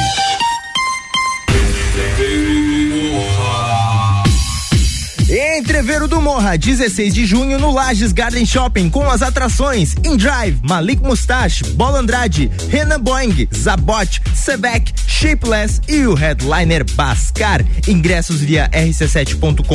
Entreveiro 5.58 6.06
do 6.06 6.22
Morra, 6.22 6.58
16 6.58 7.14
de 7.14 7.26
junho 7.26 7.58
no 7.58 7.72
Lages 7.72 8.12
Garden 8.12 8.46
Shopping 8.46 8.90
com 8.90 9.10
as 9.10 9.22
atrações 9.22 9.96
In 10.04 10.18
Drive, 10.18 10.60
Malik 10.62 11.02
Mustache, 11.02 11.64
Bola 11.72 12.00
Andrade, 12.00 12.52
Renan 12.70 13.00
Boing, 13.00 13.48
Zabot, 13.56 14.22
Sebek, 14.36 14.92
Shapeless 15.08 15.80
e 15.88 16.06
o 16.06 16.14
headliner 16.14 16.84
Bascar. 16.92 17.66
Ingressos 17.88 18.42
via 18.42 18.70
rc7.com.br, 18.70 19.66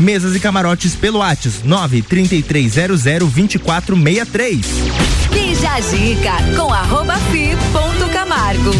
mesas 0.00 0.34
e 0.34 0.40
camarotes 0.40 0.96
pelo 0.96 1.18
WhatsApp 1.18 1.58
93300 1.64 3.02
2463. 3.02 4.66
Bija 5.30 5.70
a 5.70 5.80
dica 5.80 6.32
com 6.56 6.72
arroba 6.72 7.16
fi 7.30 7.50
ponto 7.72 8.10
Camargo. 8.10 8.70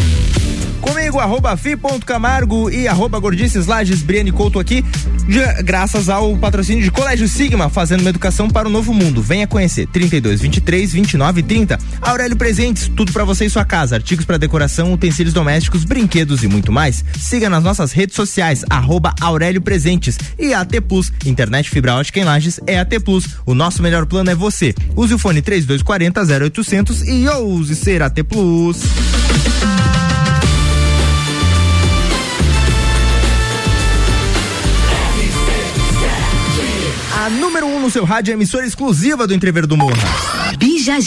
Comigo, 0.82 1.20
arroba 1.20 1.56
fi.camargo 1.56 2.68
e 2.68 2.88
arroba 2.88 3.18
gordices 3.20 3.66
Lages, 3.66 4.02
Briane 4.02 4.32
Couto 4.32 4.58
aqui, 4.58 4.84
graças 5.64 6.08
ao 6.08 6.36
patrocínio 6.36 6.82
de 6.82 6.90
Colégio 6.90 7.28
Sigma, 7.28 7.70
fazendo 7.70 8.00
uma 8.00 8.10
educação 8.10 8.50
para 8.50 8.66
o 8.66 8.70
novo 8.70 8.92
mundo. 8.92 9.22
Venha 9.22 9.46
conhecer, 9.46 9.86
32, 9.86 10.40
23, 10.40 10.92
29 10.92 11.40
e 11.40 11.42
30. 11.44 11.78
Aurélio 12.00 12.36
Presentes, 12.36 12.90
tudo 12.96 13.12
para 13.12 13.24
você 13.24 13.46
e 13.46 13.50
sua 13.50 13.64
casa, 13.64 13.94
artigos 13.94 14.24
para 14.24 14.36
decoração, 14.36 14.92
utensílios 14.92 15.32
domésticos, 15.32 15.84
brinquedos 15.84 16.42
e 16.42 16.48
muito 16.48 16.72
mais. 16.72 17.04
Siga 17.16 17.48
nas 17.48 17.62
nossas 17.62 17.92
redes 17.92 18.16
sociais, 18.16 18.64
arroba 18.68 19.14
Aurélio 19.20 19.62
Presentes 19.62 20.18
e 20.36 20.52
AT 20.52 20.80
Plus, 20.88 21.12
internet 21.24 21.70
fibra 21.70 21.94
ótica 21.94 22.18
em 22.18 22.24
Lages 22.24 22.60
é 22.66 22.80
AT 22.80 22.98
Plus. 23.04 23.36
O 23.46 23.54
nosso 23.54 23.82
melhor 23.82 24.04
plano 24.04 24.30
é 24.30 24.34
você. 24.34 24.74
Use 24.96 25.14
o 25.14 25.18
fone 25.18 25.40
3240 25.40 26.44
0800 26.44 27.02
e 27.06 27.28
ouse 27.28 27.76
ser 27.76 28.02
AT 28.02 28.20
Plus. 28.24 28.82
No 37.82 37.90
seu 37.90 38.04
rádio 38.04 38.32
emissora 38.32 38.64
exclusiva 38.64 39.26
do 39.26 39.34
Entrever 39.34 39.66
do 39.66 39.76
Morra. 39.76 39.96
Bija 40.56 40.94
a 40.94 41.00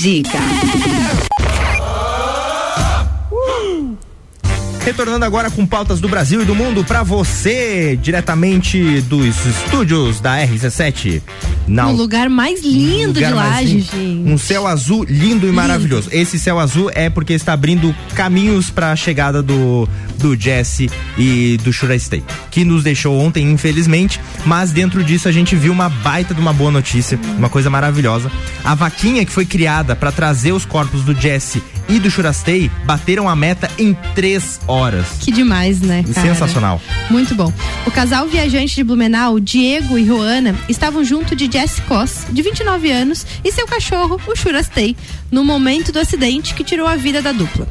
Retornando 4.85 5.25
agora 5.25 5.49
com 5.49 5.65
pautas 5.65 5.99
do 5.99 6.07
Brasil 6.07 6.43
e 6.43 6.45
do 6.45 6.53
mundo 6.53 6.83
pra 6.83 7.01
você, 7.01 7.97
diretamente 7.99 9.01
dos 9.01 9.43
estúdios 9.43 10.19
da 10.19 10.37
RC7. 10.37 11.23
Na 11.67 11.85
No 11.85 11.93
lugar 11.93 12.29
mais 12.29 12.63
lindo 12.63 13.19
lugar 13.19 13.63
de 13.63 13.65
lindo. 13.65 13.83
gente. 13.83 13.95
Um 14.31 14.37
céu 14.37 14.67
azul 14.67 15.03
lindo 15.03 15.47
e 15.47 15.51
maravilhoso. 15.51 16.09
Esse 16.11 16.37
céu 16.37 16.59
azul 16.59 16.91
é 16.93 17.09
porque 17.09 17.33
está 17.33 17.53
abrindo 17.53 17.95
caminhos 18.13 18.69
para 18.69 18.91
a 18.91 18.95
chegada 18.95 19.41
do 19.41 19.89
do 20.19 20.33
Jesse 20.39 20.89
e 21.17 21.57
do 21.63 21.73
Shura 21.73 21.97
Stay, 21.99 22.23
que 22.49 22.63
nos 22.63 22.83
deixou 22.83 23.19
ontem, 23.19 23.51
infelizmente, 23.51 24.19
mas 24.45 24.71
dentro 24.71 25.03
disso 25.03 25.27
a 25.27 25.31
gente 25.31 25.55
viu 25.55 25.73
uma 25.73 25.89
baita 25.89 26.33
de 26.33 26.39
uma 26.39 26.53
boa 26.53 26.71
notícia, 26.71 27.19
uma 27.37 27.49
coisa 27.49 27.69
maravilhosa. 27.69 28.31
A 28.63 28.73
vaquinha 28.75 29.25
que 29.25 29.31
foi 29.31 29.45
criada 29.45 29.93
para 29.95 30.11
trazer 30.11 30.53
os 30.53 30.63
corpos 30.63 31.01
do 31.03 31.13
Jesse 31.13 31.61
e 31.89 31.99
do 31.99 32.09
Shurastei 32.09 32.71
bateram 32.85 33.27
a 33.27 33.35
meta 33.35 33.69
em 33.77 33.93
três 34.15 34.59
horas. 34.67 34.74
Que 35.19 35.31
demais, 35.31 35.79
né, 35.81 36.03
cara? 36.03 36.27
Sensacional. 36.27 36.81
Muito 37.09 37.33
bom. 37.33 37.51
O 37.85 37.91
casal 37.91 38.27
viajante 38.27 38.75
de 38.75 38.83
Blumenau, 38.83 39.39
Diego 39.39 39.97
e 39.97 40.05
Joana, 40.05 40.55
estavam 40.67 41.03
junto 41.03 41.35
de 41.35 41.51
Jess 41.51 41.79
Koss, 41.87 42.25
de 42.29 42.41
29 42.41 42.91
anos, 42.91 43.25
e 43.43 43.51
seu 43.51 43.65
cachorro, 43.65 44.19
o 44.27 44.35
Shurastei, 44.35 44.95
no 45.31 45.43
momento 45.43 45.91
do 45.91 45.99
acidente 45.99 46.53
que 46.53 46.63
tirou 46.63 46.87
a 46.87 46.95
vida 46.95 47.21
da 47.21 47.31
dupla. 47.31 47.67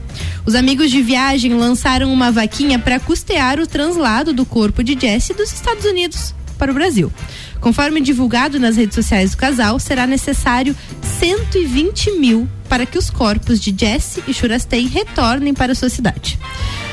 Os 0.47 0.55
amigos 0.55 0.91
de 0.91 1.03
viagem 1.03 1.55
lançaram 1.55 2.13
uma 2.13 2.31
vaquinha 2.31 2.79
para 2.79 3.01
custear 3.01 3.59
o 3.59 3.67
translado 3.67 4.33
do 4.33 4.45
corpo 4.45 4.83
de 4.83 4.99
Jesse 4.99 5.33
dos 5.35 5.53
Estados 5.53 5.85
Unidos 5.85 6.35
para 6.59 6.71
o 6.71 6.75
Brasil. 6.75 7.13
Conforme 7.65 8.03
divulgado 8.03 8.61
nas 8.61 8.77
redes 8.77 8.95
sociais 8.95 9.31
do 9.31 9.39
casal, 9.39 9.81
será 9.81 10.07
necessário 10.07 10.77
120 11.19 12.19
mil 12.19 12.47
para 12.69 12.85
que 12.85 12.99
os 12.99 13.09
corpos 13.09 13.59
de 13.59 13.75
Jesse 13.75 14.23
e 14.29 14.35
Shurastei 14.35 14.87
retornem 14.87 15.55
para 15.55 15.75
sua 15.75 15.89
cidade. 15.89 16.39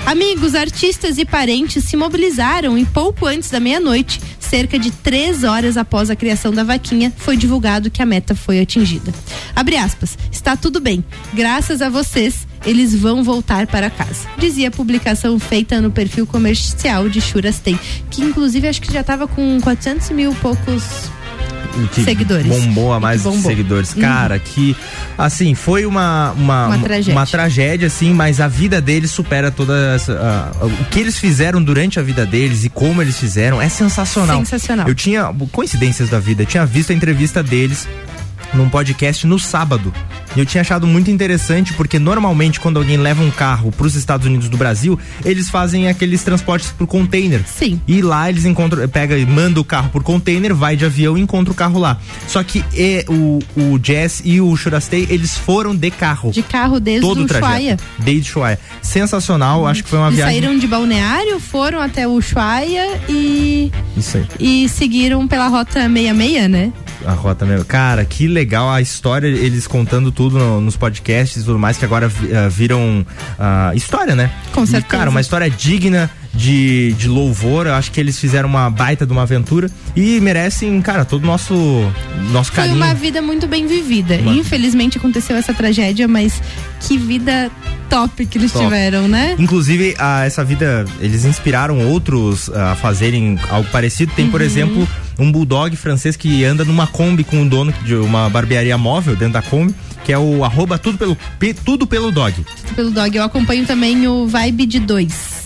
Amigos, 0.05 0.55
artistas 0.55 1.17
e 1.17 1.25
parentes 1.25 1.83
se 1.83 1.97
mobilizaram 1.97 2.77
e 2.77 2.85
pouco 2.85 3.25
antes 3.25 3.49
da 3.49 3.59
meia-noite, 3.59 4.21
cerca 4.39 4.79
de 4.79 4.91
três 4.91 5.43
horas 5.43 5.75
após 5.75 6.09
a 6.09 6.15
criação 6.15 6.53
da 6.53 6.63
vaquinha, 6.63 7.11
foi 7.17 7.35
divulgado 7.35 7.91
que 7.91 8.01
a 8.01 8.05
meta 8.05 8.33
foi 8.33 8.61
atingida. 8.61 9.13
Abre 9.53 9.75
aspas, 9.75 10.17
está 10.31 10.55
tudo 10.55 10.79
bem. 10.79 11.03
Graças 11.33 11.81
a 11.81 11.89
vocês, 11.89 12.47
eles 12.65 12.93
vão 12.95 13.23
voltar 13.23 13.67
para 13.67 13.89
casa. 13.89 14.27
Dizia 14.37 14.67
a 14.67 14.71
publicação 14.71 15.39
feita 15.39 15.81
no 15.81 15.91
perfil 15.91 16.27
comercial 16.27 17.09
de 17.09 17.19
Shurastei, 17.21 17.77
que 18.09 18.21
inclusive 18.21 18.67
acho 18.67 18.81
que 18.81 18.91
já 18.91 19.01
estava 19.01 19.27
com 19.27 19.59
400 19.61 20.09
mil 20.11 20.33
poucos 20.35 20.83
que 21.93 22.03
Seguidores. 22.03 22.47
Bombou 22.47 22.91
a 22.93 22.99
mais 22.99 23.21
bombou. 23.23 23.49
seguidores. 23.49 23.93
Uhum. 23.93 24.01
Cara, 24.01 24.37
que 24.39 24.75
assim, 25.17 25.55
foi 25.55 25.85
uma 25.85 26.31
uma, 26.31 26.67
Uma 26.67 26.79
tragédia. 26.79 27.13
uma 27.13 27.25
tragédia, 27.25 27.87
assim, 27.87 28.13
mas 28.13 28.41
a 28.41 28.47
vida 28.47 28.81
deles 28.81 29.11
supera 29.11 29.49
toda 29.51 29.95
essa, 29.95 30.13
ah, 30.13 30.65
o 30.65 30.85
que 30.85 30.99
eles 30.99 31.17
fizeram 31.17 31.63
durante 31.63 31.99
a 31.99 32.03
vida 32.03 32.25
deles 32.25 32.65
e 32.65 32.69
como 32.69 33.01
eles 33.01 33.17
fizeram 33.17 33.61
é 33.61 33.69
sensacional. 33.69 34.39
Sensacional. 34.39 34.87
Eu 34.87 34.95
tinha 34.95 35.33
coincidências 35.51 36.09
da 36.09 36.19
vida, 36.19 36.43
eu 36.43 36.47
tinha 36.47 36.65
visto 36.65 36.91
a 36.91 36.93
entrevista 36.93 37.41
deles 37.41 37.87
num 38.53 38.69
podcast 38.69 39.25
no 39.25 39.39
sábado. 39.39 39.93
E 40.35 40.39
eu 40.39 40.45
tinha 40.45 40.61
achado 40.61 40.87
muito 40.87 41.11
interessante 41.11 41.73
porque 41.73 41.99
normalmente 41.99 42.59
quando 42.59 42.77
alguém 42.77 42.97
leva 42.97 43.21
um 43.23 43.31
carro 43.31 43.71
para 43.71 43.85
os 43.85 43.95
Estados 43.95 44.25
Unidos 44.25 44.47
do 44.47 44.57
Brasil, 44.57 44.97
eles 45.25 45.49
fazem 45.49 45.87
aqueles 45.87 46.23
transportes 46.23 46.71
por 46.71 46.87
container. 46.87 47.43
Sim. 47.45 47.81
E 47.87 48.01
lá 48.01 48.29
eles 48.29 48.45
encontram, 48.45 48.87
pega 48.87 49.17
e 49.17 49.25
manda 49.25 49.59
o 49.59 49.63
carro 49.63 49.89
por 49.89 50.03
container, 50.03 50.53
vai 50.53 50.75
de 50.77 50.85
avião 50.85 51.17
e 51.17 51.21
encontra 51.21 51.51
o 51.51 51.55
carro 51.55 51.79
lá. 51.79 51.97
Só 52.27 52.41
que 52.43 52.63
e, 52.73 53.03
o, 53.09 53.39
o 53.57 53.79
Jess 53.83 54.21
e 54.23 54.39
o 54.39 54.55
Shurastei, 54.55 55.05
eles 55.09 55.37
foram 55.37 55.75
de 55.75 55.91
carro. 55.91 56.31
De 56.31 56.43
carro 56.43 56.79
desde 56.79 57.01
Todo 57.01 57.23
o 57.23 57.25
trajeto. 57.25 57.47
Ushuaia. 57.47 57.77
Desde 57.99 58.29
Ushuaia. 58.29 58.59
Sensacional, 58.81 59.65
acho 59.67 59.83
que 59.83 59.89
foi 59.89 59.99
uma 59.99 60.07
Eles 60.07 60.17
viagem. 60.17 60.35
saíram 60.41 60.57
de 60.59 60.67
Balneário, 60.67 61.39
foram 61.39 61.81
até 61.81 62.07
o 62.07 62.11
Ushuaia 62.11 62.99
e, 63.09 63.71
Isso 63.97 64.17
aí. 64.17 64.25
e 64.39 64.69
seguiram 64.69 65.27
pela 65.27 65.47
rota 65.47 65.81
66, 65.89 66.49
né? 66.49 66.71
A 67.05 67.13
rota 67.13 67.45
mesmo. 67.45 67.65
Cara, 67.65 68.05
que 68.05 68.27
legal 68.27 68.69
a 68.69 68.79
história, 68.79 69.27
eles 69.27 69.65
contando 69.65 70.11
tudo 70.11 70.20
no- 70.29 70.61
nos 70.61 70.75
podcasts 70.77 71.41
e 71.41 71.45
tudo 71.45 71.57
mais, 71.57 71.77
que 71.77 71.85
agora 71.85 72.11
ah, 72.33 72.47
viram 72.49 73.05
ah, 73.39 73.71
história, 73.75 74.15
né? 74.15 74.29
Com 74.53 74.63
E, 74.63 74.67
certeza. 74.67 74.85
cara, 74.97 75.09
uma 75.09 75.21
história 75.21 75.49
digna 75.49 76.09
de, 76.33 76.93
de 76.93 77.07
louvor. 77.07 77.67
Eu 77.67 77.73
acho 77.73 77.91
que 77.91 77.99
eles 77.99 78.17
fizeram 78.19 78.47
uma 78.47 78.69
baita 78.69 79.05
de 79.05 79.11
uma 79.11 79.23
aventura 79.23 79.69
e 79.95 80.19
merecem, 80.21 80.81
cara, 80.81 81.03
todo 81.03 81.23
o 81.23 81.27
nosso, 81.27 81.53
nosso 82.31 82.51
Foi 82.51 82.63
carinho. 82.63 82.77
uma 82.77 82.93
vida 82.93 83.21
muito 83.21 83.47
bem 83.47 83.67
vivida. 83.67 84.15
Uma- 84.17 84.33
Infelizmente 84.35 84.97
aconteceu 84.97 85.35
essa 85.35 85.53
tragédia, 85.53 86.07
mas 86.07 86.41
que 86.79 86.97
vida 86.97 87.51
top 87.89 88.25
que 88.25 88.37
eles 88.37 88.51
Top. 88.53 88.63
tiveram, 88.63 89.07
né? 89.07 89.35
Inclusive, 89.37 89.95
a, 89.99 90.25
essa 90.25 90.43
vida, 90.45 90.85
eles 91.01 91.25
inspiraram 91.25 91.85
outros 91.89 92.49
a 92.49 92.73
fazerem 92.75 93.37
algo 93.49 93.69
parecido. 93.69 94.13
Tem, 94.15 94.29
por 94.29 94.39
Uhum. 94.39 94.47
exemplo, 94.47 94.87
um 95.19 95.29
bulldog 95.29 95.75
francês 95.75 96.15
que 96.15 96.45
anda 96.45 96.63
numa 96.63 96.87
Kombi 96.87 97.25
com 97.25 97.35
um 97.41 97.47
dono 97.47 97.73
de 97.83 97.93
uma 97.95 98.29
barbearia 98.29 98.77
móvel 98.77 99.15
dentro 99.17 99.33
da 99.33 99.41
Kombi, 99.41 99.75
que 100.03 100.11
é 100.11 100.17
o 100.17 100.43
arroba 100.43 100.77
tudo 100.77 100.97
pelo, 100.97 101.15
pe- 101.39 101.53
tudo 101.53 101.85
pelo 101.87 102.11
dog. 102.11 102.45
Pelo 102.75 102.91
dog. 102.91 103.15
Eu 103.15 103.23
acompanho 103.23 103.65
também 103.65 104.07
o 104.07 104.27
Vibe 104.27 104.65
de 104.65 104.79
2. 104.79 105.40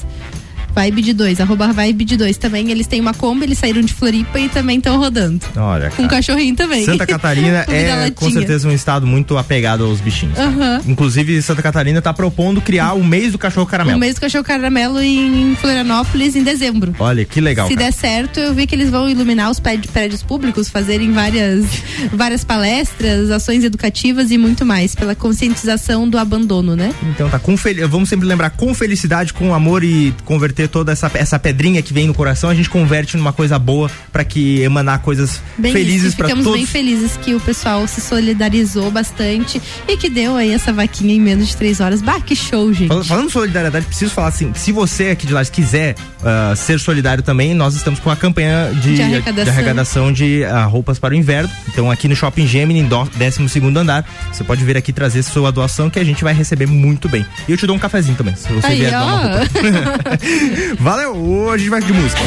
Vibe 0.75 1.01
de 1.01 1.13
2, 1.13 1.39
arroba 1.39 1.71
Vibe 1.71 2.03
de 2.03 2.17
2. 2.17 2.37
Também 2.37 2.69
eles 2.69 2.85
têm 2.85 2.99
uma 2.99 3.13
Kombi, 3.13 3.45
eles 3.45 3.57
saíram 3.57 3.81
de 3.81 3.93
Floripa 3.93 4.37
e 4.37 4.49
também 4.49 4.77
estão 4.77 4.97
rodando. 4.97 5.45
Olha, 5.55 5.89
Com 5.89 6.03
um 6.03 6.07
cachorrinho 6.07 6.53
também. 6.53 6.83
Santa 6.83 7.07
Catarina 7.07 7.65
é 7.71 8.11
com 8.11 8.29
certeza 8.29 8.67
um 8.67 8.71
estado 8.71 9.07
muito 9.07 9.37
apegado 9.37 9.85
aos 9.85 10.01
bichinhos. 10.01 10.37
Inclusive, 10.85 11.41
Santa 11.41 11.61
Catarina 11.61 11.99
está 11.99 12.13
propondo 12.13 12.59
criar 12.59 12.93
o 12.93 13.03
mês 13.03 13.31
do 13.31 13.37
cachorro 13.37 13.65
caramelo. 13.65 13.97
O 13.97 13.99
mês 13.99 14.15
do 14.15 14.21
cachorro 14.21 14.43
caramelo 14.43 15.01
em 15.01 15.55
Florianópolis 15.55 16.35
em 16.35 16.43
dezembro. 16.43 16.93
Olha, 16.99 17.23
que 17.23 17.39
legal. 17.39 17.67
Se 17.69 17.75
cara. 17.75 17.85
der 17.85 17.91
certo, 17.93 18.39
eu 18.41 18.53
vi 18.53 18.67
que 18.67 18.75
eles 18.75 18.89
vão 18.89 19.09
iluminar 19.09 19.49
os 19.49 19.59
prédios, 19.61 19.91
prédios 19.91 20.21
públicos, 20.21 20.67
fazerem 20.67 21.13
várias, 21.13 21.65
várias 22.11 22.43
palestras, 22.43 23.31
ações 23.31 23.63
educativas 23.63 24.29
e 24.29 24.37
muito 24.37 24.65
mais, 24.65 24.93
pela 24.93 25.15
conscientização 25.15 26.09
do 26.09 26.17
abandono, 26.17 26.75
né? 26.75 26.93
Então 27.03 27.29
tá, 27.29 27.39
com 27.39 27.55
fel... 27.55 27.87
vamos 27.87 28.09
sempre 28.09 28.27
lembrar 28.27 28.49
com 28.49 28.73
felicidade, 28.73 29.33
com 29.33 29.53
amor 29.53 29.83
e 29.83 30.13
converter 30.25 30.64
ter 30.67 30.67
toda 30.67 30.91
essa, 30.91 31.09
essa 31.13 31.37
pedrinha 31.39 31.81
que 31.81 31.93
vem 31.93 32.07
no 32.07 32.13
coração, 32.13 32.49
a 32.49 32.55
gente 32.55 32.69
converte 32.69 33.17
numa 33.17 33.33
coisa 33.33 33.57
boa 33.59 33.89
para 34.11 34.23
que 34.23 34.61
emanar 34.61 34.99
coisas 34.99 35.41
Bem 35.57 35.71
felizes 35.71 36.13
para 36.15 36.27
ficamos 36.27 36.43
todos. 36.45 36.59
bem 36.59 36.65
felizes 36.65 37.17
que 37.17 37.33
o 37.33 37.39
pessoal 37.39 37.87
se 37.87 38.01
solidarizou 38.01 38.89
bastante 38.91 39.61
e 39.87 39.97
que 39.97 40.09
deu 40.09 40.35
aí 40.35 40.51
essa 40.51 40.71
vaquinha 40.73 41.13
em 41.15 41.19
menos 41.19 41.47
de 41.49 41.57
três 41.57 41.79
horas. 41.79 42.01
Bah, 42.01 42.19
que 42.19 42.35
show, 42.35 42.71
gente. 42.73 42.87
Fal- 42.89 43.03
Falando 43.03 43.27
em 43.27 43.29
solidariedade, 43.31 43.85
preciso 43.85 44.11
falar 44.11 44.27
assim: 44.29 44.51
se 44.53 44.71
você 44.71 45.09
aqui 45.09 45.25
de 45.27 45.33
lá 45.33 45.43
quiser 45.45 45.95
ah, 46.23 46.53
ser 46.55 46.79
solidário 46.79 47.23
também, 47.23 47.53
nós 47.53 47.75
estamos 47.75 47.99
com 47.99 48.09
a 48.09 48.15
campanha 48.15 48.71
de, 48.81 48.95
De 48.95 49.01
arrecadação. 49.01 49.53
arrecadação 49.53 50.13
de, 50.13 50.43
ah, 50.45 50.65
roupas 50.65 50.97
para 50.99 51.13
o 51.13 51.17
inverno. 51.17 51.49
Então, 51.69 51.89
aqui 51.91 52.07
no 52.07 52.15
Shopping 52.15 52.47
Gemini, 52.47 52.79
em 52.79 52.87
12 52.87 53.47
segundo 53.49 53.77
andar, 53.77 54.05
você 54.31 54.43
pode 54.43 54.63
vir 54.63 54.75
aqui 54.77 54.91
trazer 54.91 55.23
sua 55.23 55.51
doação 55.51 55.89
que 55.89 55.99
a 55.99 56.03
gente 56.03 56.23
vai 56.23 56.33
receber 56.33 56.65
muito 56.65 57.07
bem. 57.07 57.25
E 57.47 57.51
eu 57.51 57.57
te 57.57 57.65
dou 57.67 57.75
um 57.75 57.79
cafezinho 57.79 58.17
também, 58.17 58.35
se 58.35 58.51
você 58.51 58.67
Aí, 58.67 58.79
vier 58.79 58.91
dar 58.91 59.05
uma 59.05 59.15
ó. 59.15 59.37
roupa. 59.37 59.45
Valeu, 60.79 61.15
hoje 61.15 61.53
a 61.53 61.57
gente 61.57 61.69
vai 61.69 61.81
de 61.81 61.93
música. 61.93 62.21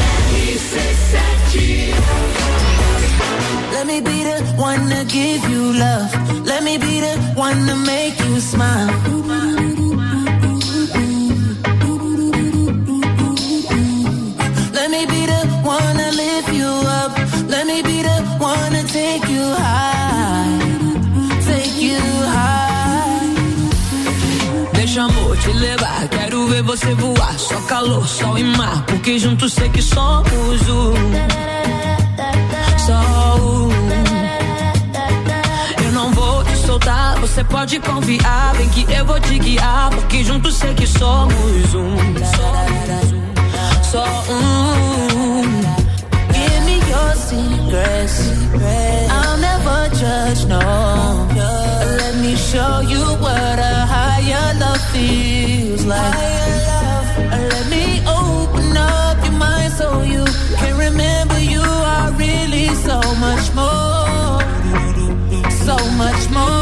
Let 3.71 3.85
me 3.85 4.01
be 4.01 4.23
the 4.23 4.43
one 4.61 4.89
to 4.89 5.05
give 5.05 5.49
you 5.49 5.73
love. 5.73 6.09
Let 6.45 6.63
me 6.63 6.77
be 6.77 7.01
the 7.01 7.17
one 7.35 7.65
to 7.65 7.75
make 7.75 8.19
you 8.23 8.39
smile. 8.39 8.87
Let 14.73 14.89
me 14.91 15.05
be 15.05 15.25
the 15.25 15.45
one 15.63 15.97
to 15.97 16.11
lift 16.11 16.53
you 16.53 16.69
up. 16.87 17.17
Let 17.49 17.65
me 17.65 17.81
be 17.81 18.03
the 18.03 18.21
one 18.39 18.71
to 18.73 18.83
take 18.91 19.27
you 19.27 19.43
high. 19.57 20.59
Take 21.45 21.81
you 21.81 21.99
high. 22.35 23.29
Deixa 24.73 25.03
amor 25.03 25.37
te 25.37 25.53
levar, 25.53 26.07
quero 26.09 26.28
ver 26.49 26.63
você 26.63 26.93
voar. 26.95 27.37
Só 27.37 27.55
calor, 27.61 28.05
sol 28.07 28.37
e 28.37 28.43
mar, 28.43 28.83
porque 28.85 29.19
juntos 29.19 29.53
sei 29.53 29.69
que 29.69 29.81
somos 29.81 30.61
um. 30.67 30.93
Só 32.85 33.35
um. 33.37 33.69
Eu 35.85 35.91
não 35.91 36.11
vou 36.11 36.43
te 36.43 36.57
soltar, 36.57 37.19
você 37.19 37.43
pode 37.43 37.79
confiar. 37.79 38.53
Vem 38.55 38.69
que 38.69 38.91
eu 38.91 39.05
vou 39.05 39.19
te 39.19 39.37
guiar, 39.37 39.89
porque 39.91 40.23
juntos 40.23 40.55
sei 40.55 40.73
que 40.73 40.87
somos 40.87 41.75
um. 41.75 41.95
Só 43.83 44.05
um. 44.29 45.43
Give 46.33 46.61
me 46.65 46.77
your 46.89 47.15
secrets. 47.15 48.31
I'll 49.11 49.37
never 49.37 49.89
judge, 49.95 50.45
no. 50.47 50.59
Let 51.97 52.15
me 52.15 52.35
show 52.35 52.81
you 52.81 53.03
what 53.21 53.59
a 53.59 53.85
higher 53.85 54.59
love 54.59 54.81
feels 54.91 55.85
like. 55.85 56.38
Much 63.19 63.53
more. 63.53 64.39
So 65.51 65.75
much 65.97 66.29
more. 66.29 66.58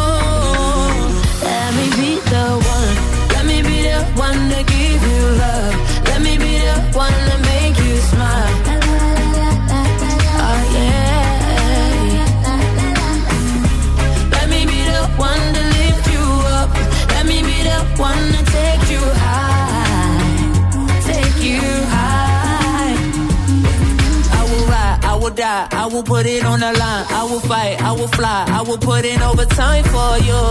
Die, 25.57 25.67
I 25.83 25.85
will 25.87 26.03
put 26.03 26.25
it 26.25 26.43
on 26.45 26.59
the 26.59 26.71
line. 26.73 27.05
I 27.09 27.23
will 27.23 27.39
fight, 27.39 27.81
I 27.81 27.91
will 27.91 28.07
fly, 28.07 28.45
I 28.47 28.61
will 28.61 28.77
put 28.77 29.05
in 29.05 29.21
overtime 29.21 29.83
for 29.95 30.13
you. 30.27 30.41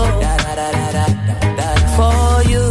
For 1.97 2.49
you. 2.51 2.65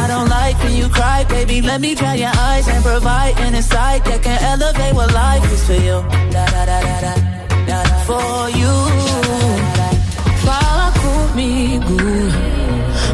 I 0.00 0.04
don't 0.08 0.28
like 0.28 0.56
when 0.62 0.74
you 0.74 0.88
cry, 0.88 1.24
baby. 1.24 1.60
Let 1.62 1.80
me 1.80 1.94
dry 1.94 2.14
your 2.14 2.34
eyes 2.50 2.68
and 2.68 2.82
provide 2.84 3.38
an 3.40 3.54
insight 3.54 4.04
that 4.04 4.22
can 4.22 4.38
elevate 4.52 4.94
what 4.94 5.12
life 5.12 5.44
is 5.52 5.66
for 5.66 5.80
you. 5.88 5.98
For 8.08 8.50
you. 8.60 8.74
Fala 10.44 10.88
comigo, 11.02 11.96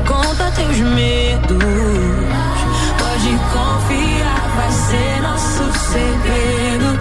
conta 0.09 0.51
teus 0.57 0.81
medos. 0.97 2.48
Ser 4.89 5.21
nosso 5.21 5.65
segredo. 5.91 6.99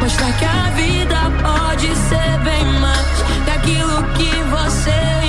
Mostrar 0.00 0.32
que 0.38 0.44
a 0.46 0.70
vida 0.70 1.16
pode 1.42 1.86
ser 1.94 2.38
bem 2.44 2.64
mais 2.80 3.44
daquilo 3.44 4.02
que 4.14 4.30
você 4.50 5.25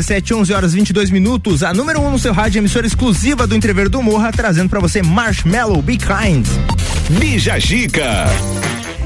RC7, 0.00 0.36
11 0.36 0.52
horas 0.52 0.72
22 0.72 1.10
minutos. 1.10 1.62
A 1.62 1.72
número 1.74 2.00
1 2.00 2.06
um 2.06 2.10
no 2.12 2.18
seu 2.18 2.32
rádio, 2.32 2.58
emissora 2.58 2.86
exclusiva 2.86 3.46
do 3.46 3.54
Entrever 3.54 3.88
do 3.88 4.02
Morra, 4.02 4.32
trazendo 4.32 4.68
pra 4.68 4.80
você 4.80 5.02
Marshmallow 5.02 5.80
Be 5.82 5.98
Kind. 5.98 6.46
Bija 7.18 7.58
Gica. 7.58 8.26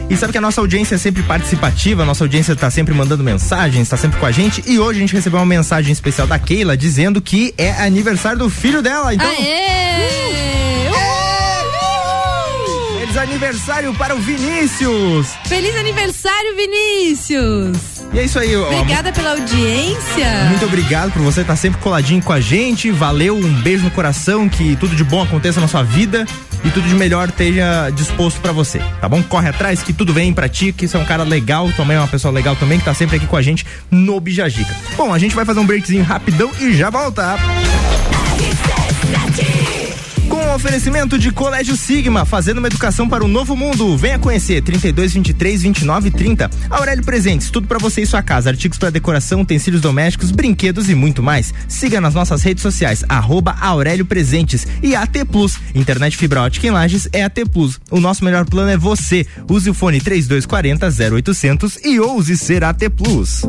E 0.08 0.16
sabe 0.16 0.32
que 0.32 0.38
a 0.38 0.40
nossa 0.40 0.60
audiência 0.60 0.94
é 0.94 0.98
sempre 0.98 1.22
participativa, 1.22 2.02
a 2.02 2.06
nossa 2.06 2.22
audiência 2.22 2.54
tá 2.54 2.70
sempre 2.70 2.94
mandando 2.94 3.24
mensagens, 3.24 3.88
tá 3.88 3.96
sempre 3.96 4.20
com 4.20 4.26
a 4.26 4.30
gente. 4.30 4.62
E 4.66 4.78
hoje 4.78 4.98
a 4.98 5.00
gente 5.00 5.14
recebeu 5.14 5.40
uma 5.40 5.46
mensagem 5.46 5.92
especial 5.92 6.26
da 6.26 6.38
Keila 6.38 6.76
dizendo 6.76 7.20
que 7.20 7.54
é 7.58 7.72
aniversário 7.72 8.38
do 8.38 8.50
filho 8.50 8.82
dela. 8.82 9.14
Então. 9.14 9.26
Aê! 9.26 10.44
Feliz 13.00 13.16
aniversário 13.16 13.94
para 13.94 14.14
o 14.14 14.18
Vinícius! 14.18 15.28
Feliz 15.46 15.74
aniversário, 15.76 16.54
Vinícius! 16.56 17.93
E 18.14 18.18
é 18.20 18.24
isso 18.24 18.38
aí, 18.38 18.56
ó. 18.56 18.70
Obrigada 18.70 19.12
pela 19.12 19.30
audiência. 19.30 20.44
Muito 20.48 20.64
obrigado 20.64 21.10
por 21.10 21.20
você 21.20 21.40
estar 21.40 21.56
sempre 21.56 21.80
coladinho 21.80 22.22
com 22.22 22.32
a 22.32 22.40
gente. 22.40 22.92
Valeu, 22.92 23.36
um 23.36 23.52
beijo 23.54 23.82
no 23.82 23.90
coração, 23.90 24.48
que 24.48 24.76
tudo 24.76 24.94
de 24.94 25.02
bom 25.02 25.20
aconteça 25.20 25.60
na 25.60 25.66
sua 25.66 25.82
vida 25.82 26.24
e 26.64 26.70
tudo 26.70 26.86
de 26.86 26.94
melhor 26.94 27.28
esteja 27.28 27.90
disposto 27.90 28.40
pra 28.40 28.52
você, 28.52 28.80
tá 29.00 29.08
bom? 29.08 29.20
Corre 29.24 29.48
atrás 29.48 29.82
que 29.82 29.92
tudo 29.92 30.14
vem 30.14 30.32
pra 30.32 30.48
ti, 30.48 30.72
que 30.72 30.86
você 30.86 30.96
é 30.96 31.00
um 31.00 31.04
cara 31.04 31.24
legal, 31.24 31.70
também 31.72 31.96
é 31.96 32.00
uma 32.00 32.06
pessoa 32.06 32.32
legal 32.32 32.54
também, 32.54 32.78
que 32.78 32.84
tá 32.84 32.94
sempre 32.94 33.16
aqui 33.16 33.26
com 33.26 33.36
a 33.36 33.42
gente 33.42 33.66
no 33.90 34.20
Bijagica. 34.20 34.74
Bom, 34.96 35.12
a 35.12 35.18
gente 35.18 35.34
vai 35.34 35.44
fazer 35.44 35.58
um 35.58 35.66
breakzinho 35.66 36.04
rapidão 36.04 36.52
e 36.60 36.72
já 36.72 36.90
volta. 36.90 37.36
Com 37.36 38.23
o 40.46 40.54
oferecimento 40.54 41.18
de 41.18 41.30
Colégio 41.30 41.76
Sigma, 41.76 42.24
fazendo 42.24 42.58
uma 42.58 42.66
educação 42.66 43.08
para 43.08 43.24
o 43.24 43.28
novo 43.28 43.56
mundo. 43.56 43.96
Venha 43.96 44.18
conhecer 44.18 44.62
32 44.62 45.12
23 45.12 45.62
29 45.62 46.10
30. 46.10 46.50
Aurélio 46.70 47.04
Presentes, 47.04 47.50
tudo 47.50 47.66
para 47.66 47.78
você 47.78 48.02
e 48.02 48.06
sua 48.06 48.22
casa, 48.22 48.50
artigos 48.50 48.78
para 48.78 48.90
decoração, 48.90 49.40
utensílios 49.40 49.80
domésticos, 49.80 50.30
brinquedos 50.30 50.88
e 50.88 50.94
muito 50.94 51.22
mais. 51.22 51.54
Siga 51.68 52.00
nas 52.00 52.14
nossas 52.14 52.42
redes 52.42 52.62
sociais 52.62 53.04
arroba 53.08 53.56
Aurélio 53.60 54.04
Presentes 54.04 54.66
e 54.82 54.94
AT 54.94 55.24
Plus. 55.30 55.58
Internet 55.74 56.16
fibra 56.16 56.42
ótica 56.42 56.66
em 56.66 56.70
Lages 56.70 57.08
é 57.12 57.24
AT 57.24 57.38
Plus. 57.52 57.80
O 57.90 58.00
nosso 58.00 58.24
melhor 58.24 58.44
plano 58.44 58.70
é 58.70 58.76
você. 58.76 59.26
Use 59.48 59.68
o 59.70 59.74
fone 59.74 60.00
3240 60.00 61.14
0800 61.14 61.78
e 61.84 62.00
ouse 62.00 62.36
ser 62.36 62.64
AT 62.64 62.88
Plus. 62.90 63.42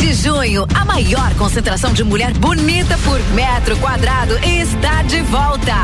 De 0.00 0.14
junho, 0.14 0.66
a 0.74 0.82
maior 0.82 1.34
concentração 1.34 1.92
de 1.92 2.02
mulher 2.02 2.32
bonita 2.32 2.96
por 3.04 3.20
metro 3.34 3.76
quadrado 3.76 4.34
está 4.38 5.02
de 5.02 5.20
volta. 5.20 5.74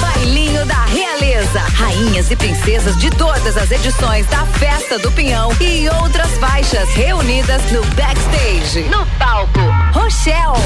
Bailinho 0.00 0.66
da 0.66 0.84
Realeza. 0.86 1.60
Rainhas 1.60 2.28
e 2.32 2.36
princesas 2.36 2.96
de 2.96 3.08
todas 3.10 3.56
as 3.56 3.70
edições 3.70 4.26
da 4.26 4.44
Festa 4.46 4.98
do 4.98 5.12
Pinhão 5.12 5.52
e 5.60 5.88
outras 6.00 6.30
faixas 6.38 6.88
reunidas 6.90 7.62
no 7.70 7.84
backstage. 7.94 8.82
No 8.90 9.06
palco, 9.16 9.60
Rochelle. 9.92 10.58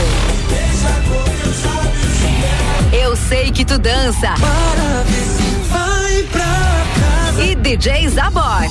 Eu 2.92 3.14
sei 3.14 3.50
que 3.50 3.62
tu 3.62 3.78
dança. 3.78 4.34
E 7.38 7.54
DJ 7.54 8.08
Zabot. 8.08 8.70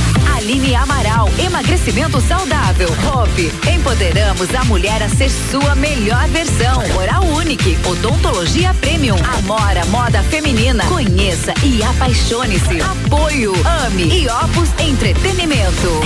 Aline 0.35 0.75
Amaral, 0.75 1.29
emagrecimento 1.37 2.19
saudável. 2.21 2.89
Hope, 3.13 3.51
empoderamos 3.71 4.53
a 4.55 4.63
mulher 4.65 5.01
a 5.03 5.09
ser 5.09 5.29
sua 5.29 5.75
melhor 5.75 6.27
versão. 6.29 6.81
Oral 6.97 7.23
Unique, 7.25 7.77
odontologia 7.85 8.73
premium. 8.75 9.17
Amora, 9.37 9.85
moda 9.85 10.21
feminina. 10.23 10.83
Conheça 10.85 11.53
e 11.63 11.83
apaixone-se. 11.83 12.81
Apoio, 12.81 13.53
ame 13.85 14.03
e 14.03 14.27
Opus 14.27 14.69
Entretenimento. 14.79 16.01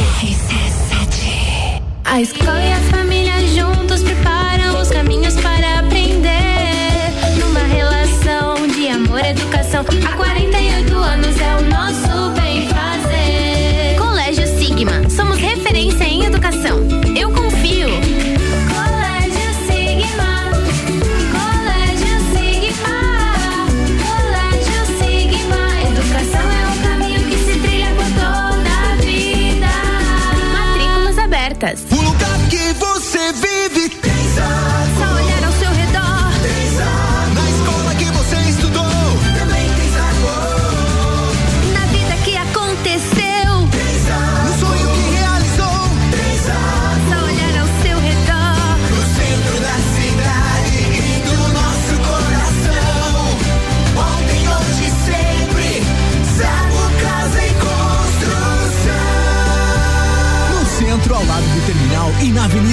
A 2.06 2.22
escola 2.22 2.62
e 2.62 2.72
a 2.72 2.80
família 2.92 3.34
juntos 3.48 4.04
preparam 4.04 4.80
os 4.80 4.90
caminhos 4.90 5.36
para 5.36 5.80
aprender. 5.80 7.12
Numa 7.40 7.62
relação 7.62 8.68
de 8.68 8.88
amor 8.88 9.20
e 9.20 9.30
educação. 9.30 9.82
Há 9.82 10.16
48 10.16 10.96
anos 10.98 11.42
é 11.42 11.56
o 11.58 11.62
nosso 11.70 12.05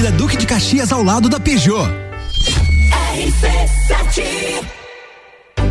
Avenida 0.03 0.19
Duque 0.19 0.37
de 0.37 0.47
Caxias, 0.47 0.91
ao 0.91 1.01
lado 1.01 1.29
da 1.29 1.39
Peugeot. 1.39 1.89
RC7 3.15 4.25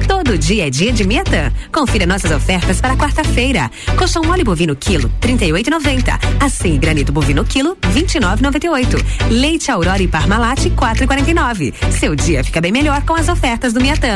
Todo 0.08 0.38
dia 0.38 0.68
é 0.68 0.70
dia 0.70 0.94
de 0.94 1.06
Miatã. 1.06 1.52
Confira 1.70 2.06
nossas 2.06 2.32
ofertas 2.32 2.80
para 2.80 2.96
quarta-feira. 2.96 3.70
Colchão 3.98 4.24
mole 4.24 4.42
bovino 4.42 4.74
quilo, 4.74 5.12
38,90. 5.20 6.18
Assim, 6.40 6.80
granito 6.80 7.12
bovino 7.12 7.44
quilo, 7.44 7.76
29,98. 7.94 9.30
Leite 9.30 9.70
Aurora 9.70 10.02
e 10.02 10.08
Parmalat, 10.08 10.60
4,49. 10.60 11.74
Seu 11.92 12.16
dia 12.16 12.42
fica 12.42 12.62
bem 12.62 12.72
melhor 12.72 13.02
com 13.02 13.16
as 13.16 13.28
ofertas 13.28 13.74
do 13.74 13.82
Miatã. 13.82 14.16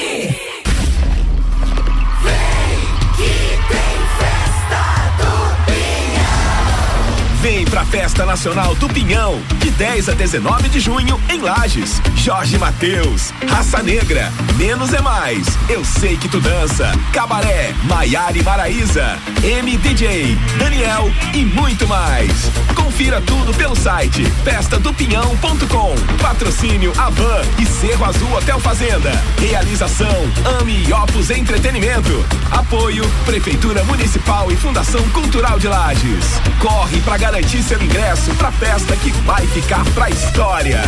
Vem 7.41 7.65
pra 7.65 7.83
Festa 7.83 8.23
Nacional 8.23 8.75
do 8.75 8.87
Pinhão, 8.87 9.41
de 9.57 9.71
10 9.71 10.09
a 10.09 10.11
19 10.13 10.69
de 10.69 10.79
junho, 10.79 11.19
em 11.27 11.41
Lages. 11.41 11.99
Jorge 12.15 12.55
Mateus, 12.59 13.33
Raça 13.49 13.81
Negra, 13.81 14.31
Menos 14.57 14.93
é 14.93 15.01
Mais, 15.01 15.47
Eu 15.67 15.83
Sei 15.83 16.15
Que 16.17 16.29
Tu 16.29 16.39
Dança, 16.39 16.91
Cabaré, 17.11 17.73
Maiara 17.85 18.43
Maraíza, 18.43 19.17
MDJ, 19.63 20.37
Daniel 20.59 21.11
e 21.33 21.43
muito 21.43 21.87
mais. 21.87 22.31
Confira 22.75 23.19
tudo 23.21 23.51
pelo 23.55 23.75
site 23.75 24.23
festadopinhão.com. 24.43 25.95
Patrocínio 26.21 26.93
Avan 26.95 27.41
e 27.57 27.65
Cerro 27.65 28.05
Azul 28.05 28.31
Hotel 28.33 28.59
Fazenda. 28.59 29.11
Realização 29.39 30.15
Ame 30.59 30.85
e 30.87 30.93
Opus 30.93 31.31
Entretenimento. 31.31 32.23
Apoio 32.51 33.03
Prefeitura 33.25 33.83
Municipal 33.85 34.51
e 34.51 34.55
Fundação 34.55 35.01
Cultural 35.09 35.57
de 35.57 35.67
Lages. 35.67 36.39
Corre 36.59 37.01
pra 37.01 37.17
garantir 37.31 37.63
seu 37.63 37.81
ingresso 37.81 38.29
pra 38.35 38.51
festa 38.51 38.93
que 38.97 39.09
vai 39.21 39.47
ficar 39.47 39.85
pra 39.93 40.09
história. 40.09 40.81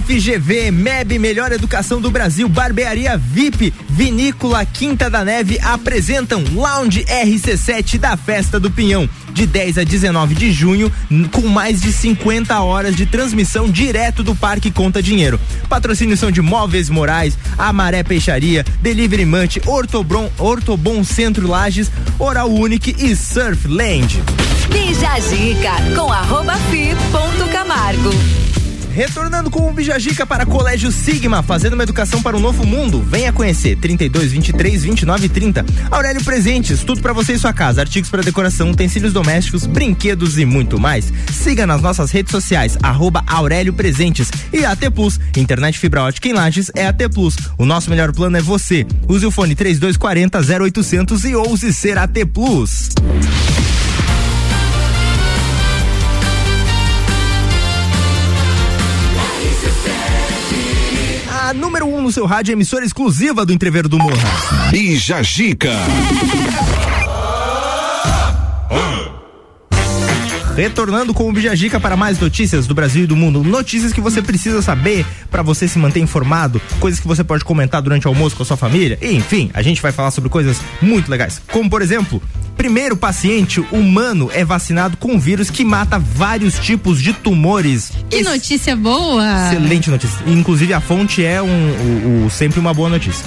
FGV, 0.00 0.70
MEB, 0.70 1.18
Melhor 1.18 1.52
Educação 1.52 2.02
do 2.02 2.10
Brasil, 2.10 2.46
Barbearia 2.50 3.16
VIP, 3.16 3.72
Vinícola 3.88 4.64
Quinta 4.66 5.08
da 5.08 5.24
Neve 5.24 5.58
apresentam 5.62 6.44
Lounge 6.52 7.02
RC7 7.04 7.98
da 7.98 8.14
Festa 8.14 8.60
do 8.60 8.70
Pinhão, 8.70 9.08
de 9.32 9.46
10 9.46 9.78
a 9.78 9.84
19 9.84 10.34
de 10.34 10.52
junho, 10.52 10.92
com 11.32 11.48
mais 11.48 11.80
de 11.80 11.92
50 11.92 12.60
horas 12.60 12.94
de 12.94 13.06
transmissão 13.06 13.70
direto 13.70 14.22
do 14.22 14.34
Parque 14.34 14.70
Conta 14.70 15.02
Dinheiro. 15.02 15.40
Patrocínio 15.66 16.16
são 16.16 16.30
de 16.30 16.42
Móveis 16.42 16.90
Morais, 16.90 17.38
Amaré 17.56 18.02
Peixaria, 18.02 18.66
Delivery 18.82 19.24
Munch, 19.24 19.62
Ortobron, 19.64 20.30
Ortobon 20.38 21.02
Centro 21.04 21.48
Lages, 21.48 21.90
Oral 22.18 22.52
Unique 22.52 22.94
e 22.98 23.16
Surfland. 23.16 24.22
Bija 24.70 25.10
a 25.10 25.18
Dica 25.20 25.72
com 25.98 26.12
arroba 26.12 26.54
fi 26.70 26.94
ponto 27.10 27.50
Camargo. 27.50 28.45
Retornando 28.96 29.50
com 29.50 29.68
o 29.68 29.72
Bijagica 29.74 30.24
para 30.24 30.46
Colégio 30.46 30.90
Sigma, 30.90 31.42
fazendo 31.42 31.74
uma 31.74 31.82
educação 31.82 32.22
para 32.22 32.34
um 32.34 32.40
novo 32.40 32.64
mundo. 32.64 33.02
Venha 33.02 33.30
conhecer 33.30 33.76
32 33.76 34.32
23 34.32 34.84
29 34.84 35.28
30. 35.28 35.66
Aurélio 35.90 36.24
Presentes, 36.24 36.82
tudo 36.82 37.02
para 37.02 37.12
você 37.12 37.34
e 37.34 37.38
sua 37.38 37.52
casa, 37.52 37.82
artigos 37.82 38.08
para 38.08 38.22
decoração, 38.22 38.70
utensílios 38.70 39.12
domésticos, 39.12 39.66
brinquedos 39.66 40.38
e 40.38 40.46
muito 40.46 40.80
mais. 40.80 41.12
Siga 41.30 41.66
nas 41.66 41.82
nossas 41.82 42.10
redes 42.10 42.30
sociais 42.30 42.78
arroba 42.82 43.22
Aurélio 43.26 43.74
Presentes 43.74 44.30
e 44.50 44.64
AT 44.64 44.90
Plus, 44.94 45.20
internet 45.36 45.78
fibra 45.78 46.04
ótica 46.04 46.28
em 46.30 46.32
Lages 46.32 46.70
é 46.74 46.86
AT 46.86 47.10
Plus. 47.12 47.36
O 47.58 47.66
nosso 47.66 47.90
melhor 47.90 48.12
plano 48.12 48.38
é 48.38 48.40
você. 48.40 48.86
Use 49.06 49.26
o 49.26 49.30
fone 49.30 49.54
3240 49.54 50.40
0800 50.64 51.24
e 51.26 51.36
ouse 51.36 51.70
ser 51.70 51.98
AT 51.98 52.24
Plus. 52.32 52.88
Número 61.56 61.86
1 61.86 61.96
um 61.96 62.02
no 62.02 62.12
seu 62.12 62.26
rádio, 62.26 62.52
emissora 62.52 62.84
exclusiva 62.84 63.44
do 63.44 63.52
Entreveiro 63.52 63.88
do 63.88 63.98
Morra. 63.98 64.70
Bija 64.70 65.22
Gica. 65.22 65.72
Retornando 70.56 71.12
com 71.12 71.28
o 71.28 71.32
Bijagica 71.32 71.78
para 71.78 71.96
mais 71.96 72.18
notícias 72.18 72.66
do 72.66 72.74
Brasil 72.74 73.04
e 73.04 73.06
do 73.06 73.14
mundo. 73.14 73.44
Notícias 73.44 73.92
que 73.92 74.00
você 74.00 74.22
precisa 74.22 74.62
saber 74.62 75.04
para 75.30 75.42
você 75.42 75.68
se 75.68 75.78
manter 75.78 76.00
informado, 76.00 76.60
coisas 76.80 76.98
que 76.98 77.06
você 77.06 77.22
pode 77.22 77.44
comentar 77.44 77.82
durante 77.82 78.06
o 78.06 78.08
almoço 78.08 78.34
com 78.34 78.42
a 78.42 78.46
sua 78.46 78.56
família. 78.56 78.98
E, 79.02 79.14
enfim, 79.14 79.50
a 79.52 79.60
gente 79.60 79.82
vai 79.82 79.92
falar 79.92 80.10
sobre 80.10 80.30
coisas 80.30 80.58
muito 80.80 81.10
legais. 81.10 81.42
Como, 81.52 81.68
por 81.68 81.82
exemplo, 81.82 82.22
primeiro 82.56 82.96
paciente 82.96 83.60
humano 83.70 84.30
é 84.32 84.46
vacinado 84.46 84.96
com 84.96 85.12
um 85.12 85.18
vírus 85.18 85.50
que 85.50 85.62
mata 85.62 85.98
vários 85.98 86.58
tipos 86.58 87.02
de 87.02 87.12
tumores. 87.12 87.92
Que 88.08 88.22
notícia 88.22 88.74
boa! 88.74 89.48
Excelente 89.52 89.90
notícia. 89.90 90.18
Inclusive, 90.26 90.72
a 90.72 90.80
fonte 90.80 91.22
é 91.22 91.42
um, 91.42 91.46
o- 92.22 92.26
o- 92.26 92.30
sempre 92.30 92.58
uma 92.58 92.72
boa 92.72 92.88
notícia. 92.88 93.26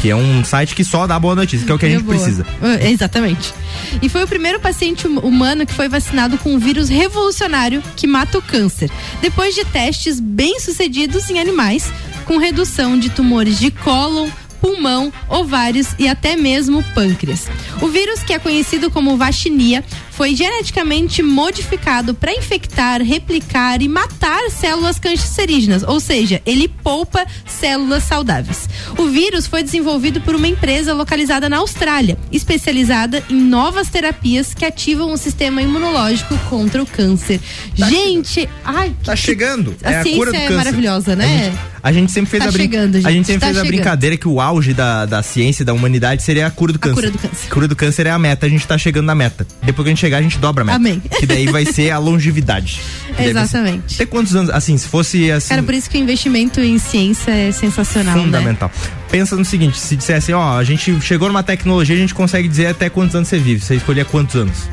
Que 0.00 0.10
é 0.10 0.16
um 0.16 0.44
site 0.44 0.74
que 0.76 0.84
só 0.84 1.06
dá 1.06 1.18
boa 1.18 1.34
notícia, 1.34 1.66
que 1.66 1.72
é 1.72 1.74
o 1.74 1.78
que 1.78 1.86
a 1.86 1.90
gente 1.90 2.04
Boa. 2.04 2.16
precisa. 2.16 2.46
É, 2.80 2.90
Exatamente. 2.90 3.52
E 4.00 4.08
foi 4.08 4.22
o 4.22 4.28
primeiro 4.28 4.60
paciente 4.60 5.08
hum- 5.08 5.18
humano 5.18 5.66
que 5.66 5.72
foi 5.72 5.88
vacinado 5.88 6.38
com 6.38 6.54
um 6.54 6.58
vírus 6.58 6.88
revolucionário 6.88 7.82
que 7.96 8.06
mata 8.06 8.38
o 8.38 8.42
câncer. 8.42 8.90
Depois 9.20 9.54
de 9.54 9.64
testes 9.64 10.20
bem 10.20 10.60
sucedidos 10.60 11.28
em 11.30 11.38
animais, 11.40 11.90
com 12.24 12.38
redução 12.38 12.98
de 12.98 13.10
tumores 13.10 13.58
de 13.58 13.70
cólon, 13.70 14.28
pulmão, 14.60 15.12
ovários 15.28 15.88
e 15.98 16.06
até 16.08 16.36
mesmo 16.36 16.82
pâncreas. 16.94 17.46
O 17.80 17.88
vírus, 17.88 18.22
que 18.22 18.32
é 18.32 18.38
conhecido 18.38 18.90
como 18.90 19.16
vaxinia, 19.16 19.84
foi 20.18 20.34
geneticamente 20.34 21.22
modificado 21.22 22.12
para 22.12 22.32
infectar, 22.32 23.00
replicar 23.02 23.80
e 23.80 23.88
matar 23.88 24.50
células 24.50 24.98
cancerígenas, 24.98 25.84
ou 25.84 26.00
seja, 26.00 26.42
ele 26.44 26.66
poupa 26.66 27.24
células 27.46 28.02
saudáveis. 28.02 28.68
O 28.98 29.06
vírus 29.06 29.46
foi 29.46 29.62
desenvolvido 29.62 30.20
por 30.20 30.34
uma 30.34 30.48
empresa 30.48 30.92
localizada 30.92 31.48
na 31.48 31.58
Austrália, 31.58 32.18
especializada 32.32 33.22
em 33.30 33.36
novas 33.40 33.88
terapias 33.90 34.52
que 34.52 34.64
ativam 34.64 35.12
o 35.12 35.16
sistema 35.16 35.62
imunológico 35.62 36.36
contra 36.50 36.82
o 36.82 36.86
câncer. 36.86 37.38
Gente, 37.76 38.48
ai, 38.64 38.92
Tá 39.04 39.14
chegando. 39.14 39.76
A 39.84 39.92
é 39.92 39.96
a 39.98 40.02
ciência 40.02 40.18
cura 40.18 40.32
do 40.32 40.36
é 40.36 40.40
câncer. 40.40 40.56
maravilhosa, 40.56 41.12
A 41.12 41.16
né? 41.16 41.44
gente, 41.44 41.58
a 41.80 41.92
gente 41.92 42.10
sempre 42.12 42.30
fez 42.30 42.42
Tá 42.42 42.48
a 42.48 42.52
brin- 42.52 42.62
chegando, 42.64 42.96
A 42.96 43.00
gente, 43.00 43.12
gente 43.12 43.26
sempre 43.26 43.40
tá 43.40 43.46
fez 43.46 43.56
a 43.58 43.60
chegando. 43.60 43.76
brincadeira 43.76 44.16
que 44.16 44.26
o 44.26 44.40
auge 44.40 44.74
da, 44.74 45.06
da 45.06 45.22
ciência 45.22 45.62
e 45.62 45.64
da 45.64 45.72
humanidade 45.72 46.24
seria 46.24 46.46
a 46.48 46.50
cura 46.50 46.72
do 46.72 46.78
câncer. 46.80 46.94
cura 46.96 47.10
do 47.12 47.18
câncer. 47.18 47.46
A 47.48 47.54
cura 47.54 47.68
do 47.68 47.76
câncer 47.76 48.06
é 48.06 48.10
a 48.10 48.18
meta, 48.18 48.46
a 48.46 48.48
gente 48.48 48.66
tá 48.66 48.76
chegando 48.76 49.06
na 49.06 49.14
meta. 49.14 49.46
Depois 49.62 49.84
que 49.84 49.90
a 49.90 49.94
gente 49.94 50.00
chegar, 50.08 50.18
a 50.18 50.22
gente 50.22 50.38
dobra 50.38 50.62
a 50.62 50.64
meta. 50.64 50.76
Amém. 50.76 51.00
Que 51.18 51.26
daí 51.26 51.46
vai 51.46 51.64
ser 51.66 51.90
a 51.90 51.98
longevidade. 51.98 52.80
Vai 53.18 53.24
ser- 53.24 53.30
Exatamente. 53.30 53.94
Até 53.96 54.06
quantos 54.06 54.36
anos, 54.36 54.48
assim, 54.50 54.78
se 54.78 54.86
fosse 54.86 55.28
assim, 55.32 55.48
Cara, 55.48 55.62
por 55.64 55.74
isso 55.74 55.90
que 55.90 55.98
o 55.98 56.00
investimento 56.00 56.60
em 56.60 56.78
ciência 56.78 57.32
é 57.32 57.50
sensacional, 57.50 58.16
né? 58.16 58.22
fundamental. 58.22 58.70
Pensa 59.10 59.34
no 59.34 59.44
seguinte, 59.44 59.76
se 59.78 59.96
dissesse, 59.96 60.32
ó, 60.32 60.56
a 60.56 60.62
gente 60.62 61.00
chegou 61.00 61.26
numa 61.26 61.42
tecnologia, 61.42 61.96
a 61.96 61.98
gente 61.98 62.14
consegue 62.14 62.46
dizer 62.46 62.66
até 62.66 62.88
quantos 62.88 63.16
anos 63.16 63.26
você 63.28 63.38
vive. 63.38 63.60
Você 63.60 63.74
escolher 63.74 64.04
quantos 64.04 64.36
anos? 64.36 64.68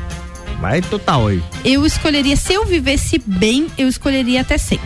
Vai 0.60 0.80
total 0.80 1.26
aí. 1.26 1.42
Eu 1.64 1.84
escolheria, 1.84 2.36
se 2.36 2.52
eu 2.54 2.64
vivesse 2.64 3.20
bem, 3.26 3.66
eu 3.76 3.88
escolheria 3.88 4.42
até 4.42 4.56
100. 4.56 4.78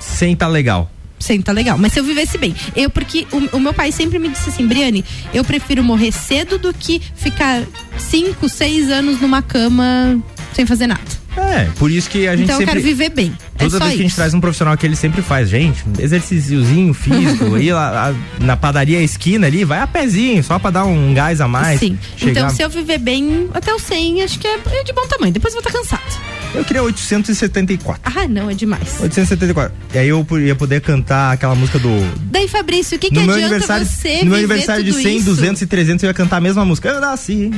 100 0.00 0.36
tá 0.36 0.46
legal. 0.46 0.90
100 1.18 1.42
tá 1.42 1.52
legal, 1.52 1.76
mas 1.78 1.92
se 1.92 2.00
eu 2.00 2.04
vivesse 2.04 2.38
bem. 2.38 2.54
Eu, 2.74 2.90
porque 2.90 3.26
o, 3.32 3.56
o 3.56 3.60
meu 3.60 3.74
pai 3.74 3.92
sempre 3.92 4.18
me 4.18 4.28
disse 4.28 4.50
assim, 4.50 4.66
Briane, 4.66 5.04
eu 5.32 5.44
prefiro 5.44 5.82
morrer 5.82 6.12
cedo 6.12 6.58
do 6.58 6.72
que 6.72 7.00
ficar 7.16 7.62
5, 7.98 8.48
6 8.48 8.90
anos 8.90 9.20
numa 9.20 9.42
cama 9.42 10.22
sem 10.54 10.66
fazer 10.66 10.86
nada. 10.86 11.18
É, 11.36 11.68
por 11.78 11.90
isso 11.90 12.10
que 12.10 12.26
a 12.26 12.34
gente 12.34 12.44
então 12.44 12.56
eu 12.56 12.66
sempre... 12.66 12.74
quero 12.74 12.84
viver 12.84 13.10
bem. 13.10 13.32
Toda 13.56 13.76
é 13.76 13.78
vez 13.78 13.78
que 13.78 13.84
a 13.84 13.90
gente 13.90 14.06
isso. 14.06 14.16
traz 14.16 14.34
um 14.34 14.40
profissional 14.40 14.76
que 14.76 14.84
ele 14.84 14.96
sempre 14.96 15.22
faz, 15.22 15.48
gente, 15.48 15.84
exercíciozinho 15.98 16.92
físico, 16.92 17.56
ir 17.58 17.72
lá 17.72 18.14
na 18.40 18.56
padaria 18.56 19.00
esquina 19.00 19.46
ali, 19.46 19.64
vai 19.64 19.80
a 19.80 19.86
pezinho, 19.86 20.42
só 20.42 20.58
pra 20.58 20.70
dar 20.70 20.84
um 20.84 21.14
gás 21.14 21.40
a 21.40 21.46
mais. 21.46 21.78
Sim. 21.78 21.96
Chegar... 22.16 22.40
Então, 22.40 22.50
se 22.50 22.62
eu 22.62 22.68
viver 22.68 22.98
bem 22.98 23.48
até 23.54 23.72
o 23.72 23.78
100, 23.78 24.22
acho 24.22 24.38
que 24.38 24.48
é, 24.48 24.58
é 24.72 24.84
de 24.84 24.92
bom 24.92 25.06
tamanho. 25.06 25.32
Depois 25.32 25.54
eu 25.54 25.60
vou 25.60 25.68
estar 25.68 25.78
cansado. 25.78 26.37
Eu 26.54 26.64
queria 26.64 26.82
874. 26.82 28.00
Ah, 28.04 28.26
não, 28.26 28.48
é 28.50 28.54
demais. 28.54 28.98
874. 29.00 29.72
E 29.94 29.98
aí 29.98 30.08
eu 30.08 30.26
ia 30.40 30.54
poder 30.54 30.80
cantar 30.80 31.32
aquela 31.32 31.54
música 31.54 31.78
do. 31.78 31.88
Daí, 32.30 32.48
Fabrício, 32.48 32.96
o 32.96 32.98
que, 32.98 33.10
que 33.10 33.20
meu 33.20 33.34
adianta 33.34 33.84
você 33.84 34.18
no 34.20 34.26
meu 34.30 34.38
aniversário 34.38 34.82
de 34.82 34.90
tudo 34.92 35.02
100, 35.02 35.16
isso? 35.16 35.24
200 35.26 35.62
e 35.62 35.66
300 35.66 36.02
eu 36.04 36.08
ia 36.08 36.14
cantar 36.14 36.38
a 36.38 36.40
mesma 36.40 36.64
música. 36.64 36.88
Eu 36.88 37.00
nasci. 37.00 37.50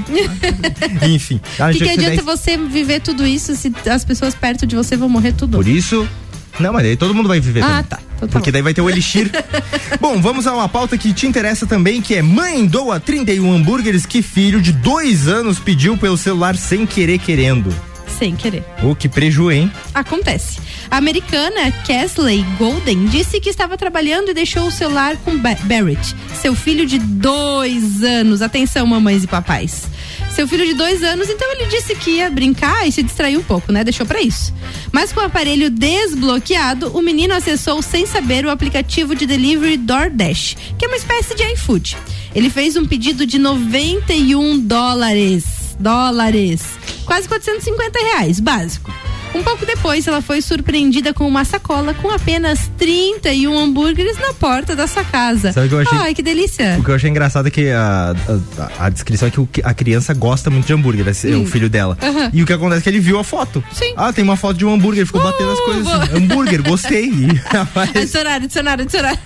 Enfim. 1.09 1.41
O 1.59 1.63
Ah, 1.63 1.73
que, 1.73 1.79
que 1.79 1.85
já- 1.85 1.93
adianta 1.93 2.23
você 2.23 2.57
viver 2.57 3.01
tudo 3.01 3.27
isso 3.27 3.55
se 3.55 3.73
as 3.89 4.05
pessoas 4.05 4.35
perto 4.35 4.67
de 4.67 4.75
você 4.77 4.97
vão 4.97 5.09
morrer 5.09 5.33
tudo? 5.33 5.57
Por 5.59 5.67
isso. 5.69 6.07
Não, 6.59 6.73
mas 6.73 6.85
aí 6.85 6.97
todo 6.97 7.15
mundo 7.15 7.29
vai 7.29 7.41
viver 7.41 7.63
Ah, 7.63 7.69
também. 7.69 7.85
tá. 7.85 7.99
Então 8.17 8.29
tá 8.29 8.33
Porque 8.33 8.51
bom. 8.51 8.53
daí 8.53 8.63
vai 8.63 8.75
ter 8.75 8.81
o 8.83 8.91
Elixir. 8.91 9.31
bom, 10.01 10.21
vamos 10.21 10.47
a 10.47 10.53
uma 10.53 10.69
pauta 10.69 10.99
que 10.99 11.13
te 11.15 11.27
interessa 11.27 11.65
também, 11.67 12.03
que 12.03 12.15
é 12.17 12.21
mãe 12.23 12.67
doa 12.67 13.01
31 13.01 13.51
hambúrgueres 13.55 14.05
que 14.05 14.21
filho 14.21 14.61
de 14.61 14.73
dois 14.73 15.27
anos 15.29 15.59
pediu 15.59 15.97
pelo 15.97 16.19
celular 16.19 16.57
sem 16.57 16.85
querer 16.85 17.19
querendo. 17.19 17.73
Sem 18.21 18.37
querer. 18.37 18.63
Ô, 18.83 18.95
que 18.95 19.09
preju, 19.09 19.51
hein? 19.51 19.73
Acontece. 19.95 20.61
A 20.91 20.99
americana 20.99 21.73
Kesley 21.87 22.45
Golden 22.59 23.07
disse 23.07 23.41
que 23.41 23.49
estava 23.49 23.79
trabalhando 23.79 24.31
e 24.31 24.35
deixou 24.35 24.67
o 24.67 24.71
celular 24.71 25.17
com 25.25 25.39
Ba- 25.39 25.57
Barrett, 25.65 26.15
seu 26.41 26.55
filho 26.55 26.85
de 26.85 26.99
dois 26.99 28.03
anos. 28.05 28.43
Atenção, 28.43 28.87
mamães 28.87 29.25
e 29.25 29.27
papais. 29.27 29.85
Seu 30.35 30.47
filho 30.47 30.67
de 30.67 30.75
dois 30.75 31.03
anos, 31.03 31.31
então 31.31 31.51
ele 31.53 31.65
disse 31.71 31.95
que 31.95 32.11
ia 32.17 32.29
brincar 32.31 32.87
e 32.87 32.93
se 32.93 33.03
distrair 33.03 33.39
um 33.39 33.43
pouco, 33.43 33.73
né? 33.73 33.83
Deixou 33.83 34.05
pra 34.05 34.21
isso. 34.21 34.53
Mas 34.93 35.13
com 35.13 35.21
o 35.21 35.25
aparelho 35.25 35.71
desbloqueado, 35.71 36.89
o 36.97 37.01
menino 37.01 37.33
acessou 37.35 37.81
sem 37.81 38.05
saber 38.05 38.45
o 38.45 38.51
aplicativo 38.51 39.15
de 39.15 39.25
delivery 39.25 39.79
DoorDash, 39.79 40.57
que 40.79 40.85
é 40.85 40.89
uma 40.89 40.97
espécie 40.99 41.35
de 41.35 41.43
iFood. 41.55 41.97
Ele 42.35 42.51
fez 42.51 42.77
um 42.77 42.85
pedido 42.85 43.25
de 43.25 43.39
91 43.39 44.59
dólares. 44.61 45.60
Dólares. 45.81 46.63
Quase 47.07 47.27
450 47.27 47.99
reais, 47.99 48.39
básico. 48.39 48.93
Um 49.35 49.43
pouco 49.43 49.65
depois, 49.65 50.07
ela 50.07 50.21
foi 50.21 50.43
surpreendida 50.43 51.15
com 51.15 51.27
uma 51.27 51.45
sacola 51.45 51.95
com 51.95 52.11
apenas 52.11 52.71
31 52.77 53.57
hambúrgueres 53.59 54.19
na 54.19 54.33
porta 54.35 54.75
da 54.75 54.87
sua 54.87 55.05
casa. 55.05 55.53
Sabe 55.53 55.67
o 55.67 55.69
que 55.69 55.75
eu 55.77 55.81
achei? 55.81 55.99
Ai, 55.99 56.15
que 56.15 56.23
delícia. 56.23 56.77
O 56.81 56.85
que 56.85 56.91
eu 56.91 56.95
achei 56.95 57.09
engraçado 57.11 57.47
é 57.47 57.51
que 57.51 57.71
a, 57.71 58.15
a, 58.79 58.87
a 58.87 58.89
descrição 58.91 59.29
é 59.29 59.31
que 59.31 59.41
o 59.41 59.49
a 59.63 59.75
criança 59.75 60.13
gosta 60.15 60.49
muito 60.51 60.67
de 60.67 60.73
hambúrguer, 60.73 61.07
Hum. 61.27 61.43
o 61.43 61.47
filho 61.47 61.69
dela. 61.69 61.97
Aham. 62.03 62.31
E 62.33 62.43
o 62.43 62.47
que 62.47 62.53
acontece 62.53 62.81
é 62.81 62.83
que 62.83 62.89
ele 62.89 63.01
viu 63.01 63.19
a 63.19 63.25
foto. 63.25 63.63
Sim. 63.73 63.93
Ah, 63.97 64.13
tem 64.13 64.23
uma 64.25 64.37
foto 64.37 64.57
de 64.57 64.65
um 64.65 64.73
hambúrguer, 64.75 65.05
ficou 65.07 65.23
batendo 65.23 65.51
as 65.51 65.61
coisas 65.61 65.87
assim. 65.87 66.17
Hambúrguer, 66.17 66.63
gostei. 66.63 67.11
E, 67.21 67.27
rapaz, 67.55 67.91
Adicionar, 67.95 68.35
adicionar, 68.37 68.81
adicionar. 68.81 69.19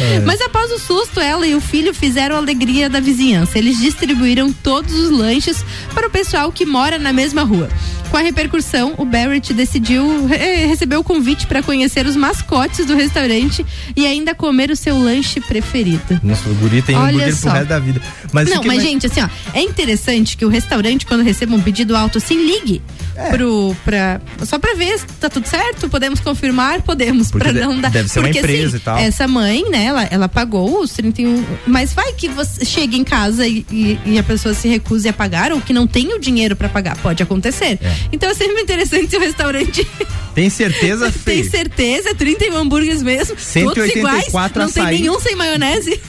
É. 0.00 0.20
Mas 0.24 0.40
após 0.40 0.70
o 0.72 0.78
susto, 0.78 1.20
ela 1.20 1.46
e 1.46 1.54
o 1.54 1.60
filho 1.60 1.94
fizeram 1.94 2.36
a 2.36 2.38
alegria 2.38 2.88
da 2.90 3.00
vizinhança. 3.00 3.58
Eles 3.58 3.78
distribuíram 3.78 4.52
todos 4.52 4.92
os 4.94 5.10
lanches 5.10 5.64
para 5.94 6.06
o 6.06 6.10
pessoal 6.10 6.50
que 6.50 6.64
mora 6.66 6.98
na 6.98 7.12
mesma 7.12 7.42
rua. 7.42 7.68
Com 8.10 8.16
a 8.16 8.20
repercussão, 8.20 8.94
o 8.98 9.04
Barrett 9.04 9.54
decidiu 9.54 10.28
eh, 10.30 10.66
receber 10.66 10.96
o 10.96 11.04
convite 11.04 11.46
para 11.46 11.62
conhecer 11.62 12.04
os 12.06 12.16
mascotes 12.16 12.84
do 12.84 12.94
restaurante 12.96 13.64
e 13.96 14.06
ainda 14.06 14.34
comer 14.34 14.70
o 14.70 14.76
seu 14.76 14.98
lanche 14.98 15.40
preferido. 15.40 16.20
Nossa, 16.22 16.48
o 16.48 16.54
guri 16.56 16.82
tem 16.82 16.96
Olha 16.96 17.08
hambúrguer 17.08 17.34
só. 17.36 17.42
pro 17.48 17.58
resto 17.58 17.68
da 17.68 17.78
vida. 17.78 18.02
Mas 18.32 18.48
não, 18.50 18.56
mas 18.58 18.66
mais- 18.66 18.82
gente, 18.82 19.06
assim, 19.06 19.20
ó, 19.22 19.28
é 19.54 19.62
interessante 19.62 20.36
que 20.36 20.44
o 20.44 20.48
restaurante, 20.48 21.06
quando 21.06 21.22
receba 21.22 21.54
um 21.54 21.60
pedido 21.62 21.96
alto 21.96 22.18
assim, 22.18 22.36
ligue. 22.36 22.82
pro 23.30 23.74
pra 23.84 24.20
só 24.46 24.60
pra 24.60 24.74
ver 24.74 24.96
se 24.96 25.04
tá 25.20 25.28
tudo 25.28 25.44
certo, 25.48 25.88
podemos 25.88 26.20
confirmar, 26.20 26.82
podemos, 26.82 27.32
Porque 27.32 27.44
pra 27.50 27.52
de- 27.52 27.58
não 27.66 27.80
dar. 27.80 27.90
deve 27.90 28.08
ser 28.08 28.20
uma 28.20 28.26
Porque, 28.28 28.38
empresa 28.38 28.68
assim, 28.68 28.76
e 28.76 28.80
tal. 28.80 28.96
Essa 28.96 29.26
mãe, 29.26 29.68
né, 29.68 29.86
ela, 29.86 30.04
ela 30.04 30.28
pagou 30.28 30.80
os 30.80 30.92
31, 30.92 31.44
mas 31.66 31.92
vai 31.92 32.12
que 32.12 32.28
você 32.28 32.64
chega 32.64 32.96
em 32.96 33.02
casa 33.02 33.44
e, 33.44 33.66
e- 33.72 33.98
e 34.06 34.18
a 34.18 34.22
pessoa 34.22 34.54
se 34.54 34.68
recuse 34.68 35.08
a 35.08 35.12
pagar 35.12 35.50
ou 35.52 35.60
que 35.60 35.72
não 35.72 35.84
tem 35.84 36.14
o 36.14 36.20
dinheiro 36.20 36.54
pra 36.54 36.68
pagar, 36.68 36.96
pode 36.98 37.20
acontecer. 37.20 37.78
É. 37.82 37.92
Então 38.12 38.30
é 38.30 38.34
sempre 38.34 38.60
interessante 38.62 38.87
se 38.88 39.16
o 39.16 39.20
restaurante 39.20 39.86
Tem 40.34 40.48
certeza, 40.50 41.12
tem 41.24 41.42
Fê? 41.44 41.50
certeza, 41.50 42.14
31 42.14 42.56
hambúrgueres 42.56 43.02
mesmo, 43.02 43.34
todos 43.36 43.44
184 43.44 44.28
iguais, 44.28 44.52
não 44.54 44.70
tem 44.70 44.82
açaí. 44.82 44.98
nenhum 45.00 45.20
sem 45.20 45.36
maionese. 45.36 46.00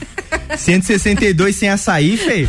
162 0.56 1.56
sem 1.56 1.68
açaí, 1.68 2.16
feio. 2.16 2.48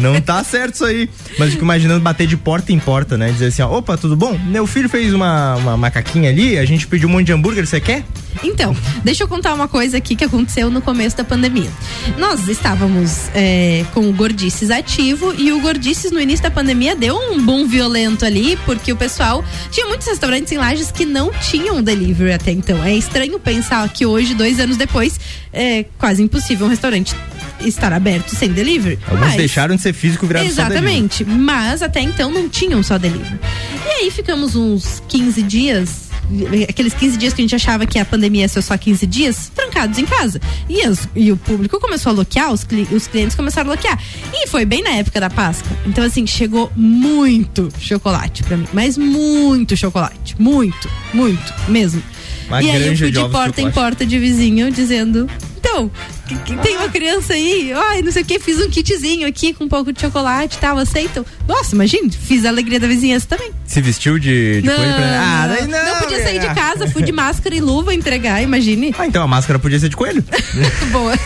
Não 0.00 0.20
tá 0.20 0.42
certo 0.42 0.74
isso 0.74 0.84
aí. 0.84 1.08
Mas 1.38 1.48
eu 1.48 1.52
fico 1.52 1.64
imaginando 1.64 2.00
bater 2.00 2.26
de 2.26 2.36
porta 2.36 2.72
em 2.72 2.78
porta, 2.78 3.16
né? 3.16 3.30
Dizer 3.30 3.46
assim, 3.46 3.62
ó, 3.62 3.78
opa, 3.78 3.96
tudo 3.96 4.16
bom? 4.16 4.36
Meu 4.38 4.66
filho 4.66 4.88
fez 4.88 5.14
uma, 5.14 5.54
uma 5.56 5.76
macaquinha 5.76 6.30
ali, 6.30 6.58
a 6.58 6.64
gente 6.64 6.86
pediu 6.86 7.08
um 7.08 7.12
monte 7.12 7.26
de 7.26 7.32
hambúrguer, 7.32 7.66
você 7.66 7.80
quer? 7.80 8.02
Então, 8.42 8.76
deixa 9.04 9.24
eu 9.24 9.28
contar 9.28 9.54
uma 9.54 9.68
coisa 9.68 9.96
aqui 9.96 10.16
que 10.16 10.24
aconteceu 10.24 10.70
no 10.70 10.80
começo 10.80 11.16
da 11.16 11.24
pandemia. 11.24 11.70
Nós 12.18 12.48
estávamos 12.48 13.28
é, 13.34 13.84
com 13.92 14.08
o 14.08 14.12
Gordices 14.12 14.70
ativo 14.70 15.34
e 15.36 15.52
o 15.52 15.60
Gordices 15.60 16.10
no 16.10 16.20
início 16.20 16.42
da 16.42 16.50
pandemia 16.50 16.94
deu 16.96 17.16
um 17.16 17.44
bom 17.44 17.66
violento 17.66 18.24
ali, 18.24 18.58
porque 18.64 18.92
o 18.92 18.96
pessoal 18.96 19.44
tinha 19.70 19.86
muitos 19.86 20.06
restaurantes 20.06 20.52
em 20.52 20.58
lajes 20.58 20.90
que 20.90 21.04
não 21.04 21.30
tinham 21.32 21.82
delivery 21.82 22.32
até 22.32 22.50
então. 22.52 22.82
É 22.82 22.94
estranho 22.94 23.38
pensar 23.38 23.88
que 23.88 24.06
hoje, 24.06 24.34
dois 24.34 24.58
anos 24.60 24.76
depois, 24.76 25.18
é 25.52 25.84
quase 25.98 26.22
impossível 26.22 26.66
um 26.66 26.70
restaurante 26.70 27.14
estar 27.60 27.92
aberto 27.92 28.34
sem 28.34 28.48
delivery. 28.50 28.98
Alguns 29.06 29.20
Mas- 29.28 29.36
deixaram 29.36 29.76
de 29.76 29.82
ser 29.82 29.92
físico 29.92 30.26
delivery. 30.26 30.50
Exatamente, 30.50 31.24
mas 31.24 31.82
até 31.82 32.00
então 32.00 32.30
não 32.30 32.48
tinham 32.48 32.82
só 32.82 32.96
delivery. 32.98 33.38
E 33.86 33.88
aí 34.04 34.10
ficamos 34.10 34.56
uns 34.56 35.02
15 35.08 35.42
dias, 35.42 36.09
aqueles 36.68 36.94
15 36.94 37.16
dias 37.16 37.32
que 37.34 37.40
a 37.40 37.44
gente 37.44 37.54
achava 37.54 37.86
que 37.86 37.98
a 37.98 38.04
pandemia 38.04 38.42
ia 38.42 38.48
ser 38.48 38.62
só 38.62 38.76
15 38.76 39.06
dias, 39.06 39.50
trancados 39.54 39.98
em 39.98 40.06
casa. 40.06 40.40
E, 40.68 40.82
as- 40.82 41.08
e 41.14 41.30
o 41.32 41.36
público 41.36 41.80
começou 41.80 42.10
a 42.10 42.14
loquear, 42.14 42.52
os, 42.52 42.64
cli- 42.64 42.88
os 42.92 43.06
clientes 43.06 43.34
começaram 43.36 43.70
a 43.70 43.74
loquear. 43.74 43.98
E 44.32 44.46
foi 44.46 44.64
bem 44.64 44.82
na 44.82 44.90
época 44.90 45.20
da 45.20 45.28
Páscoa. 45.30 45.70
Então, 45.86 46.04
assim, 46.04 46.26
chegou 46.26 46.70
muito 46.76 47.68
chocolate 47.78 48.42
pra 48.42 48.56
mim, 48.56 48.66
mas 48.72 48.96
muito 48.96 49.76
chocolate. 49.76 50.36
Muito, 50.38 50.88
muito 51.12 51.54
mesmo. 51.68 52.02
Uma 52.50 52.62
e 52.62 52.70
aí 52.70 52.88
eu 52.88 52.96
fui 52.96 53.10
de, 53.12 53.22
de 53.22 53.28
porta 53.28 53.62
em 53.62 53.70
porta 53.70 54.04
de 54.04 54.18
vizinho 54.18 54.72
dizendo: 54.72 55.30
então, 55.60 55.88
tem 56.62 56.76
uma 56.78 56.88
criança 56.88 57.34
aí, 57.34 57.72
ai, 57.72 58.02
não 58.02 58.10
sei 58.10 58.22
o 58.22 58.24
que, 58.24 58.40
fiz 58.40 58.58
um 58.58 58.68
kitzinho 58.68 59.28
aqui 59.28 59.52
com 59.52 59.64
um 59.64 59.68
pouco 59.68 59.92
de 59.92 60.00
chocolate 60.00 60.56
e 60.56 60.58
tal, 60.58 60.76
aceitam? 60.78 61.24
Nossa, 61.46 61.74
imagina, 61.74 62.10
fiz 62.10 62.44
a 62.44 62.48
alegria 62.48 62.80
da 62.80 62.88
vizinhança 62.88 63.26
também. 63.28 63.52
Se 63.66 63.80
vestiu 63.80 64.18
de, 64.18 64.62
de 64.62 64.66
não, 64.66 64.74
pra... 64.74 64.84
Ah, 64.84 65.46
não, 65.46 65.68
não. 65.68 65.84
Não 65.84 65.98
podia 66.00 66.22
sair 66.24 66.40
de 66.40 66.52
casa, 66.54 66.88
fui 66.88 67.02
de 67.04 67.12
máscara 67.12 67.54
e 67.54 67.60
luva 67.60 67.94
entregar, 67.94 68.42
imagine. 68.42 68.92
Ah, 68.98 69.06
então 69.06 69.22
a 69.22 69.28
máscara 69.28 69.58
podia 69.60 69.78
ser 69.78 69.90
de 69.90 69.96
coelho. 69.96 70.24
Boa. 70.90 71.12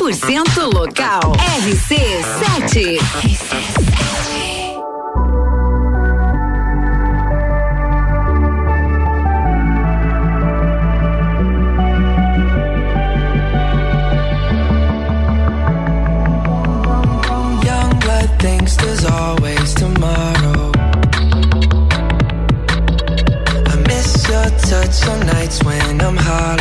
100% 0.00 0.72
local. 0.72 1.32
RC7. 1.32 2.98
RC7. 3.00 4.59
When 25.90 26.00
I'm 26.02 26.16
hollow. 26.16 26.59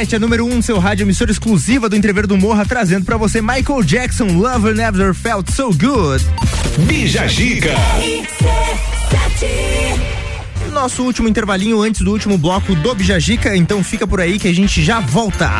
RC7 0.00 0.14
é 0.14 0.18
número 0.18 0.46
1, 0.46 0.54
um, 0.54 0.62
seu 0.62 0.78
rádio 0.78 1.04
emissora 1.04 1.30
exclusiva 1.30 1.88
do 1.88 1.94
Entrever 1.94 2.26
do 2.26 2.36
Morra, 2.36 2.64
trazendo 2.64 3.04
pra 3.04 3.18
você 3.18 3.42
Michael 3.42 3.82
Jackson, 3.82 4.26
Lover 4.38 4.74
Never 4.74 5.12
Felt 5.12 5.50
So 5.50 5.68
Good. 5.68 6.24
Bija 6.86 7.26
Gica. 7.28 7.74
Nosso 10.72 11.02
último 11.02 11.28
intervalinho 11.28 11.82
antes 11.82 12.00
do 12.00 12.10
último 12.12 12.38
bloco 12.38 12.74
do 12.74 12.94
Bijagica, 12.94 13.54
então 13.54 13.84
fica 13.84 14.06
por 14.06 14.20
aí 14.20 14.38
que 14.38 14.48
a 14.48 14.54
gente 14.54 14.82
já 14.82 15.00
volta. 15.00 15.50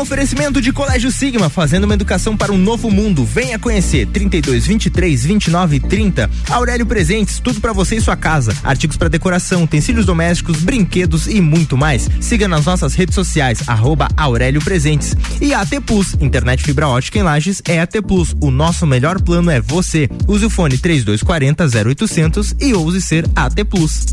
Oferecimento 0.00 0.62
de 0.62 0.72
Colégio 0.72 1.12
Sigma, 1.12 1.50
fazendo 1.50 1.84
uma 1.84 1.92
educação 1.92 2.34
para 2.34 2.50
um 2.50 2.56
novo 2.56 2.90
mundo. 2.90 3.22
Venha 3.22 3.58
conhecer 3.58 4.06
32 4.06 4.66
23 4.66 5.24
29 5.24 5.78
30. 5.78 6.30
Aurélio 6.48 6.86
Presentes, 6.86 7.38
tudo 7.38 7.60
para 7.60 7.74
você 7.74 7.96
e 7.96 8.00
sua 8.00 8.16
casa. 8.16 8.56
Artigos 8.64 8.96
para 8.96 9.08
decoração, 9.10 9.62
utensílios 9.64 10.06
domésticos, 10.06 10.62
brinquedos 10.62 11.26
e 11.26 11.38
muito 11.42 11.76
mais. 11.76 12.08
Siga 12.18 12.48
nas 12.48 12.64
nossas 12.64 12.94
redes 12.94 13.14
sociais, 13.14 13.62
arroba 13.66 14.08
Aurélio 14.16 14.62
Presentes. 14.62 15.14
E 15.38 15.52
AT 15.52 15.78
Plus, 15.84 16.14
internet 16.18 16.62
fibra 16.62 16.88
ótica 16.88 17.18
em 17.18 17.22
Lages 17.22 17.62
é 17.68 17.78
AT 17.78 18.00
Plus. 18.00 18.34
O 18.40 18.50
nosso 18.50 18.86
melhor 18.86 19.20
plano 19.20 19.50
é 19.50 19.60
você. 19.60 20.08
Use 20.26 20.46
o 20.46 20.50
fone 20.50 20.78
3240 20.78 21.66
0800 21.90 22.54
e 22.58 22.72
ouse 22.72 23.02
ser 23.02 23.28
AT 23.36 23.64
Plus. 23.64 24.06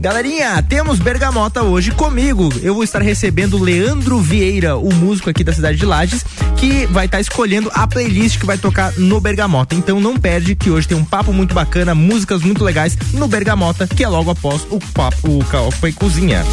Galerinha, 0.00 0.62
temos 0.62 1.00
Bergamota 1.00 1.64
hoje 1.64 1.90
comigo. 1.90 2.48
Eu 2.62 2.72
vou 2.72 2.84
estar 2.84 3.02
recebendo 3.02 3.58
Leandro 3.58 4.20
Vieira, 4.20 4.76
o 4.76 4.94
músico 4.94 5.28
aqui 5.28 5.42
da 5.42 5.52
cidade 5.52 5.76
de 5.76 5.84
Lages, 5.84 6.24
que 6.56 6.86
vai 6.86 7.06
estar 7.06 7.20
escolhendo 7.20 7.68
a 7.74 7.84
playlist 7.84 8.38
que 8.38 8.46
vai 8.46 8.56
tocar 8.56 8.92
no 8.96 9.20
Bergamota. 9.20 9.74
Então 9.74 9.98
não 10.00 10.16
perde 10.16 10.54
que 10.54 10.70
hoje 10.70 10.86
tem 10.86 10.96
um 10.96 11.04
papo 11.04 11.32
muito 11.32 11.52
bacana, 11.52 11.96
músicas 11.96 12.42
muito 12.42 12.62
legais 12.62 12.96
no 13.12 13.26
Bergamota, 13.26 13.88
que 13.88 14.04
é 14.04 14.08
logo 14.08 14.30
após 14.30 14.64
o 14.70 14.78
papo 14.78 15.38
o 15.38 15.44
Copa 15.44 15.88
e 15.88 15.92
Cozinha. 15.92 16.44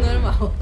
Normal. 0.00 0.54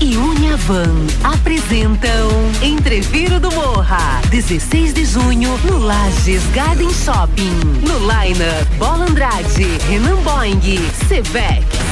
E 0.00 0.16
Uniavan 0.16 1.06
apresentam 1.22 2.28
Entreviro 2.62 3.38
do 3.40 3.50
Morra, 3.50 4.20
16 4.30 4.92
de 4.92 5.04
junho 5.04 5.58
no 5.64 5.78
Lages 5.78 6.42
Garden 6.54 6.90
Shopping. 6.92 7.60
No 7.86 7.98
Liner, 7.98 8.64
Bola 8.78 9.04
Andrade, 9.04 9.66
Renan 9.88 10.16
Boing, 10.22 10.60
Sevec, 11.08 11.64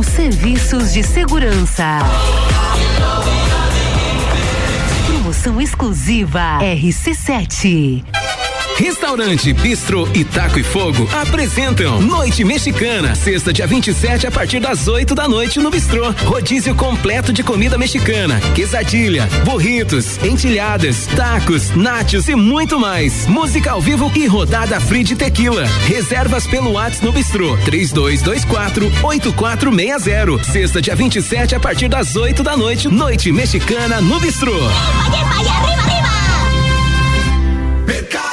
Serviços 0.00 0.92
de 0.92 1.02
Segurança. 1.02 1.98
Promoção 5.06 5.60
exclusiva 5.60 6.60
RC7. 6.60 8.04
Restaurante 8.82 9.52
Bistro 9.52 10.10
e 10.12 10.24
Taco 10.24 10.58
e 10.58 10.64
Fogo 10.64 11.08
apresentam 11.12 12.00
Noite 12.00 12.42
Mexicana, 12.42 13.14
sexta 13.14 13.52
dia 13.52 13.64
27 13.64 14.26
a 14.26 14.30
partir 14.30 14.58
das 14.58 14.88
8 14.88 15.14
da 15.14 15.28
noite 15.28 15.60
no 15.60 15.70
Bistrô. 15.70 16.10
Rodízio 16.24 16.74
completo 16.74 17.32
de 17.32 17.44
comida 17.44 17.78
mexicana, 17.78 18.40
quesadilha, 18.56 19.28
burritos, 19.44 20.18
entilhadas, 20.24 21.06
tacos, 21.14 21.70
nachos 21.76 22.28
e 22.28 22.34
muito 22.34 22.76
mais. 22.80 23.24
Música 23.28 23.70
ao 23.70 23.80
vivo 23.80 24.10
e 24.16 24.26
rodada 24.26 24.80
free 24.80 25.04
de 25.04 25.14
tequila. 25.14 25.64
Reservas 25.86 26.44
pelo 26.48 26.72
WhatsApp 26.72 27.06
no 27.06 27.12
Bistrô 27.12 27.56
3224 27.58 28.92
8460. 29.00 30.42
Sexta 30.42 30.82
dia 30.82 30.96
27 30.96 31.54
a 31.54 31.60
partir 31.60 31.86
das 31.86 32.16
8 32.16 32.42
da 32.42 32.56
noite, 32.56 32.88
Noite 32.88 33.30
Mexicana 33.30 34.00
no 34.00 34.18
Bistrô. 34.18 34.58
Mercado 37.86 38.31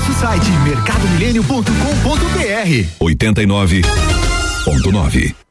nosso 0.00 0.12
site 0.14 0.50
mercadomilênio.com.br. 0.64 2.86
89.9 3.00 5.49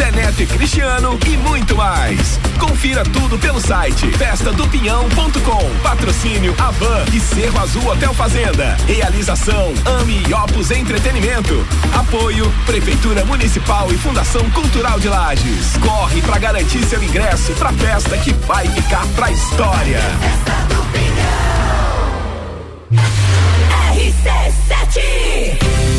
Zé 0.00 0.10
Neto 0.12 0.42
e 0.42 0.46
Cristiano 0.46 1.18
e 1.26 1.36
muito 1.36 1.76
mais. 1.76 2.40
Confira 2.58 3.02
tudo 3.02 3.38
pelo 3.38 3.60
site 3.60 4.10
festadopinhão.com. 4.12 5.80
Patrocínio 5.82 6.54
Avan 6.58 7.04
e 7.12 7.20
Cerro 7.20 7.60
Azul 7.60 7.86
Hotel 7.86 8.14
Fazenda. 8.14 8.78
Realização 8.86 9.74
Ami 10.00 10.22
Opus 10.32 10.70
Entretenimento. 10.70 11.66
Apoio 11.94 12.50
Prefeitura 12.64 13.26
Municipal 13.26 13.92
e 13.92 13.98
Fundação 13.98 14.48
Cultural 14.52 14.98
de 14.98 15.08
Lages. 15.08 15.76
Corre 15.82 16.22
para 16.22 16.38
garantir 16.38 16.82
seu 16.86 17.02
ingresso 17.02 17.52
pra 17.52 17.70
festa 17.74 18.16
que 18.16 18.32
vai 18.32 18.66
ficar 18.68 19.06
pra 19.08 19.30
história. 19.30 20.00
RC7 23.92 25.89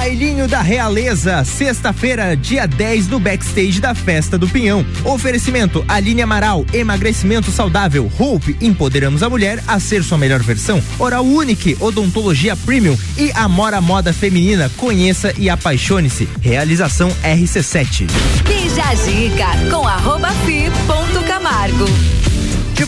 Bailinho 0.00 0.48
da 0.48 0.62
Realeza, 0.62 1.44
sexta-feira, 1.44 2.34
dia 2.34 2.66
10, 2.66 3.08
no 3.08 3.20
backstage 3.20 3.82
da 3.82 3.94
Festa 3.94 4.38
do 4.38 4.48
Pinhão. 4.48 4.84
Oferecimento 5.04 5.84
Aline 5.86 6.22
Amaral, 6.22 6.64
emagrecimento 6.72 7.50
saudável, 7.50 8.10
Hope, 8.18 8.56
empoderamos 8.62 9.22
a 9.22 9.28
mulher 9.28 9.62
a 9.68 9.78
ser 9.78 10.02
sua 10.02 10.16
melhor 10.16 10.40
versão. 10.40 10.82
Oral 10.98 11.22
Unique, 11.22 11.76
odontologia 11.78 12.56
premium 12.56 12.96
e 13.18 13.30
Amora 13.32 13.78
Moda 13.82 14.10
Feminina, 14.10 14.70
conheça 14.74 15.34
e 15.36 15.50
apaixone-se. 15.50 16.26
Realização 16.40 17.10
RC7. 17.22 18.06
Bija 18.48 18.82
a 18.82 18.94
Gica 18.94 19.48
com 19.70 19.86
arroba 19.86 20.30
fi 20.46 20.70
ponto 20.86 21.22
Camargo. 21.26 22.19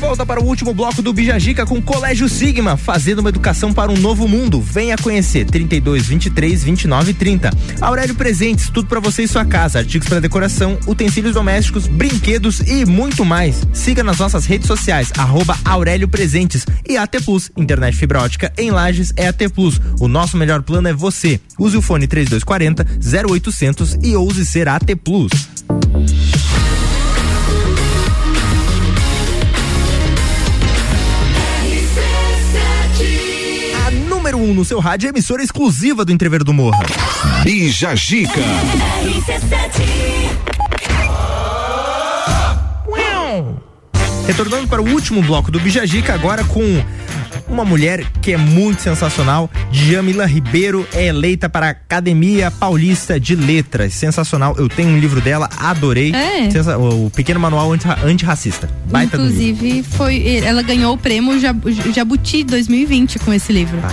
Volta 0.02 0.26
para 0.26 0.42
o 0.42 0.44
último 0.44 0.74
bloco 0.74 1.00
do 1.00 1.12
Bijagica 1.12 1.64
com 1.64 1.80
Colégio 1.80 2.28
Sigma, 2.28 2.76
fazendo 2.76 3.20
uma 3.20 3.28
educação 3.28 3.72
para 3.72 3.92
um 3.92 3.96
novo 3.96 4.26
mundo. 4.26 4.60
Venha 4.60 4.98
conhecer 4.98 5.44
32 5.44 6.06
23 6.06 6.64
29 6.64 7.14
30. 7.14 7.50
Aurélio 7.80 8.16
Presentes, 8.16 8.68
tudo 8.68 8.88
para 8.88 8.98
você 8.98 9.22
e 9.22 9.28
sua 9.28 9.44
casa, 9.44 9.78
artigos 9.78 10.08
para 10.08 10.20
decoração, 10.20 10.76
utensílios 10.88 11.34
domésticos, 11.34 11.86
brinquedos 11.86 12.58
e 12.62 12.84
muito 12.84 13.24
mais. 13.24 13.62
Siga 13.72 14.02
nas 14.02 14.18
nossas 14.18 14.44
redes 14.44 14.66
sociais 14.66 15.12
arroba 15.16 15.56
Aurélio 15.64 16.08
Presentes 16.08 16.66
e 16.86 16.96
AT 16.96 17.20
Plus, 17.24 17.52
internet 17.56 17.96
fibra 17.96 18.22
ótica 18.22 18.52
em 18.58 18.72
Lages 18.72 19.12
é 19.16 19.28
AT 19.28 19.48
Plus. 19.54 19.80
O 20.00 20.08
nosso 20.08 20.36
melhor 20.36 20.62
plano 20.62 20.88
é 20.88 20.92
você. 20.92 21.40
Use 21.56 21.76
o 21.76 21.80
fone 21.80 22.08
3240 22.08 22.84
0800 23.28 23.98
e 24.02 24.16
ouse 24.16 24.44
ser 24.44 24.68
AT 24.68 24.96
Plus. 24.96 25.30
1 34.42 34.54
no 34.54 34.64
seu 34.64 34.80
rádio 34.80 35.08
emissora 35.08 35.42
exclusiva 35.42 36.04
do 36.04 36.12
Entrever 36.12 36.42
do 36.42 36.52
Morra. 36.52 36.84
Bija 37.44 37.94
Gica. 37.94 38.40
Retornando 44.26 44.66
para 44.66 44.82
o 44.82 44.88
último 44.88 45.22
bloco 45.22 45.50
do 45.50 45.60
Bijagica, 45.60 46.14
agora 46.14 46.44
com 46.44 46.62
uma 47.48 47.64
mulher 47.64 48.04
que 48.20 48.32
é 48.32 48.36
muito 48.36 48.82
sensacional. 48.82 49.50
Jamila 49.70 50.26
Ribeiro 50.26 50.86
é 50.92 51.06
eleita 51.06 51.48
para 51.48 51.66
a 51.66 51.70
Academia 51.70 52.50
Paulista 52.50 53.18
de 53.18 53.34
Letras. 53.34 53.94
Sensacional. 53.94 54.54
Eu 54.58 54.68
tenho 54.68 54.88
um 54.90 54.98
livro 54.98 55.20
dela, 55.20 55.48
adorei. 55.58 56.14
É. 56.14 56.50
Sensa- 56.50 56.78
o 56.78 57.10
Pequeno 57.10 57.40
Manual 57.40 57.72
Anti- 57.72 57.86
Antirracista. 58.04 58.68
Baita. 58.86 59.16
Inclusive, 59.16 59.82
foi, 59.82 60.38
ela 60.44 60.62
ganhou 60.62 60.94
o 60.94 60.98
prêmio 60.98 61.38
Jab- 61.40 61.62
Jabuti 61.94 62.44
2020 62.44 63.18
com 63.18 63.32
esse 63.32 63.52
livro. 63.52 63.78
Ah, 63.82 63.90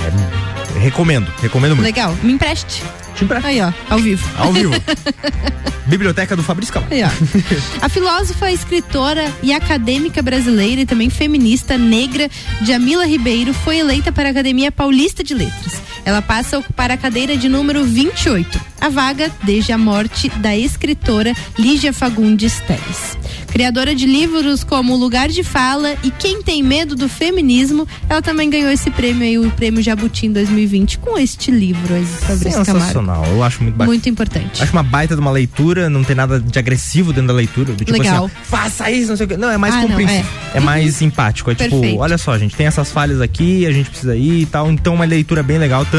é- 0.76 0.80
recomendo, 0.80 1.28
recomendo 1.42 1.76
muito. 1.76 1.86
Legal, 1.86 2.16
me 2.24 2.34
empreste. 2.34 2.84
Empresto. 3.22 3.48
Aí, 3.48 3.62
ó, 3.62 3.72
ao 3.90 4.00
vivo. 4.00 4.30
Ao 4.38 4.52
vivo. 4.52 4.74
Biblioteca 5.86 6.36
do 6.36 6.44
Fabrício 6.44 6.74
Camargo. 6.74 6.94
Aí, 6.94 7.04
ó. 7.04 7.10
A 7.82 7.90
filósofa, 7.90 8.52
escritora 8.52 9.32
e 9.42 9.52
acadêmica 9.52 10.22
brasileira 10.22 10.82
e 10.82 10.86
também 10.86 11.10
feminista 11.10 11.78
negra 11.78 12.30
Jamila 12.62 13.06
Ribeiro 13.06 13.54
foi 13.54 13.80
eleita 13.80 14.12
para 14.12 14.30
a 14.30 14.32
Academia 14.32 14.72
Paulista 14.72 15.24
de 15.24 15.34
Letras. 15.34 15.82
Ela 16.10 16.24
passa 16.24 16.56
a 16.56 16.60
ocupar 16.60 16.90
a 16.90 16.98
cadeira 16.98 17.38
de 17.38 17.48
número 17.48 17.84
28, 17.84 18.60
a 18.82 18.90
vaga 18.90 19.32
desde 19.44 19.72
a 19.72 19.78
morte 19.78 20.28
da 20.38 20.58
escritora 20.58 21.36
Lígia 21.56 21.94
Fagundes 21.94 22.60
Teles. 22.62 23.16
Criadora 23.52 23.94
de 23.94 24.08
livros 24.08 24.64
como 24.64 24.96
Lugar 24.96 25.30
de 25.30 25.44
Fala 25.44 25.96
e 26.04 26.10
Quem 26.10 26.42
Tem 26.42 26.64
Medo 26.64 26.96
do 26.96 27.08
Feminismo, 27.08 27.88
ela 28.08 28.24
também 28.24 28.50
ganhou 28.50 28.72
esse 28.72 28.90
prêmio 28.90 29.22
aí, 29.24 29.38
o 29.38 29.52
prêmio 29.52 29.84
Jabuti 29.84 30.26
em 30.26 30.32
2020, 30.32 30.98
com 30.98 31.16
este 31.18 31.52
livro 31.52 31.94
aí, 31.94 32.06
Fabrício. 32.06 32.66
Sensacional. 32.66 33.24
Eu 33.28 33.44
acho 33.44 33.62
muito 33.62 33.76
bacana. 33.76 33.92
Muito 33.92 34.10
importante. 34.10 34.64
Acho 34.64 34.72
uma 34.74 34.84
baita 34.84 35.14
de 35.14 35.22
uma 35.22 35.32
leitura, 35.32 35.90
não 35.92 36.04
tem 36.04 36.16
nada 36.16 36.40
de 36.40 36.58
agressivo 36.58 37.12
dentro 37.14 37.28
da 37.28 37.34
leitura. 37.34 37.74
Tipo 37.76 37.92
Legal. 37.92 38.26
assim, 38.26 38.34
ó, 38.36 38.46
faça 38.46 38.90
isso, 38.90 39.10
não 39.10 39.18
sei 39.18 39.26
o 39.28 39.30
quê. 39.30 39.38
Não, 39.38 39.52
é 39.52 39.58
mais 39.58 39.76
Ah, 39.76 39.86
não, 39.88 40.00
é. 40.00 40.26
É. 40.56 40.60
mais 40.60 40.96
simpático. 40.96 41.52
É 41.52 41.56
tipo, 41.56 41.70
Perfeito. 41.80 42.00
olha 42.00 42.18
só, 42.18 42.36
gente, 42.38 42.56
tem 42.56 42.66
essas 42.66 42.92
falhas 42.92 43.22
aqui, 43.22 43.66
a 43.68 43.72
gente 43.72 43.92
precisa 43.92 44.16
ir 44.16 44.42
e 44.42 44.46
tal. 44.48 44.72
Então, 44.72 44.96
uma 44.96 45.06
leitura 45.06 45.44
bem 45.44 45.58
legal. 45.58 45.86
Tanto 45.86 45.99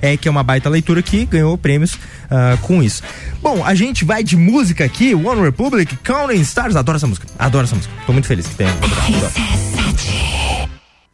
é 0.00 0.16
que 0.16 0.28
é 0.28 0.30
uma 0.30 0.42
baita 0.42 0.68
leitura 0.68 1.02
que 1.02 1.24
ganhou 1.24 1.56
prêmios 1.58 1.98
ah, 2.30 2.56
com 2.62 2.82
isso. 2.82 3.02
Bom, 3.42 3.64
a 3.64 3.74
gente 3.74 4.04
vai 4.04 4.22
de 4.22 4.36
música 4.36 4.84
aqui, 4.84 5.14
One 5.14 5.42
Republic, 5.42 5.96
Counting 6.04 6.40
Stars. 6.40 6.76
Adoro 6.76 6.96
essa 6.96 7.06
música. 7.06 7.26
Adoro 7.38 7.64
essa 7.64 7.74
música. 7.74 7.92
Tô 8.06 8.12
muito 8.12 8.26
feliz 8.26 8.46
que 8.46 8.54
tenha. 8.54 8.72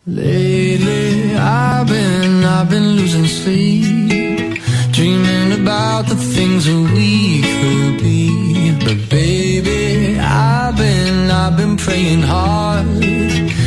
Lately, 0.09 1.35
I've 1.37 1.89
been, 1.89 2.45
I've 2.45 2.71
been 2.71 2.95
losing 2.95 3.27
sleep, 3.27 4.63
dreaming 4.93 5.61
about 5.61 6.07
the 6.07 6.15
things 6.15 6.65
that 6.67 6.93
we 6.95 7.43
could 7.43 8.01
be. 8.01 8.71
But 8.85 9.11
baby, 9.11 10.17
I've 10.21 10.77
been, 10.77 11.29
I've 11.29 11.57
been 11.57 11.77
praying 11.77 12.23
hard. 12.23 12.87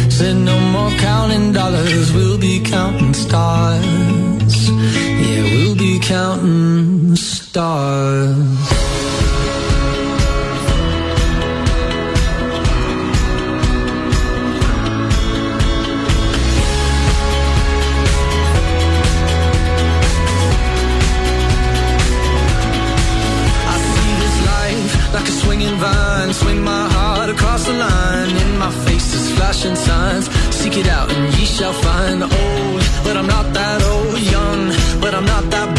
Said 0.10 0.38
no 0.38 0.58
more 0.72 0.91
counting 0.91 1.52
dollars, 1.52 2.14
we'll 2.14 2.38
be 2.38 2.62
counting 2.62 3.14
stars. 3.14 4.39
Counting 6.02 7.16
stars. 7.16 8.36
I 23.68 23.76
see 23.78 24.14
this 24.24 24.38
life 24.48 25.14
like 25.14 25.28
a 25.28 25.32
swinging 25.32 25.76
vine. 25.76 26.34
Swing 26.34 26.64
my 26.64 26.90
heart 26.90 27.30
across 27.30 27.66
the 27.68 27.74
line. 27.74 28.30
In 28.36 28.58
my 28.58 28.72
face 28.72 29.14
is 29.14 29.32
flashing 29.38 29.76
signs. 29.76 30.28
Seek 30.56 30.78
it 30.78 30.88
out 30.88 31.12
and 31.12 31.34
ye 31.38 31.46
shall 31.46 31.74
find. 31.74 32.24
Old, 32.24 32.84
but 33.04 33.16
I'm 33.16 33.28
not 33.28 33.54
that 33.54 33.84
old. 33.84 34.20
Young, 34.20 34.72
but 35.02 35.14
I'm 35.14 35.26
not 35.26 35.50
that 35.52 35.78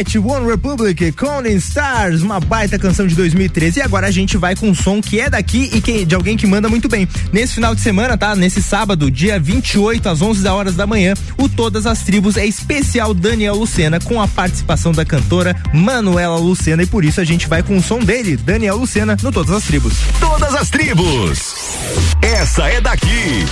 RC7 0.00 0.24
One 0.24 0.46
Republic 0.46 1.12
Condem 1.12 1.56
Stars, 1.56 2.22
uma 2.22 2.40
baita 2.40 2.78
canção 2.78 3.06
de 3.06 3.14
2013. 3.14 3.78
E 3.78 3.82
agora 3.82 4.06
a 4.06 4.10
gente 4.10 4.36
vai 4.36 4.56
com 4.56 4.68
um 4.68 4.74
som 4.74 5.00
que 5.00 5.20
é 5.20 5.28
daqui 5.28 5.70
e 5.72 5.80
que, 5.80 6.04
de 6.04 6.14
alguém 6.14 6.36
que 6.36 6.46
manda 6.46 6.68
muito 6.68 6.88
bem. 6.88 7.06
Nesse 7.32 7.54
final 7.54 7.74
de 7.74 7.80
semana, 7.80 8.16
tá? 8.16 8.34
Nesse 8.34 8.62
sábado, 8.62 9.10
dia 9.10 9.38
28 9.38 10.08
às 10.08 10.22
11 10.22 10.42
da 10.42 10.54
horas 10.54 10.74
da 10.74 10.86
manhã, 10.86 11.14
o 11.36 11.48
Todas 11.48 11.86
as 11.86 12.02
Tribos 12.02 12.36
é 12.36 12.46
especial 12.46 13.12
Daniel 13.12 13.54
Lucena 13.54 14.00
com 14.00 14.20
a 14.20 14.28
participação 14.28 14.92
da 14.92 15.04
cantora 15.04 15.54
Manuela 15.74 16.38
Lucena 16.38 16.82
e 16.82 16.86
por 16.86 17.04
isso 17.04 17.20
a 17.20 17.24
gente 17.24 17.46
vai 17.46 17.62
com 17.62 17.76
o 17.76 17.82
som 17.82 17.98
dele, 17.98 18.36
Daniel 18.36 18.76
Lucena, 18.76 19.16
no 19.22 19.30
Todas 19.30 19.54
as 19.54 19.64
Tribos. 19.64 19.94
Todas 20.18 20.54
as 20.54 20.70
tribos. 20.70 21.54
Essa 22.22 22.68
é 22.68 22.80
daqui. 22.80 23.44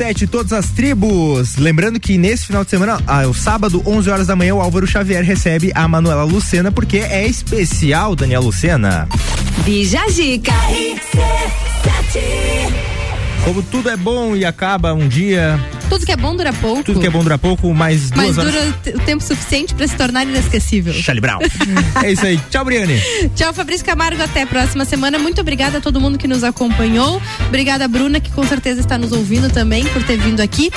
RC7, 0.00 0.28
todas 0.28 0.52
as 0.52 0.70
tribos. 0.70 1.56
Lembrando 1.56 2.00
que 2.00 2.16
nesse 2.16 2.46
final 2.46 2.64
de 2.64 2.70
semana, 2.70 3.00
ah, 3.06 3.26
o 3.26 3.34
sábado, 3.34 3.82
11 3.86 4.10
horas 4.10 4.26
da 4.26 4.34
manhã, 4.34 4.54
o 4.54 4.60
Álvaro 4.60 4.86
Xavier 4.86 5.22
recebe 5.22 5.70
a 5.74 5.86
Manuela 5.86 6.24
Lucena, 6.24 6.72
porque 6.72 6.98
é 6.98 7.26
especial, 7.26 8.16
Daniel 8.16 8.42
Lucena. 8.42 9.06
Bija 9.64 10.00
Zica. 10.08 10.54
Como 13.44 13.62
tudo 13.62 13.90
é 13.90 13.96
bom 13.96 14.34
e 14.34 14.44
acaba 14.44 14.94
um 14.94 15.06
dia, 15.06 15.60
Tudo 15.90 16.06
que 16.06 16.12
é 16.12 16.16
bom 16.16 16.34
dura 16.34 16.52
pouco. 16.52 16.84
Tudo 16.84 17.00
que 17.00 17.06
é 17.06 17.10
bom 17.10 17.22
dura 17.22 17.36
pouco, 17.36 17.74
Mas 17.74 18.10
duas 18.10 18.38
horas. 18.38 18.52
dura 18.52 18.96
o 18.96 19.00
tempo 19.00 19.22
suficiente 19.22 19.74
pra 19.74 19.86
se 19.86 19.96
tornar 19.96 20.22
inesquecível. 20.24 20.94
Charlie 20.94 21.20
Brown. 21.20 21.40
é 22.02 22.12
isso 22.12 22.24
aí. 22.24 22.40
Tchau, 22.48 22.64
Briane. 22.64 22.98
Tchau, 23.34 23.52
Fabrício 23.52 23.84
Camargo. 23.84 24.22
Até 24.22 24.42
a 24.42 24.46
próxima 24.46 24.84
semana. 24.84 25.18
Muito 25.18 25.40
obrigada 25.40 25.78
a 25.78 25.80
todo 25.80 26.00
mundo 26.00 26.16
que 26.16 26.28
nos 26.28 26.44
acompanhou. 26.44 27.20
Obrigada, 27.48 27.86
Bruna, 27.88 28.20
que 28.20 28.30
com 28.30 28.46
certeza 28.46 28.80
está 28.80 28.96
nos 28.96 29.12
ouvindo 29.12 29.50
também 29.50 29.84
por 29.86 30.02
ter 30.04 30.16
vindo 30.16 30.40
aqui. 30.40 30.70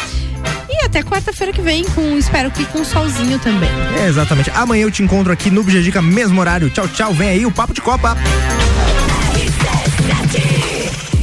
E 0.70 0.84
até 0.86 1.04
quarta-feira 1.04 1.54
que 1.54 1.62
vem, 1.62 1.84
com 1.84 2.18
espero 2.18 2.50
que 2.50 2.66
com 2.66 2.84
solzinho 2.84 3.38
também. 3.40 3.70
É, 4.04 4.08
exatamente. 4.08 4.50
Amanhã 4.56 4.84
eu 4.84 4.92
te 4.92 5.04
encontro 5.04 5.32
aqui 5.32 5.50
no 5.52 5.64
Bijagica, 5.64 6.02
mesmo 6.02 6.40
horário. 6.42 6.70
Tchau, 6.72 6.88
tchau. 6.88 7.14
Vem 7.14 7.30
aí 7.30 7.46
o 7.46 7.52
Papo 7.52 7.74
de 7.74 7.82
Copa. 7.82 8.18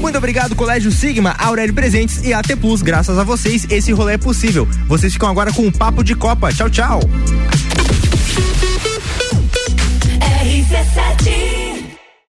Muito 0.00 0.16
obrigado, 0.16 0.56
Colégio 0.56 0.90
Sigma, 0.90 1.36
Aurélio 1.38 1.74
Presentes 1.74 2.24
e 2.24 2.32
AT 2.32 2.56
Plus. 2.56 2.80
Graças 2.80 3.18
a 3.18 3.22
vocês, 3.22 3.66
esse 3.70 3.92
rolê 3.92 4.14
é 4.14 4.18
possível. 4.18 4.66
Vocês 4.88 5.12
ficam 5.12 5.28
agora 5.28 5.52
com 5.52 5.66
o 5.66 5.72
Papo 5.72 6.02
de 6.02 6.14
Copa. 6.14 6.50
Tchau, 6.52 6.70
tchau. 6.70 7.00